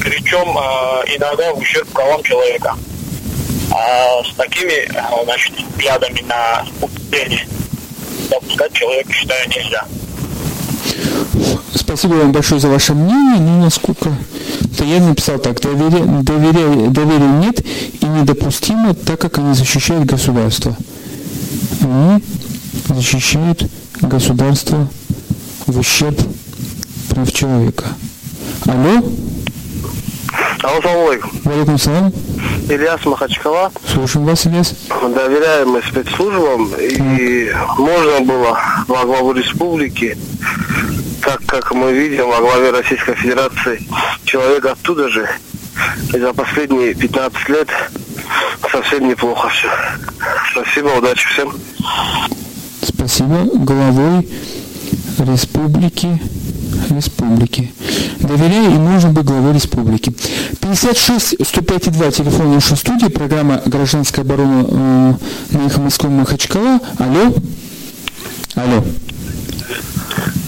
причем 0.00 0.58
э, 0.58 1.16
иногда 1.16 1.52
в 1.54 1.58
ущерб 1.58 1.88
правам 1.88 2.22
человека. 2.22 2.76
А 3.70 4.22
с 4.24 4.34
такими 4.34 4.72
э, 4.72 5.24
значит, 5.24 5.52
взглядами 5.58 6.20
на 6.22 6.66
управление 6.80 7.46
допускать 8.30 8.72
человека, 8.72 9.12
считаю, 9.12 9.48
нельзя. 9.48 9.84
Спасибо 11.74 12.14
вам 12.14 12.32
большое 12.32 12.60
за 12.60 12.68
ваше 12.68 12.94
мнение. 12.94 13.40
Ну, 13.40 13.62
насколько 13.62 14.12
то 14.76 14.84
я 14.84 15.00
написал 15.00 15.38
так, 15.38 15.60
доверия, 15.60 16.04
доверия, 16.22 16.88
доверия 16.90 17.28
нет 17.44 17.60
и 18.00 18.06
недопустимо, 18.06 18.94
так 18.94 19.20
как 19.20 19.38
они 19.38 19.54
защищают 19.54 20.04
государство. 20.04 20.76
Они 21.80 22.20
защищают 22.94 23.64
государство 24.00 24.88
в 25.66 25.78
ущерб 25.78 26.18
прав 27.10 27.32
человека. 27.32 27.84
Алло? 28.66 29.02
Алло, 30.62 31.08
алейкум. 31.10 31.78
Салам. 31.78 32.12
Ильяс 32.68 33.04
Махачкала. 33.04 33.70
Слушаем 33.86 34.26
вас, 34.26 34.46
Ильяс. 34.46 34.74
Доверяем 34.88 35.70
мы 35.70 35.82
спецслужбам, 35.82 36.72
и 36.78 37.52
можно 37.76 38.20
было 38.20 38.58
во 38.88 39.04
главу 39.04 39.32
республики, 39.32 40.16
так 41.20 41.40
как 41.46 41.72
мы 41.72 41.92
видим 41.92 42.28
во 42.28 42.38
главе 42.38 42.70
Российской 42.70 43.14
Федерации, 43.14 43.86
человек 44.24 44.64
оттуда 44.64 45.08
же, 45.10 45.28
и 46.14 46.18
за 46.18 46.32
последние 46.32 46.94
15 46.94 47.48
лет 47.50 47.68
совсем 48.70 49.08
неплохо 49.08 49.48
все. 49.50 49.68
Спасибо, 50.52 50.88
удачи 50.88 51.28
всем. 51.28 51.52
Спасибо. 52.84 53.44
Главой 53.54 54.28
республики 55.18 56.20
республики. 56.90 57.72
Доверяю 58.20 58.70
и 58.72 58.78
нужен 58.78 59.12
быть 59.12 59.24
главой 59.24 59.54
республики. 59.54 60.12
56 60.60 61.36
105 61.44 61.92
2 61.92 62.10
телефон 62.10 62.54
нашей 62.54 62.76
студии, 62.76 63.06
программа 63.06 63.62
«Гражданская 63.64 64.24
оборона» 64.24 64.66
э, 64.68 65.56
на 65.56 65.78
Москвы 65.80 66.10
Махачкала. 66.10 66.80
Алло. 66.98 67.34
Алло. 68.54 68.84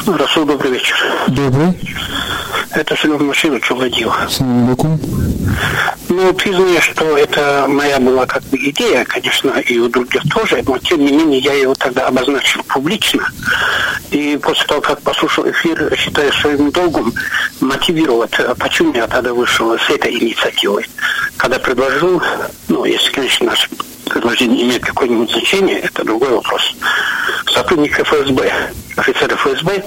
Расул, 0.06 0.44
добрый 0.44 0.72
вечер. 0.72 0.96
Добрый. 1.28 1.74
Это 2.76 2.94
Семен 2.94 3.26
Машинович 3.26 3.70
Владимир. 3.70 4.12
Салам 4.28 4.66
алейкум. 4.66 5.00
Ну, 6.10 6.34
признаю, 6.34 6.78
что 6.82 7.16
это 7.16 7.64
моя 7.68 7.98
была 7.98 8.26
как 8.26 8.42
бы 8.44 8.58
идея, 8.58 9.06
конечно, 9.06 9.48
и 9.60 9.78
у 9.78 9.88
других 9.88 10.22
тоже, 10.30 10.62
но 10.66 10.76
тем 10.78 10.98
не 11.02 11.10
менее 11.10 11.40
я 11.40 11.54
его 11.54 11.74
тогда 11.74 12.06
обозначил 12.06 12.62
публично. 12.64 13.26
И 14.10 14.38
после 14.42 14.66
того, 14.66 14.82
как 14.82 15.00
послушал 15.00 15.48
эфир, 15.50 15.90
считаю 15.96 16.30
своим 16.34 16.70
долгом 16.70 17.14
мотивировать, 17.60 18.32
почему 18.58 18.92
я 18.92 19.06
тогда 19.06 19.32
вышел 19.32 19.78
с 19.78 19.88
этой 19.88 20.12
инициативой. 20.12 20.86
Когда 21.38 21.58
предложил, 21.58 22.22
ну, 22.68 22.84
если, 22.84 23.10
конечно, 23.10 23.46
наше 23.46 23.70
предложение 24.04 24.64
имеет 24.64 24.84
какое-нибудь 24.84 25.30
значение, 25.30 25.78
это 25.78 26.04
другой 26.04 26.28
вопрос. 26.28 26.74
Сотрудник 27.50 27.98
ФСБ, 27.98 28.52
офицеры 28.96 29.34
ФСБ. 29.34 29.82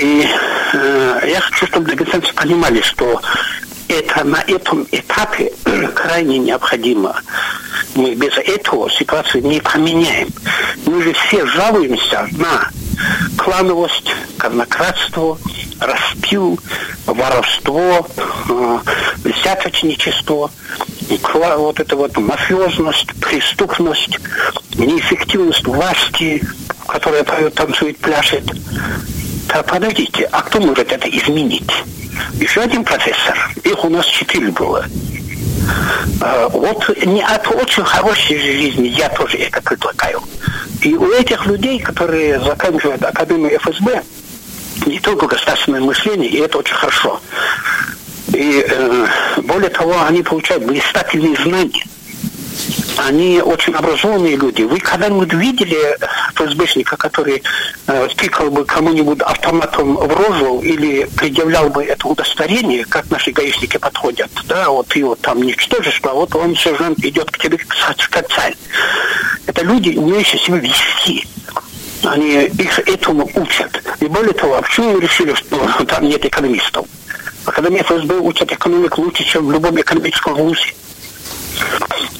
И 0.00 0.26
э, 0.72 1.20
я 1.28 1.40
хочу, 1.42 1.66
чтобы 1.66 1.90
дагестанцы 1.90 2.32
понимали, 2.32 2.80
что 2.80 3.20
это 3.86 4.24
на 4.24 4.38
этом 4.46 4.86
этапе 4.90 5.52
крайне 5.94 6.38
необходимо. 6.38 7.20
Мы 7.94 8.14
без 8.14 8.34
этого 8.38 8.90
ситуацию 8.90 9.44
не 9.44 9.60
поменяем. 9.60 10.28
Мы 10.86 11.02
же 11.02 11.12
все 11.12 11.44
жалуемся 11.44 12.26
на 12.32 12.70
клановость, 13.36 14.10
казнократство, 14.38 15.38
распил, 15.78 16.58
воровство, 17.04 18.08
э, 18.48 18.78
взяточничество, 19.22 20.50
вот 21.58 21.78
это 21.78 21.96
вот 21.96 22.16
мафиозность, 22.16 23.08
преступность, 23.20 24.18
неэффективность 24.76 25.66
власти, 25.66 26.42
которая 26.86 27.22
поет, 27.22 27.54
танцует, 27.54 27.98
пляшет. 27.98 28.44
Подождите, 29.66 30.28
а 30.32 30.42
кто 30.42 30.60
может 30.60 30.92
это 30.92 31.08
изменить? 31.08 31.70
Еще 32.34 32.60
один 32.60 32.84
профессор, 32.84 33.36
их 33.64 33.84
у 33.84 33.88
нас 33.88 34.06
четыре 34.06 34.50
было. 34.50 34.84
А, 36.20 36.48
вот 36.48 36.88
не 37.04 37.22
от 37.22 37.46
очень 37.48 37.84
хорошей 37.84 38.38
жизни 38.38 38.88
я 38.88 39.08
тоже 39.08 39.38
это 39.38 39.60
предлагаю. 39.62 40.22
И 40.82 40.94
у 40.94 41.10
этих 41.12 41.46
людей, 41.46 41.78
которые 41.78 42.40
заканчивают 42.40 43.02
Академию 43.02 43.58
ФСБ, 43.60 44.02
не 44.86 44.98
только 44.98 45.26
государственное 45.26 45.80
мышление, 45.80 46.28
и 46.28 46.38
это 46.38 46.58
очень 46.58 46.74
хорошо. 46.74 47.20
И 48.32 48.64
э, 48.66 49.06
более 49.42 49.70
того, 49.70 49.94
они 50.06 50.22
получают 50.22 50.64
блистательные 50.64 51.36
знания. 51.36 51.84
Они 52.96 53.40
очень 53.40 53.74
образованные 53.74 54.36
люди. 54.36 54.62
Вы 54.62 54.78
когда-нибудь 54.78 55.32
видели 55.32 55.96
ФСБшника, 56.34 56.96
который 56.96 57.42
э, 57.86 58.08
тыкал 58.16 58.50
бы 58.50 58.64
кому-нибудь 58.64 59.20
автоматом 59.20 59.96
в 59.96 60.12
рожу 60.12 60.60
или 60.60 61.04
предъявлял 61.16 61.70
бы 61.70 61.84
это 61.84 62.06
удостоверение, 62.08 62.84
как 62.84 63.10
наши 63.10 63.32
гаишники 63.32 63.76
подходят? 63.78 64.30
Да, 64.44 64.68
вот 64.70 64.94
вот 64.96 65.20
там 65.20 65.42
ничтожишь, 65.42 66.00
а 66.04 66.12
вот 66.12 66.34
он, 66.34 66.56
сержант, 66.56 66.98
идет 67.00 67.30
к 67.30 67.38
тебе 67.38 67.58
как 68.10 68.28
цель. 68.32 68.56
Это 69.46 69.62
люди, 69.62 69.96
умеющие 69.96 70.40
себя 70.40 70.58
вести 70.58 71.26
они 72.04 72.44
их 72.44 72.78
этому 72.78 73.30
учат. 73.34 73.82
И 74.00 74.06
более 74.06 74.32
того, 74.32 74.56
а 74.56 74.62
почему 74.62 74.98
решили, 74.98 75.34
что 75.34 75.58
там 75.84 76.04
нет 76.04 76.24
экономистов? 76.24 76.86
Академия 77.44 77.82
ФСБ 77.82 78.18
учат 78.18 78.52
экономику 78.52 79.02
лучше, 79.02 79.24
чем 79.24 79.46
в 79.46 79.52
любом 79.52 79.80
экономическом 79.80 80.34
вузе. 80.34 80.74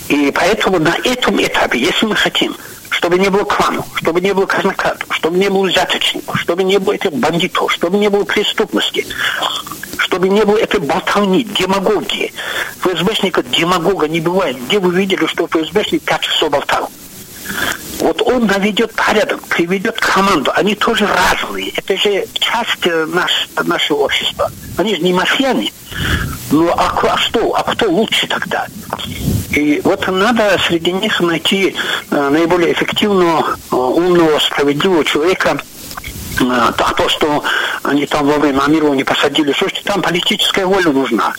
И 0.08 0.30
поэтому 0.32 0.78
на 0.78 0.96
этом 1.04 1.42
этапе, 1.42 1.78
если 1.78 2.06
мы 2.06 2.16
хотим, 2.16 2.56
чтобы 2.90 3.18
не 3.18 3.28
было 3.30 3.44
кланов, 3.44 3.86
чтобы 3.94 4.20
не 4.20 4.34
было 4.34 4.46
казнократов, 4.46 5.08
чтобы 5.14 5.38
не 5.38 5.48
было 5.48 5.66
взяточников, 5.66 6.38
чтобы 6.40 6.64
не 6.64 6.78
было 6.78 6.94
этих 6.94 7.12
бандитов, 7.12 7.72
чтобы 7.72 7.98
не 7.98 8.08
было 8.10 8.24
преступности, 8.24 9.06
чтобы 9.98 10.28
не 10.28 10.44
было 10.44 10.58
этой 10.58 10.80
болтовни, 10.80 11.44
демагогии. 11.44 12.32
ФСБшника 12.80 13.42
демагога 13.42 14.08
не 14.08 14.20
бывает. 14.20 14.56
Где 14.66 14.78
вы 14.78 14.94
видели, 14.94 15.26
что 15.26 15.46
ФСБшник 15.46 16.02
пять 16.02 16.22
часов 16.22 16.50
болтал? 16.50 16.90
Вот 18.00 18.22
он 18.22 18.46
наведет 18.46 18.94
порядок, 18.94 19.42
приведет 19.48 19.98
команду. 19.98 20.50
Они 20.54 20.74
тоже 20.74 21.06
разные. 21.06 21.70
Это 21.70 21.96
же 21.96 22.26
часть 22.34 22.86
э, 22.86 23.06
наш, 23.06 23.48
нашего 23.64 23.98
общества. 23.98 24.50
Они 24.76 24.94
же 24.94 25.02
не 25.02 25.12
мафияне. 25.12 25.72
Ну 26.50 26.68
а, 26.70 26.98
а 27.02 27.16
что? 27.16 27.54
А 27.54 27.62
кто 27.62 27.90
лучше 27.90 28.26
тогда? 28.26 28.66
И 29.50 29.80
вот 29.84 30.06
надо 30.08 30.58
среди 30.66 30.92
них 30.92 31.20
найти 31.20 31.76
э, 32.10 32.28
наиболее 32.28 32.72
эффективного, 32.72 33.56
э, 33.70 33.74
умного, 33.74 34.38
справедливого 34.38 35.04
человека, 35.04 35.60
а 36.40 36.72
то, 36.72 37.08
что 37.08 37.44
они 37.82 38.06
там 38.06 38.26
во 38.26 38.38
время 38.38 38.60
Амирова 38.60 38.98
посадили, 39.04 39.52
слушайте, 39.52 39.82
там 39.84 40.02
политическая 40.02 40.66
воля 40.66 40.90
нужна. 40.90 41.34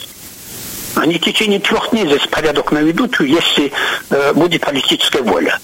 Они 0.94 1.18
в 1.18 1.22
течение 1.22 1.58
трех 1.58 1.90
дней 1.90 2.06
здесь 2.06 2.26
порядок 2.26 2.70
наведут, 2.70 3.18
если 3.20 3.72
э, 4.10 4.32
будет 4.34 4.60
политическая 4.60 5.22
воля. 5.22 5.58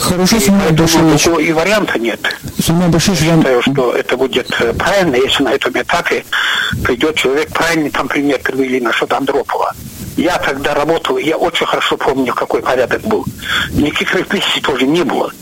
Хорошо, 0.00 0.40
Сулейман 0.40 0.74
Баширович. 0.74 1.26
И 1.26 1.52
варианта 1.52 1.98
нет. 1.98 2.20
Сулейман 2.62 2.90
Баширович, 2.90 3.22
я 3.22 3.36
считаю, 3.36 3.62
что 3.62 3.92
это 3.92 4.16
будет 4.16 4.50
э, 4.60 4.72
правильно, 4.72 5.16
если 5.16 5.42
на 5.42 5.52
этом 5.52 5.72
этапе 5.74 6.24
придет 6.84 7.16
человек 7.16 7.48
правильный, 7.52 7.90
там 7.90 8.08
пример 8.08 8.38
привели 8.40 8.80
насчет 8.80 9.12
Андропова. 9.12 9.74
Я 10.16 10.38
тогда 10.38 10.74
работал, 10.74 11.18
я 11.18 11.36
очень 11.36 11.66
хорошо 11.66 11.96
помню, 11.96 12.34
какой 12.34 12.62
порядок 12.62 13.02
был. 13.02 13.24
Никаких 13.70 14.14
репрессий 14.14 14.60
тоже 14.60 14.86
не 14.86 15.02
было. 15.04 15.32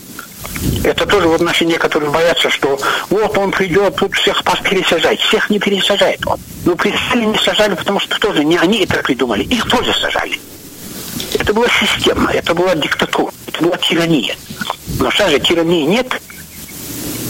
Это 0.84 1.06
тоже 1.06 1.28
вот 1.28 1.40
наши 1.40 1.64
некоторые 1.64 2.10
боятся, 2.10 2.50
что 2.50 2.78
вот 3.10 3.36
он 3.38 3.50
придет, 3.50 3.96
тут 3.96 4.14
всех 4.14 4.42
пересажать. 4.62 5.20
Всех 5.20 5.50
не 5.50 5.58
пересажает 5.58 6.26
он. 6.26 6.38
Ну, 6.64 6.74
перестали 6.76 7.24
не 7.24 7.38
сажали, 7.38 7.74
потому 7.74 8.00
что 8.00 8.18
тоже 8.18 8.44
не 8.44 8.56
они 8.56 8.84
это 8.84 9.02
придумали, 9.02 9.42
их 9.42 9.68
тоже 9.68 9.92
сажали. 9.94 10.38
Это 11.38 11.52
была 11.52 11.66
система, 11.68 12.30
это 12.32 12.54
была 12.54 12.74
диктатура. 12.74 13.32
это 13.46 13.64
была 13.64 13.76
тирания. 13.76 14.34
Но 14.98 15.10
сейчас 15.10 15.30
же 15.30 15.40
тирании 15.40 15.84
нет. 15.84 16.20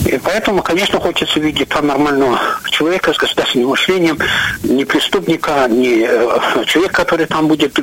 И 0.06 0.18
поэтому, 0.18 0.62
конечно, 0.62 1.00
хочется 1.00 1.40
видеть 1.40 1.68
там 1.68 1.88
нормального 1.88 2.40
человека 2.70 3.12
с 3.12 3.16
государственным 3.16 3.70
мышлением, 3.70 4.18
не 4.62 4.84
преступника, 4.84 5.66
не 5.68 6.06
э, 6.06 6.64
человека, 6.66 6.94
который 6.94 7.26
там 7.26 7.48
будет 7.48 7.76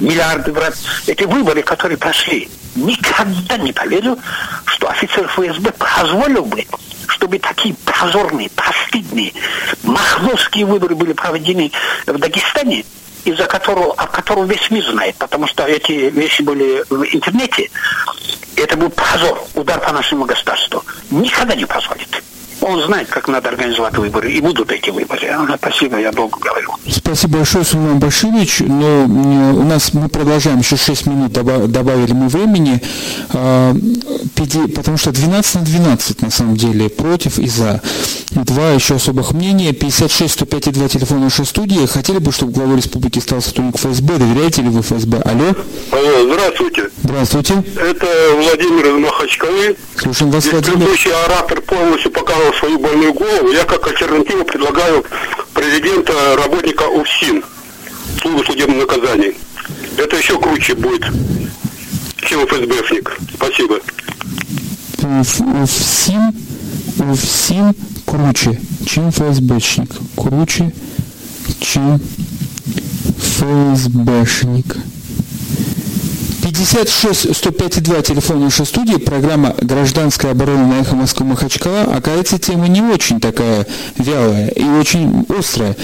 миллиарды 0.00 0.52
брать. 0.52 0.74
Эти 1.06 1.24
выборы, 1.24 1.62
которые 1.62 1.98
прошли, 1.98 2.48
никогда 2.76 3.58
не 3.58 3.72
поверю, 3.74 4.18
что 4.64 4.88
офицер 4.88 5.28
ФСБ 5.28 5.72
позволил 5.72 6.46
бы, 6.46 6.64
чтобы 7.08 7.38
такие 7.38 7.74
позорные, 7.84 8.48
постыдные, 8.50 9.34
махновские 9.82 10.64
выборы 10.64 10.94
были 10.94 11.12
проведены 11.12 11.72
в 12.06 12.18
Дагестане, 12.18 12.84
из-за 13.26 13.46
которого, 13.46 13.92
о 13.94 14.06
котором 14.06 14.46
весь 14.46 14.70
мир 14.70 14.84
знает, 14.84 15.16
потому 15.16 15.48
что 15.48 15.64
эти 15.64 15.92
вещи 15.92 16.42
были 16.42 16.84
в 16.88 17.02
интернете. 17.12 17.70
Это 18.54 18.76
был 18.76 18.88
позор, 18.88 19.42
удар 19.54 19.80
по 19.80 19.92
нашему 19.92 20.24
государству. 20.24 20.82
Никогда 21.10 21.54
не 21.56 21.64
позволит. 21.64 22.22
Он 22.66 22.82
знает, 22.82 23.08
как 23.08 23.28
надо 23.28 23.48
организовать 23.48 23.96
выборы, 23.96 24.32
и 24.32 24.40
будут 24.40 24.72
эти 24.72 24.90
выборы. 24.90 25.20
Спасибо, 25.56 26.00
я 26.00 26.10
долго 26.10 26.36
говорю. 26.40 26.72
Спасибо 26.90 27.38
большое, 27.38 27.64
Сулейман 27.64 28.00
Баширович. 28.00 28.60
Но 28.66 29.04
у 29.04 29.62
нас 29.62 29.94
мы 29.94 30.08
продолжаем, 30.08 30.58
еще 30.58 30.76
6 30.76 31.06
минут 31.06 31.32
добавили 31.32 32.12
мы 32.12 32.26
времени, 32.26 32.82
а, 33.32 33.72
потому 34.74 34.96
что 34.96 35.12
12 35.12 35.54
на 35.54 35.60
12 35.60 36.22
на 36.22 36.30
самом 36.30 36.56
деле 36.56 36.88
против 36.88 37.38
и 37.38 37.46
за. 37.46 37.80
Два 38.32 38.72
еще 38.72 38.96
особых 38.96 39.30
мнения. 39.32 39.72
56 39.72 40.34
105 40.34 40.66
и 40.66 40.70
2 40.72 40.88
телефона 40.88 41.20
нашей 41.20 41.46
студии. 41.46 41.86
Хотели 41.86 42.18
бы, 42.18 42.32
чтобы 42.32 42.50
главой 42.52 42.78
республики 42.78 43.20
стал 43.20 43.40
сотрудник 43.42 43.76
ФСБ. 43.76 44.18
Доверяете 44.18 44.62
ли 44.62 44.70
вы 44.70 44.82
ФСБ? 44.82 45.20
Алло. 45.20 45.54
Алло, 45.92 46.34
здравствуйте. 46.34 46.90
Здравствуйте. 47.02 47.62
Это 47.76 48.06
Владимир 48.36 48.86
из 48.86 48.94
Махачкалы. 48.94 49.76
Слушаем 49.96 50.30
вас, 50.30 50.42
Здесь 50.42 50.52
Владимир. 50.52 50.78
Предыдущий 50.78 51.12
оратор 51.12 51.60
полностью 51.60 52.10
показал 52.10 52.52
свою 52.54 52.78
больную 52.78 53.12
голову. 53.12 53.50
Я 53.50 53.64
как 53.64 53.86
альтернативу 53.86 54.44
предлагаю 54.44 55.04
президента 55.54 56.12
работника 56.36 56.84
УФСИН, 56.84 57.44
службы 58.20 58.44
судебного 58.44 58.80
наказания. 58.80 59.34
Это 59.96 60.16
еще 60.16 60.38
круче 60.40 60.74
будет, 60.74 61.04
чем 62.22 62.46
ФСБшник. 62.46 63.18
Спасибо. 63.34 63.80
УФСИН, 65.62 66.34
УФСИН 66.98 67.74
круче, 68.04 68.60
чем 68.86 69.10
ФСБшник. 69.10 69.90
Круче, 70.16 70.72
чем 71.60 72.00
ФСБшник. 73.18 74.76
56 76.56 77.36
105 77.36 77.82
2 77.82 78.02
телефон 78.02 78.40
нашей 78.40 78.64
студии, 78.64 78.96
программа 78.96 79.54
«Гражданская 79.60 80.30
оборона» 80.30 80.66
на 80.66 80.80
эхо 80.80 80.96
Москвы 80.96 81.26
Махачкала. 81.26 81.82
Оказывается, 81.82 82.38
тема 82.38 82.66
не 82.66 82.80
очень 82.80 83.20
такая 83.20 83.66
вялая 83.98 84.48
и 84.48 84.64
очень 84.64 85.26
острая. 85.38 85.76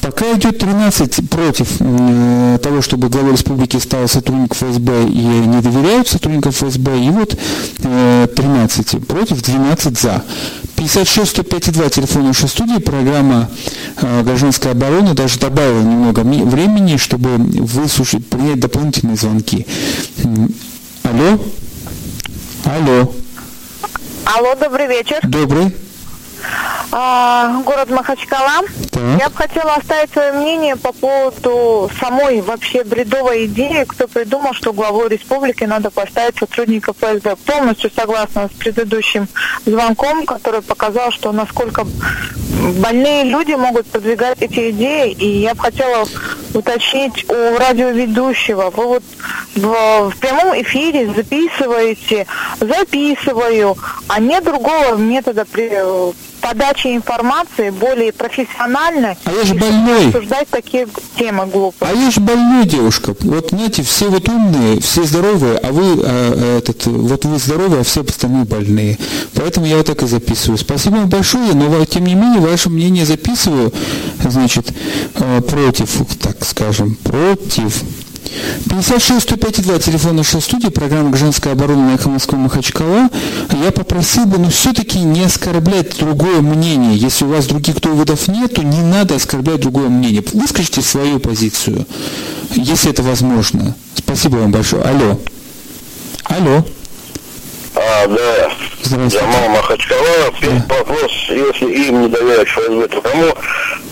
Пока 0.00 0.32
идет 0.32 0.60
13 0.60 1.28
против 1.28 1.68
э, 1.80 2.58
того, 2.62 2.80
чтобы 2.80 3.10
главой 3.10 3.32
республики 3.32 3.76
стал 3.76 4.08
сотрудник 4.08 4.54
ФСБ 4.54 5.08
и 5.08 5.20
не 5.20 5.60
доверяют 5.60 6.08
сотрудникам 6.08 6.52
ФСБ, 6.52 7.00
и 7.00 7.10
вот 7.10 7.36
э, 7.82 8.28
13 8.34 9.06
против, 9.06 9.42
12 9.42 9.98
за. 9.98 10.24
56 10.78 11.30
105 11.30 11.72
2 11.72 11.88
телефон 11.88 12.24
нашей 12.26 12.48
студии, 12.48 12.78
программа 12.78 13.50
э, 14.00 14.22
«Гражданская 14.22 14.74
оборона» 14.74 15.12
даже 15.12 15.40
добавила 15.40 15.80
немного 15.80 16.20
времени, 16.20 16.96
чтобы 16.96 17.30
выслушать, 17.36 18.24
принять 18.28 18.60
дополнительные 18.60 19.16
звонки. 19.16 19.66
Алло? 21.02 21.40
Алло? 22.64 23.12
Алло, 24.24 24.54
добрый 24.54 24.86
вечер. 24.86 25.18
Добрый. 25.24 25.74
А, 26.90 27.60
город 27.64 27.90
Махачкала. 27.90 28.62
Так. 28.90 29.02
Я 29.20 29.28
бы 29.28 29.36
хотела 29.36 29.74
оставить 29.74 30.10
свое 30.10 30.32
мнение 30.32 30.76
по 30.76 30.92
поводу 30.92 31.90
самой 32.00 32.40
вообще 32.40 32.82
бредовой 32.82 33.46
идеи, 33.46 33.84
кто 33.84 34.08
придумал, 34.08 34.54
что 34.54 34.72
главой 34.72 35.08
республики 35.08 35.64
надо 35.64 35.90
поставить 35.90 36.38
сотрудника 36.38 36.92
ФСБ. 36.92 37.36
Полностью 37.36 37.90
согласна 37.94 38.48
с 38.48 38.58
предыдущим 38.58 39.28
звонком, 39.66 40.24
который 40.24 40.62
показал, 40.62 41.10
что 41.10 41.32
насколько 41.32 41.86
больные 42.78 43.24
люди 43.24 43.52
могут 43.52 43.86
продвигать 43.86 44.40
эти 44.40 44.70
идеи. 44.70 45.12
И 45.12 45.42
я 45.42 45.54
бы 45.54 45.60
хотела 45.60 46.06
уточнить 46.54 47.26
у 47.28 47.58
радиоведущего. 47.58 48.70
Вы 48.70 48.86
вот 48.86 49.02
в, 49.54 50.10
в 50.10 50.16
прямом 50.18 50.60
эфире 50.62 51.12
записываете, 51.12 52.26
записываю, 52.60 53.76
а 54.08 54.20
нет 54.20 54.44
другого 54.44 54.96
метода 54.96 55.44
при 55.44 55.70
подачи 56.48 56.96
информации 56.96 57.70
более 57.70 58.12
профессионально. 58.12 59.16
А 59.24 59.32
я 59.32 59.44
же 59.44 59.54
больной. 59.54 60.06
Обсуждать 60.06 60.48
такие 60.48 60.88
темы 61.16 61.46
глупые. 61.46 61.90
А 61.90 61.94
я 61.94 62.10
же 62.10 62.20
больной, 62.20 62.64
девушка. 62.64 63.14
Вот, 63.20 63.50
знаете, 63.50 63.82
все 63.82 64.08
вот 64.08 64.28
умные, 64.28 64.80
все 64.80 65.04
здоровые, 65.04 65.58
а 65.58 65.72
вы, 65.72 66.00
а, 66.02 66.58
этот, 66.58 66.86
вот 66.86 67.24
вы 67.24 67.38
здоровые, 67.38 67.80
а 67.80 67.84
все 67.84 68.02
остальные 68.02 68.44
больные. 68.44 68.98
Поэтому 69.34 69.66
я 69.66 69.76
вот 69.76 69.86
так 69.86 70.02
и 70.02 70.06
записываю. 70.06 70.58
Спасибо 70.58 70.96
вам 70.96 71.08
большое, 71.08 71.52
но 71.52 71.84
тем 71.84 72.04
не 72.04 72.14
менее 72.14 72.40
ваше 72.40 72.70
мнение 72.70 73.04
записываю, 73.04 73.72
значит, 74.22 74.72
э, 75.14 75.40
против, 75.42 75.90
так 76.18 76.44
скажем, 76.44 76.94
против 76.96 77.82
56 78.68 79.22
105 79.22 79.84
телефон 79.84 80.16
нашей 80.16 80.40
студии, 80.40 80.68
программа 80.68 81.16
«Женская 81.16 81.52
оборона» 81.52 81.98
на 82.04 82.10
Москвы 82.10 82.38
Махачкала. 82.38 83.08
Я 83.62 83.72
попросил 83.72 84.26
бы, 84.26 84.38
ну, 84.38 84.50
все-таки 84.50 84.98
не 84.98 85.22
оскорблять 85.22 85.98
другое 85.98 86.40
мнение. 86.40 86.96
Если 86.96 87.24
у 87.24 87.28
вас 87.28 87.46
других 87.46 87.80
доводов 87.80 88.28
нет, 88.28 88.54
то 88.54 88.62
не 88.62 88.80
надо 88.80 89.16
оскорблять 89.16 89.60
другое 89.60 89.88
мнение. 89.88 90.22
Выскажите 90.32 90.82
свою 90.82 91.18
позицию, 91.18 91.86
если 92.50 92.90
это 92.90 93.02
возможно. 93.02 93.74
Спасибо 93.94 94.36
вам 94.36 94.52
большое. 94.52 94.82
Алло. 94.82 95.18
Алло. 96.24 96.64
А, 97.74 98.06
да. 98.06 98.50
Здравствуйте. 98.82 99.18
Джамал 99.18 99.48
Махачкала. 99.50 100.32
Первый 100.40 100.62
да. 100.68 100.74
вопрос, 100.76 101.12
если 101.28 101.66
им 101.66 102.02
не 102.02 102.08
доверять 102.08 102.48
ФСБ, 102.48 102.88
то 102.88 103.00
кому? 103.00 103.34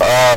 А, 0.00 0.36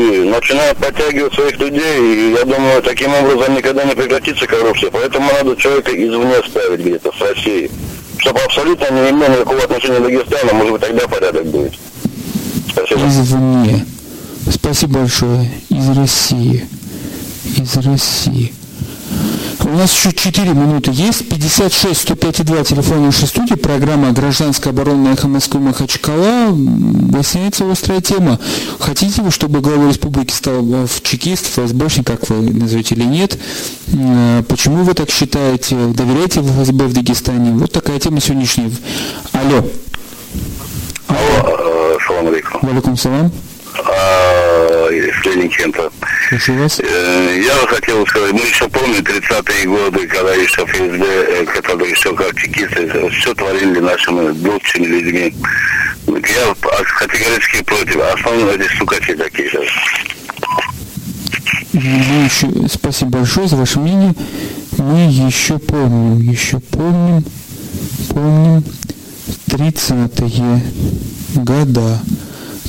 начинают 0.00 0.78
подтягивать 0.78 1.34
своих 1.34 1.58
людей, 1.58 1.98
и 1.98 2.32
я 2.32 2.44
думаю, 2.44 2.82
таким 2.82 3.12
образом 3.14 3.54
никогда 3.54 3.84
не 3.84 3.94
прекратится 3.94 4.46
коррупция, 4.46 4.90
поэтому 4.90 5.30
надо 5.32 5.56
человека 5.56 5.92
извне 5.92 6.36
ставить 6.48 6.80
где-то, 6.80 7.12
с 7.12 7.20
России, 7.20 7.70
чтобы 8.18 8.40
абсолютно 8.40 8.90
не 8.90 9.10
имел 9.10 9.28
никакого 9.30 9.62
отношения 9.62 9.98
к 9.98 10.02
Дагестану, 10.02 10.54
может 10.54 10.72
быть, 10.72 10.80
тогда 10.82 11.08
порядок 11.08 11.46
будет. 11.46 11.72
Спасибо. 12.70 13.00
Извне. 13.06 13.86
Спасибо 14.50 14.98
большое. 15.00 15.50
Из 15.68 15.96
России. 15.96 16.66
Из 17.56 17.76
России. 17.76 18.52
У 19.64 19.76
нас 19.76 19.92
еще 19.92 20.12
4 20.12 20.50
минуты 20.54 20.90
есть. 20.94 21.28
56 21.28 22.00
105 22.00 22.44
2 22.44 22.64
телефон 22.64 23.04
нашей 23.04 23.26
студии. 23.28 23.54
Программа 23.54 24.12
«Гражданская 24.12 24.72
оборона» 24.72 25.10
на 25.10 25.12
эхо 25.12 25.28
Москвы 25.28 25.60
Махачкала. 25.60 26.48
Выясняется 26.50 27.70
острая 27.70 28.00
тема. 28.00 28.40
Хотите 28.78 29.20
вы, 29.20 29.30
чтобы 29.30 29.60
глава 29.60 29.88
республики 29.88 30.32
стал 30.32 30.62
в 30.62 31.02
чекист, 31.02 31.46
ФСБшник, 31.46 32.06
как 32.06 32.28
вы 32.30 32.50
назовете, 32.50 32.94
или 32.94 33.04
нет? 33.04 33.38
Э, 33.92 34.42
почему 34.48 34.84
вы 34.84 34.94
так 34.94 35.10
считаете? 35.10 35.76
Доверяете 35.88 36.40
вы 36.40 36.62
ФСБ 36.62 36.86
в 36.86 36.94
Дагестане? 36.94 37.52
Вот 37.52 37.70
такая 37.72 37.98
тема 37.98 38.20
сегодняшняя. 38.20 38.70
Алло. 39.32 39.64
Алло, 41.08 41.18
э, 41.18 41.96
салам 42.06 42.28
алейкум. 42.28 42.60
Валикум 42.62 42.96
салам. 42.96 43.30
А, 44.58 44.90
Лениченко. 44.90 45.90
Слушаю 46.28 46.58
вас. 46.58 46.80
Э, 46.80 47.40
я 47.44 47.54
хотел 47.66 48.04
сказать, 48.06 48.32
мы 48.32 48.40
еще 48.40 48.68
помним 48.68 49.00
30-е 49.00 49.66
годы, 49.66 50.06
когда 50.08 50.34
еще 50.34 50.64
ФСБ, 50.66 51.04
э, 51.04 51.44
которые 51.44 51.92
еще 51.92 52.14
как 52.14 52.34
чекисты, 52.36 53.10
все 53.10 53.34
творили 53.34 53.78
нашими 53.78 54.30
лучшими 54.48 54.86
людьми. 54.86 55.34
Я 56.06 56.54
категорически 56.98 57.62
против. 57.62 58.00
Основные 58.14 58.56
эти 58.56 58.74
стукачи 58.74 59.14
такие 59.14 59.48
сейчас. 59.48 59.66
Мы 61.72 62.24
еще, 62.24 62.48
спасибо 62.68 63.10
большое 63.18 63.46
за 63.46 63.56
ваше 63.56 63.78
мнение. 63.78 64.14
Мы 64.78 65.10
еще 65.10 65.58
помним, 65.58 66.18
еще 66.18 66.58
помним, 66.58 67.24
помним 68.08 68.64
30-е 69.46 70.62
года. 71.44 72.00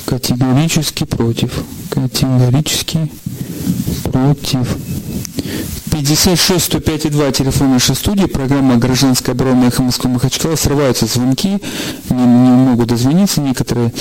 Категорически 0.06 1.04
против. 1.04 1.52
Категорически 2.00 3.10
против. 4.04 4.78
56 5.92 6.64
105 6.64 7.04
и 7.04 7.08
2 7.10 7.32
телефон 7.32 7.72
нашей 7.72 7.94
студии, 7.94 8.24
программа 8.24 8.76
«Гражданская 8.76 9.34
оборона 9.34 9.64
Эхо 9.64 9.82
Москвы 9.82 10.10
Махачкала». 10.10 10.56
Срываются 10.56 11.04
звонки, 11.04 11.58
не, 12.08 12.22
не 12.22 12.50
могут 12.50 12.88
дозвониться 12.88 13.42
некоторые. 13.42 13.92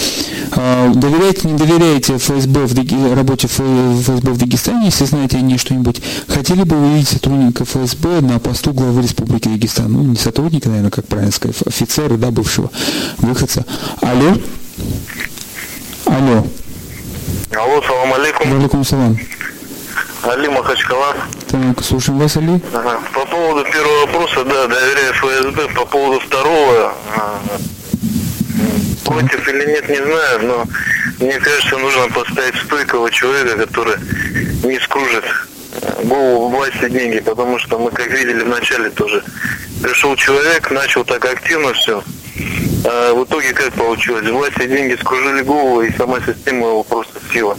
А, 0.52 0.94
доверяете, 0.94 1.50
не 1.50 1.58
доверяете 1.58 2.16
ФСБ 2.16 2.68
в 2.68 3.16
работе 3.16 3.48
ФСБ 3.48 4.32
в 4.32 4.38
Дагестане, 4.38 4.86
если 4.86 5.04
знаете 5.04 5.38
о 5.38 5.42
ней 5.42 5.58
что-нибудь. 5.58 6.02
Хотели 6.28 6.64
бы 6.64 6.78
увидеть 6.78 7.10
сотрудника 7.10 7.66
ФСБ 7.66 8.22
на 8.22 8.40
посту 8.40 8.72
главы 8.72 9.02
Республики 9.02 9.50
Дагестан? 9.50 9.92
Ну, 9.92 10.04
не 10.04 10.16
сотрудника, 10.16 10.70
наверное, 10.70 10.92
как 10.92 11.06
правильно 11.06 11.34
сказать, 11.34 11.58
офицера, 11.66 12.16
да, 12.16 12.32
бывшего 12.32 12.72
выходца. 13.18 13.66
Алло? 14.02 14.38
Алло. 16.06 16.46
Алло, 17.56 17.82
салам 17.82 18.14
алейкум. 18.14 18.54
Алейкум 18.54 18.84
салам. 18.84 19.18
Али 20.24 20.48
Махачкала. 20.50 21.16
Так, 21.48 21.84
слушаем 21.84 22.20
вас, 22.20 22.38
Али. 22.38 22.62
Ага. 22.74 23.00
По 23.14 23.26
поводу 23.26 23.64
первого 23.72 24.02
вопроса, 24.06 24.44
да, 24.44 24.68
доверяю 24.68 25.14
ФСБ. 25.14 25.68
По 25.70 25.86
поводу 25.86 26.20
второго, 26.20 26.94
а, 27.16 27.42
против 29.06 29.48
или 29.48 29.66
нет, 29.66 29.90
не 29.90 29.96
знаю, 29.96 30.40
но 30.44 30.66
мне 31.20 31.40
кажется, 31.40 31.78
нужно 31.78 32.08
поставить 32.10 32.56
стойкого 32.56 33.10
человека, 33.10 33.58
который 33.58 33.96
не 34.64 34.80
скружит 34.80 35.26
э, 35.82 36.04
голову 36.04 36.50
власти 36.50 36.88
деньги, 36.90 37.20
потому 37.20 37.58
что 37.58 37.80
мы, 37.80 37.90
как 37.90 38.08
видели 38.08 38.44
в 38.44 38.50
начале 38.50 38.92
тоже, 38.92 39.24
пришел 39.82 40.16
человек, 40.16 40.70
начал 40.70 41.04
так 41.04 41.26
активно 41.26 41.74
все, 41.74 42.04
а 42.86 43.14
в 43.14 43.24
итоге 43.26 43.54
как 43.54 43.74
получилось? 43.74 44.28
Власти 44.30 44.68
деньги 44.68 44.96
скружили 45.00 45.44
голову, 45.44 45.82
и 45.82 45.92
сама 45.98 46.20
система 46.20 46.68
его 46.68 46.84
просто 46.84 47.20
сила. 47.32 47.58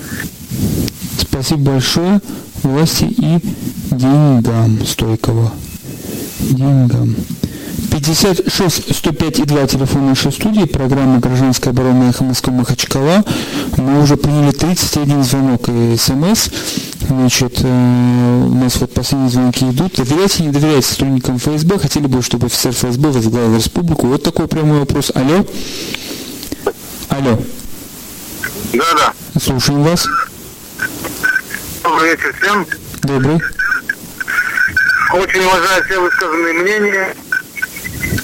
Спасибо 1.18 1.72
большое 1.72 2.20
власти 2.62 3.04
и 3.04 3.38
деньгам 3.90 4.84
стойкого. 4.84 5.52
Деньгам. 6.40 7.14
56 7.90 8.96
105 8.96 9.38
и 9.38 9.44
2 9.44 9.66
телефон 9.66 10.06
нашей 10.06 10.32
студии, 10.32 10.64
программа 10.64 11.18
«Гражданская 11.18 11.72
оборона 11.72 12.10
Эхо 12.10 12.24
Москвы 12.24 12.52
Махачкала». 12.52 13.24
Мы 13.76 14.02
уже 14.02 14.16
приняли 14.16 14.52
31 14.52 15.24
звонок 15.24 15.68
и 15.68 15.96
смс. 15.96 16.48
Значит, 17.08 17.60
э, 17.62 18.44
у 18.46 18.54
нас 18.54 18.76
вот 18.76 18.92
последние 18.92 19.30
звонки 19.30 19.64
идут. 19.68 19.94
Доверяйте, 19.96 20.44
не 20.44 20.50
доверяйте 20.50 20.86
сотрудникам 20.86 21.38
ФСБ. 21.38 21.78
Хотели 21.78 22.06
бы, 22.06 22.22
чтобы 22.22 22.46
офицер 22.46 22.72
ФСБ 22.72 23.10
возглавил 23.10 23.56
республику? 23.56 24.06
Вот 24.06 24.22
такой 24.22 24.46
прямой 24.46 24.80
вопрос. 24.80 25.10
Алло? 25.14 25.46
Алло. 27.08 27.38
Да, 28.72 28.84
да. 28.96 29.40
Слушаем 29.40 29.82
вас. 29.82 30.06
Добрый 31.82 32.10
вечер 32.10 32.34
всем. 32.40 32.66
Добрый. 33.02 33.40
Очень 35.12 35.44
уважаю 35.44 35.84
все 35.84 36.00
высказанные 36.00 36.52
мнения. 36.52 37.14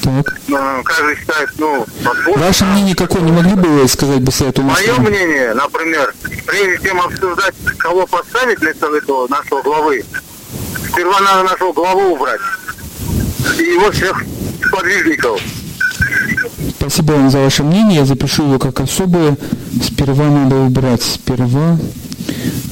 Так. 0.06 0.34
Ну, 0.46 0.58
каждый 0.84 1.16
считает, 1.16 1.50
ну, 1.58 1.84
подбор. 2.04 2.38
Ваше 2.38 2.64
мнение 2.64 2.94
какое? 2.94 3.22
Не 3.22 3.32
могли 3.32 3.54
бы 3.54 3.68
вы 3.68 3.88
сказать 3.88 4.20
бы 4.20 4.30
совету 4.30 4.62
Мое 4.62 5.00
мнение, 5.00 5.52
например, 5.52 6.14
прежде 6.46 6.86
чем 6.86 7.00
обсуждать, 7.00 7.56
кого 7.76 8.06
поставить 8.06 8.60
на 8.62 8.68
этого 8.68 9.26
нашего 9.26 9.62
главы, 9.62 10.04
сперва 10.92 11.18
надо 11.18 11.50
нашего 11.50 11.72
главу 11.72 12.14
убрать. 12.14 12.40
И 13.58 13.62
его 13.62 13.90
всех 13.90 14.22
подвижников. 14.70 15.40
Спасибо 16.78 17.12
вам 17.12 17.28
за 17.28 17.38
ваше 17.38 17.64
мнение. 17.64 17.98
Я 18.00 18.04
запишу 18.04 18.44
его 18.44 18.60
как 18.60 18.78
особое. 18.78 19.36
Сперва 19.82 20.26
надо 20.26 20.54
убрать. 20.54 21.02
Сперва 21.02 21.78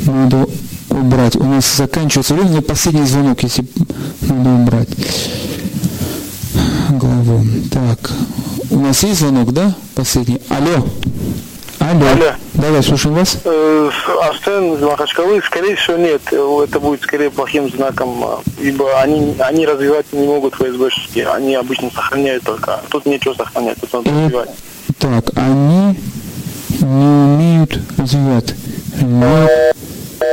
надо 0.06 0.46
убрать. 0.88 1.34
У 1.34 1.42
нас 1.42 1.78
заканчивается 1.78 2.34
время, 2.34 2.62
последний 2.62 3.06
звонок, 3.06 3.42
если 3.42 3.66
надо 4.20 4.50
убрать 4.50 4.88
главу. 7.24 7.44
Так, 7.70 8.10
у 8.70 8.78
нас 8.78 9.02
есть 9.02 9.20
звонок, 9.20 9.52
да? 9.52 9.74
Последний. 9.94 10.40
Алло. 10.48 10.86
Алло. 11.78 12.06
Алло. 12.06 12.32
Давай, 12.54 12.82
слушаем 12.82 13.16
вас. 13.16 13.38
Э, 13.44 13.90
Астен 14.22 14.74
из 14.74 14.80
Махачкалы, 14.80 15.42
скорее 15.44 15.76
всего, 15.76 15.96
нет. 15.96 16.22
Это 16.32 16.80
будет 16.80 17.02
скорее 17.02 17.30
плохим 17.30 17.68
знаком, 17.70 18.42
ибо 18.60 19.00
они, 19.00 19.34
они 19.38 19.66
развивать 19.66 20.06
не 20.12 20.26
могут 20.26 20.54
ФСБшники. 20.54 21.20
Они 21.20 21.54
обычно 21.54 21.90
сохраняют 21.90 22.44
только. 22.44 22.80
Тут 22.88 23.06
нечего 23.06 23.34
сохранять, 23.34 23.78
тут 23.80 23.92
надо 23.92 24.10
э, 24.10 24.24
развивать. 24.24 24.50
Так, 24.98 25.24
они 25.36 25.98
не 26.80 26.86
умеют 26.86 27.78
развивать. 27.98 28.54
Не 29.00 29.24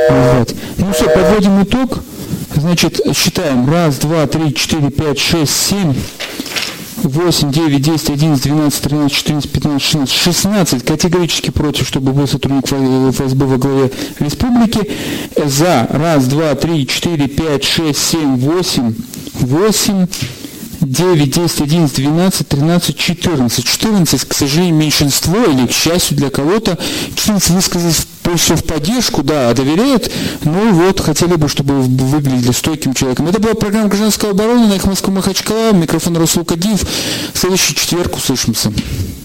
развивать. 0.10 0.56
Ну 0.78 0.94
все, 0.94 1.06
подводим 1.06 1.64
итог. 1.64 2.00
Значит, 2.56 3.02
считаем. 3.16 3.70
Раз, 3.70 3.98
два, 3.98 4.28
три, 4.28 4.54
четыре, 4.54 4.90
пять, 4.90 5.20
шесть, 5.20 5.54
семь. 5.54 5.96
8, 7.04 7.52
9, 7.52 7.80
10, 7.82 8.10
11, 8.10 8.42
12, 8.42 8.82
13, 8.82 9.12
14, 9.12 9.52
15, 9.52 9.82
16, 9.82 10.12
16 10.12 10.86
категорически 10.86 11.50
против, 11.50 11.88
чтобы 11.88 12.14
был 12.14 12.28
сотрудник 12.28 12.66
ФСБ 12.66 13.46
во 13.46 13.58
главе 13.58 13.92
республики. 14.20 14.92
За. 15.46 15.88
Раз, 15.90 16.28
два, 16.28 16.56
три, 16.56 16.88
четыре, 16.88 17.28
пять, 17.28 17.64
шесть, 17.64 18.00
семь, 18.00 18.38
восемь, 18.38 18.94
восемь, 19.34 20.08
9, 20.82 21.30
10, 21.30 21.62
11, 21.62 21.96
12, 21.96 22.48
13, 22.48 22.98
14. 22.98 23.66
14, 23.66 24.26
к 24.26 24.34
сожалению, 24.34 24.76
меньшинство, 24.76 25.44
или 25.44 25.68
к 25.68 25.72
счастью 25.72 26.18
для 26.18 26.30
кого-то, 26.30 26.78
14 27.16 27.50
высказались 27.52 28.08
все 28.38 28.56
в 28.56 28.64
поддержку, 28.64 29.24
да, 29.24 29.54
доверяют, 29.54 30.12
ну 30.44 30.72
вот, 30.74 31.02
хотели 31.02 31.36
бы, 31.36 31.50
чтобы 31.50 31.82
выглядели 31.82 32.52
стойким 32.52 32.94
человеком. 32.94 33.28
Это 33.28 33.40
была 33.40 33.54
программа 33.54 33.90
«Гражданская 33.90 34.32
оборона» 34.32 34.68
на 34.68 34.74
их 34.74 34.86
Москву 34.86 35.14
Махачкала, 35.14 35.74
микрофон 35.74 36.18
Расул 36.18 36.46
Кадиев. 36.46 36.82
В 37.34 37.38
следующий 37.38 37.76
четверг 37.76 38.16
услышимся. 38.16 38.72